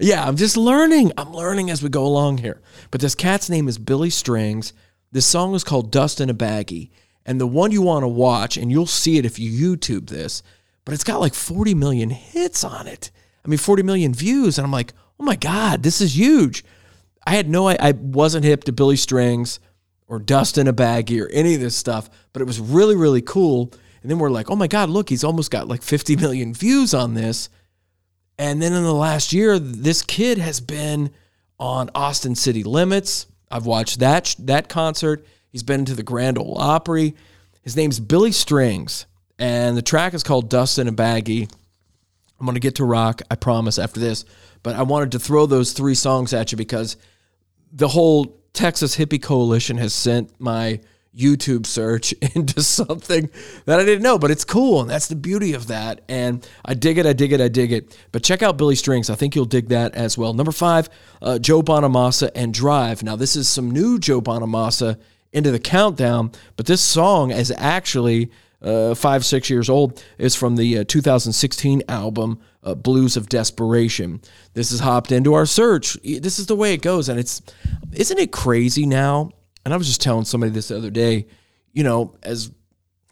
yeah, 0.00 0.26
I'm 0.26 0.34
just 0.34 0.56
learning. 0.56 1.12
I'm 1.16 1.32
learning 1.32 1.70
as 1.70 1.84
we 1.84 1.88
go 1.88 2.04
along 2.04 2.38
here. 2.38 2.60
But 2.90 3.00
this 3.00 3.14
cat's 3.14 3.48
name 3.48 3.68
is 3.68 3.78
Billy 3.78 4.10
Strings. 4.10 4.72
This 5.12 5.24
song 5.24 5.54
is 5.54 5.62
called 5.62 5.92
Dust 5.92 6.20
in 6.20 6.30
a 6.30 6.34
Baggie. 6.34 6.90
And 7.24 7.40
the 7.40 7.46
one 7.46 7.70
you 7.70 7.80
want 7.80 8.02
to 8.02 8.08
watch, 8.08 8.56
and 8.56 8.72
you'll 8.72 8.86
see 8.86 9.18
it 9.18 9.24
if 9.24 9.38
you 9.38 9.76
YouTube 9.76 10.08
this, 10.08 10.42
but 10.84 10.94
it's 10.94 11.04
got 11.04 11.20
like 11.20 11.34
40 11.34 11.74
million 11.74 12.10
hits 12.10 12.64
on 12.64 12.88
it. 12.88 13.12
I 13.44 13.48
mean, 13.48 13.58
40 13.58 13.84
million 13.84 14.12
views. 14.12 14.58
And 14.58 14.64
I'm 14.64 14.72
like, 14.72 14.94
oh 15.20 15.24
my 15.24 15.36
God, 15.36 15.84
this 15.84 16.00
is 16.00 16.16
huge. 16.16 16.64
I 17.24 17.36
had 17.36 17.48
no, 17.48 17.68
I, 17.68 17.76
I 17.78 17.92
wasn't 17.92 18.44
hip 18.44 18.64
to 18.64 18.72
Billy 18.72 18.96
Strings 18.96 19.60
or 20.08 20.18
Dust 20.18 20.58
in 20.58 20.66
a 20.66 20.72
Baggie 20.72 21.22
or 21.22 21.28
any 21.28 21.54
of 21.54 21.60
this 21.60 21.76
stuff, 21.76 22.10
but 22.32 22.42
it 22.42 22.46
was 22.46 22.58
really, 22.58 22.96
really 22.96 23.22
cool. 23.22 23.72
And 24.06 24.10
then 24.12 24.20
we're 24.20 24.30
like, 24.30 24.52
oh 24.52 24.54
my 24.54 24.68
God, 24.68 24.88
look, 24.88 25.08
he's 25.08 25.24
almost 25.24 25.50
got 25.50 25.66
like 25.66 25.82
50 25.82 26.14
million 26.14 26.54
views 26.54 26.94
on 26.94 27.14
this. 27.14 27.48
And 28.38 28.62
then 28.62 28.72
in 28.72 28.84
the 28.84 28.94
last 28.94 29.32
year, 29.32 29.58
this 29.58 30.00
kid 30.00 30.38
has 30.38 30.60
been 30.60 31.10
on 31.58 31.90
Austin 31.92 32.36
City 32.36 32.62
Limits. 32.62 33.26
I've 33.50 33.66
watched 33.66 33.98
that 33.98 34.36
that 34.38 34.68
concert. 34.68 35.26
He's 35.50 35.64
been 35.64 35.84
to 35.86 35.94
the 35.96 36.04
Grand 36.04 36.38
Ole 36.38 36.56
Opry. 36.56 37.16
His 37.62 37.74
name's 37.74 37.98
Billy 37.98 38.30
Strings, 38.30 39.06
and 39.40 39.76
the 39.76 39.82
track 39.82 40.14
is 40.14 40.22
called 40.22 40.48
Dust 40.50 40.78
in 40.78 40.86
a 40.86 40.92
Baggie. 40.92 41.52
I'm 42.38 42.46
to 42.46 42.60
get 42.60 42.76
to 42.76 42.84
rock, 42.84 43.22
I 43.28 43.34
promise, 43.34 43.76
after 43.76 43.98
this. 43.98 44.24
But 44.62 44.76
I 44.76 44.82
wanted 44.82 45.10
to 45.12 45.18
throw 45.18 45.46
those 45.46 45.72
three 45.72 45.96
songs 45.96 46.32
at 46.32 46.52
you 46.52 46.56
because 46.56 46.96
the 47.72 47.88
whole 47.88 48.40
Texas 48.52 48.96
Hippie 48.96 49.20
Coalition 49.20 49.78
has 49.78 49.92
sent 49.92 50.30
my 50.40 50.78
YouTube 51.16 51.66
search 51.66 52.12
into 52.34 52.62
something 52.62 53.30
that 53.64 53.80
I 53.80 53.84
didn't 53.84 54.02
know, 54.02 54.18
but 54.18 54.30
it's 54.30 54.44
cool. 54.44 54.80
And 54.82 54.90
that's 54.90 55.08
the 55.08 55.16
beauty 55.16 55.54
of 55.54 55.68
that. 55.68 56.02
And 56.08 56.46
I 56.64 56.74
dig 56.74 56.98
it, 56.98 57.06
I 57.06 57.12
dig 57.12 57.32
it, 57.32 57.40
I 57.40 57.48
dig 57.48 57.72
it. 57.72 57.96
But 58.12 58.22
check 58.22 58.42
out 58.42 58.58
Billy 58.58 58.74
Strings. 58.74 59.10
I 59.10 59.14
think 59.14 59.34
you'll 59.34 59.46
dig 59.46 59.68
that 59.68 59.94
as 59.94 60.18
well. 60.18 60.34
Number 60.34 60.52
five, 60.52 60.88
uh, 61.22 61.38
Joe 61.38 61.62
Bonamassa 61.62 62.30
and 62.34 62.52
Drive. 62.52 63.02
Now, 63.02 63.16
this 63.16 63.36
is 63.36 63.48
some 63.48 63.70
new 63.70 63.98
Joe 63.98 64.20
Bonamassa 64.20 64.98
into 65.32 65.50
the 65.50 65.58
countdown, 65.58 66.32
but 66.56 66.66
this 66.66 66.80
song 66.80 67.30
is 67.30 67.52
actually 67.56 68.30
uh, 68.62 68.94
five, 68.94 69.24
six 69.24 69.50
years 69.50 69.68
old. 69.68 70.02
It's 70.18 70.34
from 70.34 70.56
the 70.56 70.78
uh, 70.78 70.84
2016 70.84 71.82
album 71.88 72.40
uh, 72.62 72.74
Blues 72.74 73.16
of 73.16 73.28
Desperation. 73.28 74.20
This 74.54 74.70
has 74.70 74.80
hopped 74.80 75.12
into 75.12 75.34
our 75.34 75.46
search. 75.46 75.94
This 76.02 76.38
is 76.38 76.46
the 76.46 76.56
way 76.56 76.72
it 76.72 76.82
goes. 76.82 77.08
And 77.08 77.18
it's, 77.18 77.42
isn't 77.92 78.18
it 78.18 78.32
crazy 78.32 78.86
now 78.86 79.30
and 79.66 79.74
I 79.74 79.76
was 79.76 79.88
just 79.88 80.00
telling 80.00 80.24
somebody 80.24 80.52
this 80.52 80.68
the 80.68 80.76
other 80.76 80.90
day, 80.90 81.26
you 81.72 81.82
know, 81.82 82.14
as 82.22 82.52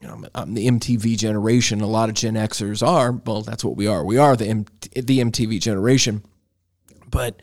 you 0.01 0.07
know, 0.07 0.23
I'm 0.37 0.55
the 0.55 0.69
MTV 0.69 1.19
generation. 1.19 1.81
A 1.81 1.87
lot 1.89 2.09
of 2.09 2.15
Gen 2.15 2.35
Xers 2.35 2.87
are. 2.87 3.11
Well, 3.11 3.43
that's 3.43 3.65
what 3.65 3.75
we 3.77 3.89
are. 3.89 4.05
We 4.05 4.19
are 4.19 4.37
the 4.37 4.47
M- 4.47 4.67
the 4.93 5.19
MTV 5.19 5.61
generation. 5.61 6.23
But 7.11 7.43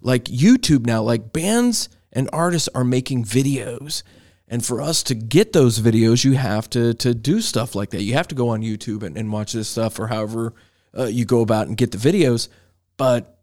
like 0.00 0.24
YouTube 0.24 0.86
now, 0.86 1.02
like 1.02 1.34
bands 1.34 1.90
and 2.14 2.30
artists 2.32 2.70
are 2.74 2.82
making 2.82 3.26
videos. 3.26 4.02
And 4.48 4.64
for 4.64 4.80
us 4.80 5.02
to 5.02 5.14
get 5.14 5.52
those 5.52 5.78
videos, 5.78 6.24
you 6.24 6.32
have 6.32 6.70
to 6.70 6.94
to 6.94 7.14
do 7.14 7.42
stuff 7.42 7.74
like 7.74 7.90
that. 7.90 8.04
You 8.04 8.14
have 8.14 8.28
to 8.28 8.34
go 8.34 8.48
on 8.48 8.62
YouTube 8.62 9.02
and, 9.02 9.18
and 9.18 9.30
watch 9.30 9.52
this 9.52 9.68
stuff, 9.68 9.98
or 9.98 10.06
however 10.06 10.54
uh, 10.96 11.04
you 11.04 11.26
go 11.26 11.42
about 11.42 11.68
and 11.68 11.76
get 11.76 11.90
the 11.90 11.98
videos. 11.98 12.48
But 12.96 13.38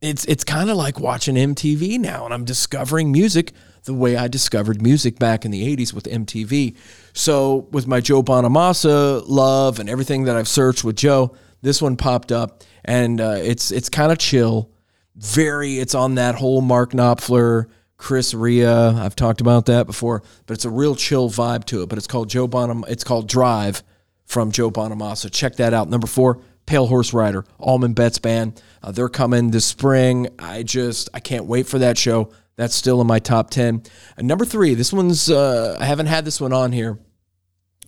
it's 0.00 0.24
it's 0.24 0.42
kind 0.42 0.68
of 0.68 0.76
like 0.76 0.98
watching 0.98 1.36
MTV 1.36 2.00
now, 2.00 2.24
and 2.24 2.34
I'm 2.34 2.44
discovering 2.44 3.12
music 3.12 3.52
the 3.84 3.94
way 3.94 4.16
I 4.16 4.28
discovered 4.28 4.80
music 4.82 5.18
back 5.18 5.44
in 5.44 5.50
the 5.50 5.76
80s 5.76 5.92
with 5.92 6.04
MTV. 6.04 6.76
So, 7.12 7.68
with 7.72 7.86
my 7.86 8.00
Joe 8.00 8.22
Bonamassa 8.22 9.24
love 9.26 9.78
and 9.78 9.88
everything 9.88 10.24
that 10.24 10.36
I've 10.36 10.48
searched 10.48 10.84
with 10.84 10.96
Joe, 10.96 11.34
this 11.62 11.82
one 11.82 11.96
popped 11.96 12.32
up 12.32 12.62
and 12.84 13.20
uh, 13.20 13.36
it's 13.38 13.70
it's 13.70 13.88
kind 13.88 14.12
of 14.12 14.18
chill. 14.18 14.70
Very, 15.14 15.78
it's 15.78 15.94
on 15.94 16.14
that 16.14 16.36
whole 16.36 16.62
Mark 16.62 16.92
Knopfler, 16.92 17.66
Chris 17.96 18.34
Rea. 18.34 18.66
I've 18.66 19.14
talked 19.14 19.40
about 19.40 19.66
that 19.66 19.86
before, 19.86 20.22
but 20.46 20.54
it's 20.54 20.64
a 20.64 20.70
real 20.70 20.96
chill 20.96 21.28
vibe 21.28 21.64
to 21.66 21.82
it. 21.82 21.88
But 21.88 21.98
it's 21.98 22.06
called 22.06 22.30
Joe 22.30 22.48
Bonam. 22.48 22.84
It's 22.88 23.04
called 23.04 23.28
Drive 23.28 23.82
from 24.24 24.52
Joe 24.52 24.70
Bonamassa. 24.70 25.30
Check 25.30 25.56
that 25.56 25.74
out. 25.74 25.88
Number 25.90 26.06
four, 26.06 26.40
Pale 26.66 26.86
Horse 26.86 27.12
Rider, 27.12 27.44
Allman 27.58 27.92
Betts 27.92 28.18
Band. 28.18 28.60
Uh, 28.82 28.92
they're 28.92 29.08
coming 29.08 29.50
this 29.50 29.66
spring. 29.66 30.28
I 30.38 30.62
just 30.62 31.10
I 31.12 31.20
can't 31.20 31.44
wait 31.44 31.66
for 31.66 31.78
that 31.78 31.98
show. 31.98 32.32
That's 32.56 32.74
still 32.74 33.00
in 33.00 33.06
my 33.06 33.18
top 33.18 33.50
10. 33.50 33.82
And 34.16 34.28
number 34.28 34.44
three, 34.44 34.74
this 34.74 34.92
one's, 34.92 35.30
uh, 35.30 35.76
I 35.80 35.84
haven't 35.84 36.06
had 36.06 36.24
this 36.24 36.40
one 36.40 36.52
on 36.52 36.72
here, 36.72 36.98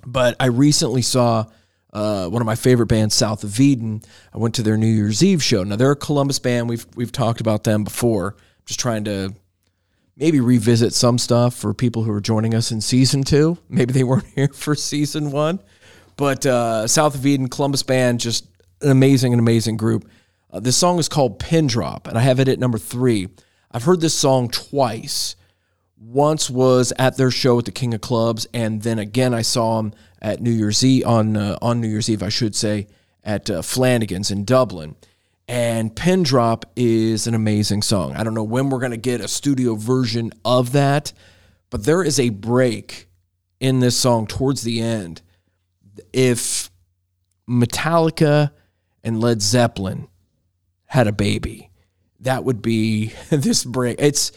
but 0.07 0.37
I 0.41 0.47
recently 0.47 1.03
saw 1.03 1.47
uh, 1.93 2.29
one 2.29 2.43
of 2.43 2.47
my 2.47 2.57
favorite 2.57 2.87
bands, 2.87 3.15
South 3.15 3.45
of 3.45 3.61
Eden. 3.61 4.03
I 4.33 4.39
went 4.39 4.55
to 4.57 4.63
their 4.63 4.77
New 4.77 4.87
Year's 4.87 5.23
Eve 5.23 5.43
show. 5.43 5.63
Now, 5.63 5.77
they're 5.77 5.93
a 5.93 5.97
Columbus 5.97 6.39
band. 6.39 6.69
We've, 6.69 6.87
we've 6.97 7.13
talked 7.13 7.41
about 7.41 7.65
them 7.65 7.85
before. 7.85 8.37
Just 8.67 8.81
trying 8.81 9.05
to 9.05 9.35
maybe 10.17 10.41
revisit 10.41 10.93
some 10.93 11.19
stuff 11.19 11.55
for 11.55 11.75
people 11.75 12.03
who 12.03 12.13
are 12.13 12.21
joining 12.21 12.55
us 12.55 12.73
in 12.73 12.81
season 12.81 13.23
two. 13.23 13.59
Maybe 13.69 13.93
they 13.93 14.05
weren't 14.05 14.27
here 14.35 14.49
for 14.49 14.75
season 14.75 15.31
one. 15.31 15.61
But 16.17 16.47
uh, 16.47 16.87
South 16.87 17.15
of 17.15 17.27
Eden, 17.27 17.49
Columbus 17.49 17.83
band, 17.83 18.21
just 18.21 18.47
an 18.81 18.91
amazing, 18.91 19.33
an 19.33 19.39
amazing 19.39 19.77
group. 19.77 20.09
Uh, 20.51 20.61
this 20.61 20.77
song 20.77 20.99
is 20.99 21.09
called 21.09 21.41
Pin 21.41 21.67
Drop, 21.67 22.07
and 22.07 22.17
I 22.17 22.21
have 22.21 22.39
it 22.39 22.49
at 22.49 22.61
number 22.61 22.79
three. 22.79 23.29
I've 23.75 23.83
heard 23.83 24.01
this 24.01 24.15
song 24.15 24.49
twice. 24.51 25.35
Once 25.99 26.49
was 26.49 26.93
at 26.97 27.17
their 27.17 27.33
show 27.33 27.59
at 27.59 27.65
the 27.65 27.73
King 27.73 27.93
of 27.93 28.01
Clubs, 28.01 28.47
and 28.55 28.83
then 28.83 29.01
again 29.01 29.35
I 29.35 29.43
saw 29.43 29.79
them 29.79 29.93
at 30.23 30.41
New 30.41 30.53
Year's 30.53 30.85
Eve 30.85 31.05
on 31.05 31.37
uh, 31.37 31.59
on 31.61 31.81
New 31.81 31.89
Year's 31.89 32.09
Eve, 32.09 32.23
I 32.23 32.29
should 32.29 32.55
say, 32.55 32.87
at 33.25 33.51
uh, 33.51 33.63
Flanagan's 33.63 34.31
in 34.31 34.45
Dublin. 34.45 34.95
And 35.49 35.95
Pin 35.95 36.23
Drop 36.23 36.67
is 36.77 37.27
an 37.27 37.35
amazing 37.35 37.83
song. 37.83 38.15
I 38.15 38.23
don't 38.23 38.33
know 38.33 38.45
when 38.45 38.71
we're 38.71 38.79
going 38.79 38.93
to 38.93 38.97
get 38.97 39.21
a 39.21 39.29
studio 39.29 39.75
version 39.75 40.33
of 40.45 40.73
that, 40.73 41.13
but 41.69 41.85
there 41.85 42.05
is 42.05 42.21
a 42.21 42.31
break 42.31 43.09
in 43.59 43.81
this 43.81 43.97
song 43.97 44.27
towards 44.27 44.63
the 44.63 44.81
end. 44.81 45.21
If 46.13 46.71
Metallica 47.49 48.53
and 49.03 49.21
Led 49.21 49.43
Zeppelin 49.43 50.09
had 50.87 51.09
a 51.09 51.13
baby, 51.13 51.71
that 52.25 52.45
would 52.45 52.61
be 52.61 53.13
this 53.31 53.65
break. 53.65 53.97
It's 54.01 54.33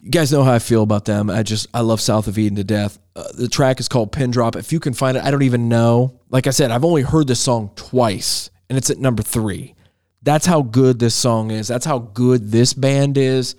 you 0.00 0.10
guys 0.10 0.30
know 0.30 0.44
how 0.44 0.52
I 0.52 0.58
feel 0.58 0.82
about 0.82 1.04
them. 1.04 1.30
I 1.30 1.42
just 1.42 1.66
I 1.72 1.80
love 1.80 2.00
South 2.00 2.28
of 2.28 2.38
Eden 2.38 2.56
to 2.56 2.64
death. 2.64 2.98
Uh, 3.14 3.24
the 3.36 3.48
track 3.48 3.80
is 3.80 3.88
called 3.88 4.12
Pin 4.12 4.30
Drop. 4.30 4.56
If 4.56 4.72
you 4.72 4.80
can 4.80 4.92
find 4.92 5.16
it, 5.16 5.24
I 5.24 5.30
don't 5.30 5.42
even 5.42 5.68
know. 5.68 6.20
Like 6.28 6.46
I 6.46 6.50
said, 6.50 6.70
I've 6.70 6.84
only 6.84 7.02
heard 7.02 7.26
this 7.26 7.40
song 7.40 7.70
twice, 7.76 8.50
and 8.68 8.76
it's 8.76 8.90
at 8.90 8.98
number 8.98 9.22
three. 9.22 9.74
That's 10.22 10.46
how 10.46 10.62
good 10.62 10.98
this 10.98 11.14
song 11.14 11.50
is. 11.50 11.68
That's 11.68 11.86
how 11.86 11.98
good 11.98 12.50
this 12.50 12.74
band 12.74 13.16
is. 13.16 13.54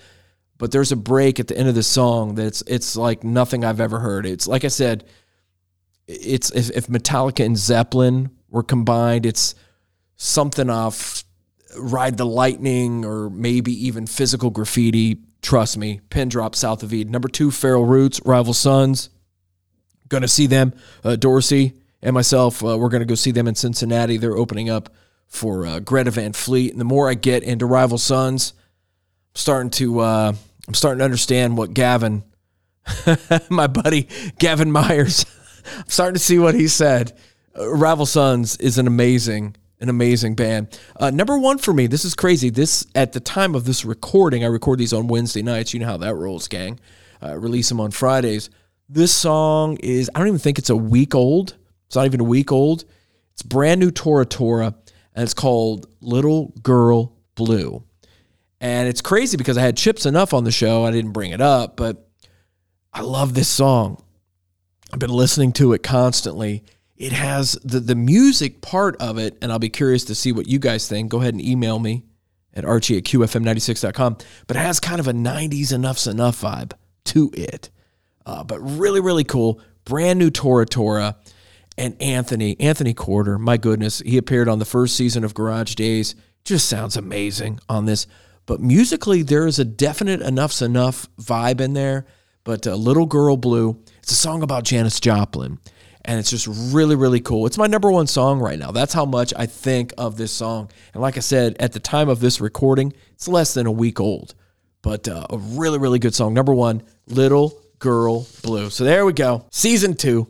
But 0.58 0.72
there's 0.72 0.92
a 0.92 0.96
break 0.96 1.40
at 1.40 1.48
the 1.48 1.58
end 1.58 1.70
of 1.70 1.76
the 1.76 1.84
song 1.84 2.36
that's 2.36 2.64
it's 2.66 2.96
like 2.96 3.24
nothing 3.24 3.64
I've 3.64 3.80
ever 3.80 4.00
heard. 4.00 4.26
It's 4.26 4.48
like 4.48 4.64
I 4.66 4.70
said, 4.70 5.06
it's 6.08 6.52
if, 6.52 6.72
if 6.72 6.88
Metallica 6.88 7.46
and 7.46 7.58
Zeppelin 7.58 8.32
were 8.50 8.64
combined, 8.64 9.26
it's 9.26 9.54
something 10.16 10.70
off 10.70 11.24
Ride 11.78 12.18
the 12.18 12.26
Lightning 12.26 13.06
or 13.06 13.30
maybe 13.30 13.72
even 13.88 14.08
physical 14.08 14.50
graffiti. 14.50 15.22
Trust 15.42 15.78
me, 15.78 16.02
pin 16.10 16.30
drop 16.30 16.56
south 16.56 16.84
of 16.84 16.94
Eden. 16.94 17.12
Number 17.12 17.28
two, 17.28 17.52
Feral 17.52 17.86
Roots, 17.86 18.20
Rival 18.26 18.54
Sons. 18.54 19.10
To 20.10 20.28
see 20.28 20.48
them. 20.48 20.74
Uh, 21.04 21.18
Dorsey 21.18 21.74
and 22.02 22.14
myself, 22.14 22.64
uh, 22.64 22.78
we're 22.78 22.90
to 22.90 23.06
go 23.06 23.16
see 23.16 23.32
them 23.32 23.46
in 23.46 23.56
Cincinnati. 23.56 24.16
They're 24.16 24.38
opening 24.38 24.70
up 24.70 24.90
for 25.28 25.66
uh, 25.66 25.80
Greta 25.80 26.12
Van 26.12 26.34
Fleet. 26.34 26.72
And 26.72 26.80
the 26.80 26.86
more 26.86 27.10
I 27.10 27.14
get 27.14 27.44
into 27.44 27.66
Rival 27.66 27.98
Sons, 27.98 28.54
I'm 28.58 29.36
starting 29.36 29.70
to 29.72 30.00
uh, 30.00 30.34
I'm 30.68 30.74
starting 30.74 31.00
to 31.00 31.06
understand 31.06 31.58
what 31.58 31.74
Gavin, 31.74 32.24
my 33.50 33.68
buddy 33.68 34.08
Gavin 34.40 34.72
Myers, 34.72 35.26
I'm 35.78 35.90
starting 35.90 36.16
to 36.16 36.24
see 36.24 36.40
what 36.40 36.56
he 36.56 36.68
said. 36.68 37.18
Uh, 37.58 37.70
Rival 37.70 38.06
Sons 38.06 38.58
is 38.58 38.78
an 38.78 38.88
amazing 38.88 39.56
an 39.80 39.90
amazing 39.90 40.36
band. 40.36 40.80
Uh, 40.96 41.12
number 41.12 41.38
one 41.38 41.58
for 41.58 41.74
me, 41.74 41.88
this 41.88 42.06
is 42.06 42.16
crazy. 42.16 42.50
This 42.50 42.86
at 42.96 43.14
the 43.14 43.20
time 43.20 43.56
of 43.56 43.66
this 43.66 43.86
recording, 43.86 44.44
I 44.44 44.48
record 44.48 44.80
these 44.80 44.94
on 44.94 45.08
Wednesday 45.08 45.42
nights. 45.42 45.74
You 45.74 45.80
know 45.80 45.86
how 45.86 45.98
that 45.98 46.16
rolls, 46.16 46.48
gang. 46.48 46.80
Uh, 47.22 47.38
release 47.38 47.70
them 47.70 47.80
on 47.80 47.92
Fridays. 47.92 48.50
This 48.90 49.14
song 49.14 49.78
is 49.78 50.10
I 50.14 50.20
don't 50.20 50.28
even 50.28 50.40
think 50.40 50.58
it's 50.60 50.70
a 50.70 50.76
week 50.76 51.14
old. 51.14 51.56
It's 51.88 51.96
not 51.96 52.06
even 52.06 52.20
a 52.20 52.26
week 52.26 52.52
old. 52.52 52.86
It's 53.34 53.44
brand 53.44 53.80
new 53.80 53.92
Tora 53.92 54.26
Tora, 54.26 54.74
and 55.14 55.24
it's 55.24 55.34
called 55.34 55.88
Little 56.02 56.54
Girl 56.64 57.16
Blue. 57.36 57.84
And 58.60 58.88
it's 58.88 59.02
crazy 59.02 59.38
because 59.38 59.58
I 59.58 59.62
had 59.62 59.78
Chip 59.78 59.98
Z'Nuff 59.98 60.34
on 60.34 60.44
the 60.44 60.52
show. 60.52 60.84
I 60.84 60.92
didn't 60.92 61.12
bring 61.12 61.32
it 61.32 61.42
up, 61.42 61.78
but 61.78 62.10
I 62.92 63.02
love 63.02 63.36
this 63.36 63.48
song. 63.48 64.04
I've 64.92 65.00
been 65.00 65.12
listening 65.12 65.52
to 65.54 65.74
it 65.74 65.84
constantly 65.84 66.64
it 66.98 67.12
has 67.12 67.54
the, 67.64 67.80
the 67.80 67.96
music 67.96 68.62
part 68.62 68.96
of 68.98 69.18
it, 69.18 69.38
and 69.42 69.52
I'll 69.52 69.60
be 69.60 69.70
curious 69.70 70.04
to 70.06 70.16
see 70.16 70.32
what 70.32 70.48
you 70.48 70.60
guys 70.60 70.88
think. 70.88 71.10
Go 71.10 71.22
ahead 71.22 71.34
and 71.34 71.44
email 71.44 71.80
me 71.80 72.04
at 72.54 72.66
archie 72.66 72.98
at 72.98 73.04
qfm96.com. 73.04 74.18
But 74.48 74.58
it 74.58 74.60
has 74.60 74.80
kind 74.80 75.00
of 75.00 75.08
a 75.08 75.14
90s 75.14 75.72
Enuff 75.72 75.98
Z'Nuff 75.98 76.42
vibe 76.42 76.74
to 77.06 77.32
it. 77.34 77.70
Uh, 78.26 78.44
but 78.44 78.60
really, 78.60 79.00
really 79.00 79.24
cool. 79.24 79.62
Brand 79.86 80.20
new 80.20 80.30
Tora 80.30 80.66
Tora. 80.66 81.16
And 81.80 81.96
Anthony, 82.02 82.60
Anthony 82.60 82.96
Corder, 82.96 83.38
my 83.38 83.58
goodness, 83.58 84.00
he 84.00 84.18
appeared 84.18 84.50
on 84.50 84.58
the 84.58 84.66
first 84.66 84.96
season 84.96 85.24
of 85.24 85.36
Garage 85.36 85.76
Days 85.76 86.16
just 86.44 86.68
sounds 86.68 86.98
amazing 86.98 87.60
on 87.70 87.86
this. 87.86 88.08
But 88.48 88.62
musically, 88.62 89.22
there 89.22 89.46
is 89.46 89.60
a 89.60 89.66
definite 89.66 90.22
Enuff 90.22 90.54
Z'Nuff 90.54 91.08
vibe 91.22 91.62
in 91.62 91.74
there. 91.74 92.08
But 92.44 92.66
uh, 92.66 92.76
Little 92.76 93.06
Girl 93.06 93.38
Blue, 93.38 93.84
it's 94.00 94.14
a 94.14 94.16
song 94.16 94.42
about 94.42 94.64
Janis 94.64 95.00
Joplin. 95.00 95.60
And 96.08 96.18
it's 96.20 96.30
just 96.30 96.48
really, 96.74 96.96
really 96.96 97.20
cool. 97.20 97.46
It's 97.46 97.58
my 97.58 97.68
number 97.68 97.92
one 97.92 98.08
song 98.08 98.40
right 98.40 98.58
now. 98.58 98.72
That's 98.72 98.94
how 98.94 99.06
much 99.06 99.34
I 99.36 99.46
think 99.46 99.94
of 99.98 100.16
this 100.16 100.32
song. 100.32 100.72
And 100.94 101.02
like 101.02 101.18
I 101.18 101.20
said, 101.20 101.58
at 101.60 101.74
the 101.74 101.82
time 101.82 102.08
of 102.08 102.22
this 102.22 102.40
recording, 102.40 102.94
it's 103.12 103.28
less 103.28 103.54
than 103.54 103.68
a 103.68 103.72
week 103.72 104.00
old. 104.00 104.34
But 104.82 105.08
uh, 105.10 105.28
a 105.30 105.38
really, 105.38 105.80
really 105.80 106.00
good 106.00 106.16
song. 106.16 106.34
Number 106.34 106.54
one, 106.54 106.82
Little 107.08 107.60
Girl 107.80 108.26
Blue. 108.42 108.70
So 108.70 108.86
there 108.86 109.06
we 109.06 109.12
go. 109.12 109.46
Season 109.52 109.96
two, 109.96 110.28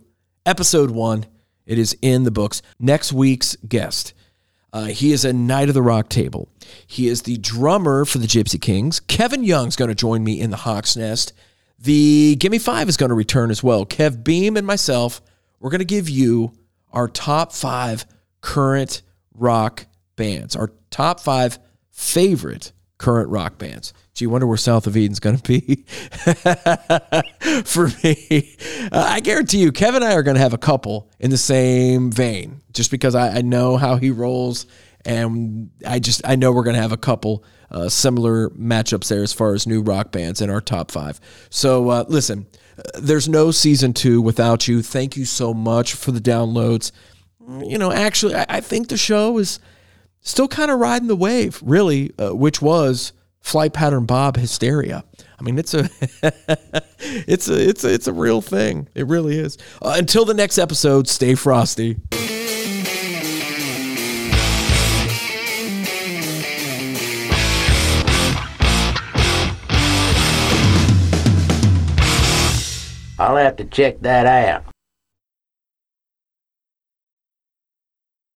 episode 0.47 0.89
one. 0.89 1.27
It 1.67 1.77
is 1.77 1.95
in 2.01 2.23
the 2.23 2.31
books. 2.31 2.63
Next 2.79 3.13
week's 3.13 3.55
guest. 3.57 4.13
Uh, 4.73 4.85
he 4.85 5.11
is 5.11 5.25
a 5.25 5.33
knight 5.33 5.69
of 5.69 5.75
the 5.75 5.81
rock 5.81 6.09
table. 6.09 6.49
He 6.87 7.07
is 7.07 7.21
the 7.21 7.37
drummer 7.37 8.03
for 8.03 8.17
the 8.17 8.27
Gypsy 8.27 8.59
Kings. 8.59 8.99
Kevin 8.99 9.43
Young's 9.43 9.75
going 9.75 9.89
to 9.89 9.95
join 9.95 10.23
me 10.23 10.39
in 10.39 10.49
the 10.49 10.57
Hawk's 10.57 10.97
Nest. 10.97 11.33
The 11.79 12.35
Gimme 12.39 12.57
Five 12.59 12.89
is 12.89 12.97
going 12.97 13.09
to 13.09 13.15
return 13.15 13.51
as 13.51 13.63
well. 13.63 13.85
Kev 13.85 14.23
Beam 14.23 14.57
and 14.57 14.65
myself, 14.65 15.21
we're 15.59 15.69
going 15.69 15.79
to 15.79 15.85
give 15.85 16.09
you 16.09 16.53
our 16.91 17.07
top 17.07 17.53
five 17.53 18.05
current 18.41 19.01
rock 19.33 19.85
bands, 20.15 20.55
our 20.55 20.71
top 20.89 21.19
five 21.19 21.59
favorite 21.91 22.71
current 22.97 23.29
rock 23.29 23.57
bands. 23.57 23.93
Do 24.15 24.25
you 24.25 24.29
wonder 24.29 24.47
where 24.47 24.57
South 24.57 24.87
of 24.87 24.97
Eden's 24.97 25.19
going 25.19 25.37
to 25.37 25.43
be 25.43 25.85
for 27.65 27.89
me. 28.03 28.55
Uh, 28.91 29.05
I 29.09 29.19
guarantee 29.19 29.59
you, 29.59 29.71
Kevin 29.71 30.01
and 30.01 30.11
I 30.11 30.15
are 30.15 30.23
going 30.23 30.35
to 30.35 30.41
have 30.41 30.53
a 30.53 30.57
couple 30.57 31.11
in 31.19 31.29
the 31.29 31.37
same 31.37 32.11
vein, 32.11 32.61
just 32.73 32.89
because 32.89 33.13
I, 33.13 33.37
I 33.37 33.41
know 33.41 33.77
how 33.77 33.97
he 33.97 34.09
rolls, 34.09 34.65
and 35.05 35.69
I 35.85 35.99
just 35.99 36.21
I 36.25 36.35
know 36.35 36.51
we're 36.51 36.63
going 36.63 36.75
to 36.75 36.81
have 36.81 36.91
a 36.91 36.97
couple 36.97 37.43
uh, 37.69 37.89
similar 37.89 38.49
matchups 38.51 39.07
there 39.07 39.21
as 39.21 39.33
far 39.33 39.53
as 39.53 39.67
new 39.67 39.81
rock 39.81 40.11
bands 40.11 40.41
in 40.41 40.49
our 40.49 40.61
top 40.61 40.89
five. 40.89 41.19
So 41.51 41.89
uh, 41.89 42.05
listen, 42.07 42.47
there's 42.95 43.27
no 43.27 43.51
season 43.51 43.93
two 43.93 44.21
without 44.21 44.67
you. 44.67 44.81
Thank 44.81 45.17
you 45.17 45.25
so 45.25 45.53
much 45.53 45.93
for 45.93 46.11
the 46.11 46.19
downloads. 46.19 46.91
You 47.63 47.77
know, 47.77 47.91
actually, 47.91 48.35
I, 48.35 48.45
I 48.49 48.61
think 48.61 48.89
the 48.89 48.97
show 48.97 49.37
is 49.37 49.59
still 50.21 50.47
kind 50.47 50.69
of 50.69 50.79
riding 50.79 51.07
the 51.07 51.15
wave, 51.15 51.61
really, 51.63 52.11
uh, 52.19 52.35
which 52.35 52.61
was 52.61 53.13
flight 53.39 53.73
pattern 53.73 54.05
Bob 54.05 54.35
hysteria. 54.35 55.03
I 55.39 55.43
mean, 55.43 55.57
it's 55.57 55.73
a 55.73 55.89
it's 56.99 57.47
a 57.47 57.69
it's 57.69 57.83
a, 57.83 57.93
it's 57.93 58.07
a 58.07 58.13
real 58.13 58.41
thing. 58.41 58.89
It 58.95 59.07
really 59.07 59.37
is. 59.37 59.57
Uh, 59.81 59.95
until 59.97 60.25
the 60.25 60.33
next 60.33 60.57
episode, 60.57 61.07
stay 61.07 61.35
frosty. 61.35 61.97
I'll 73.19 73.35
have 73.35 73.55
to 73.57 73.65
check 73.65 73.99
that 74.01 74.25
out. 74.25 74.63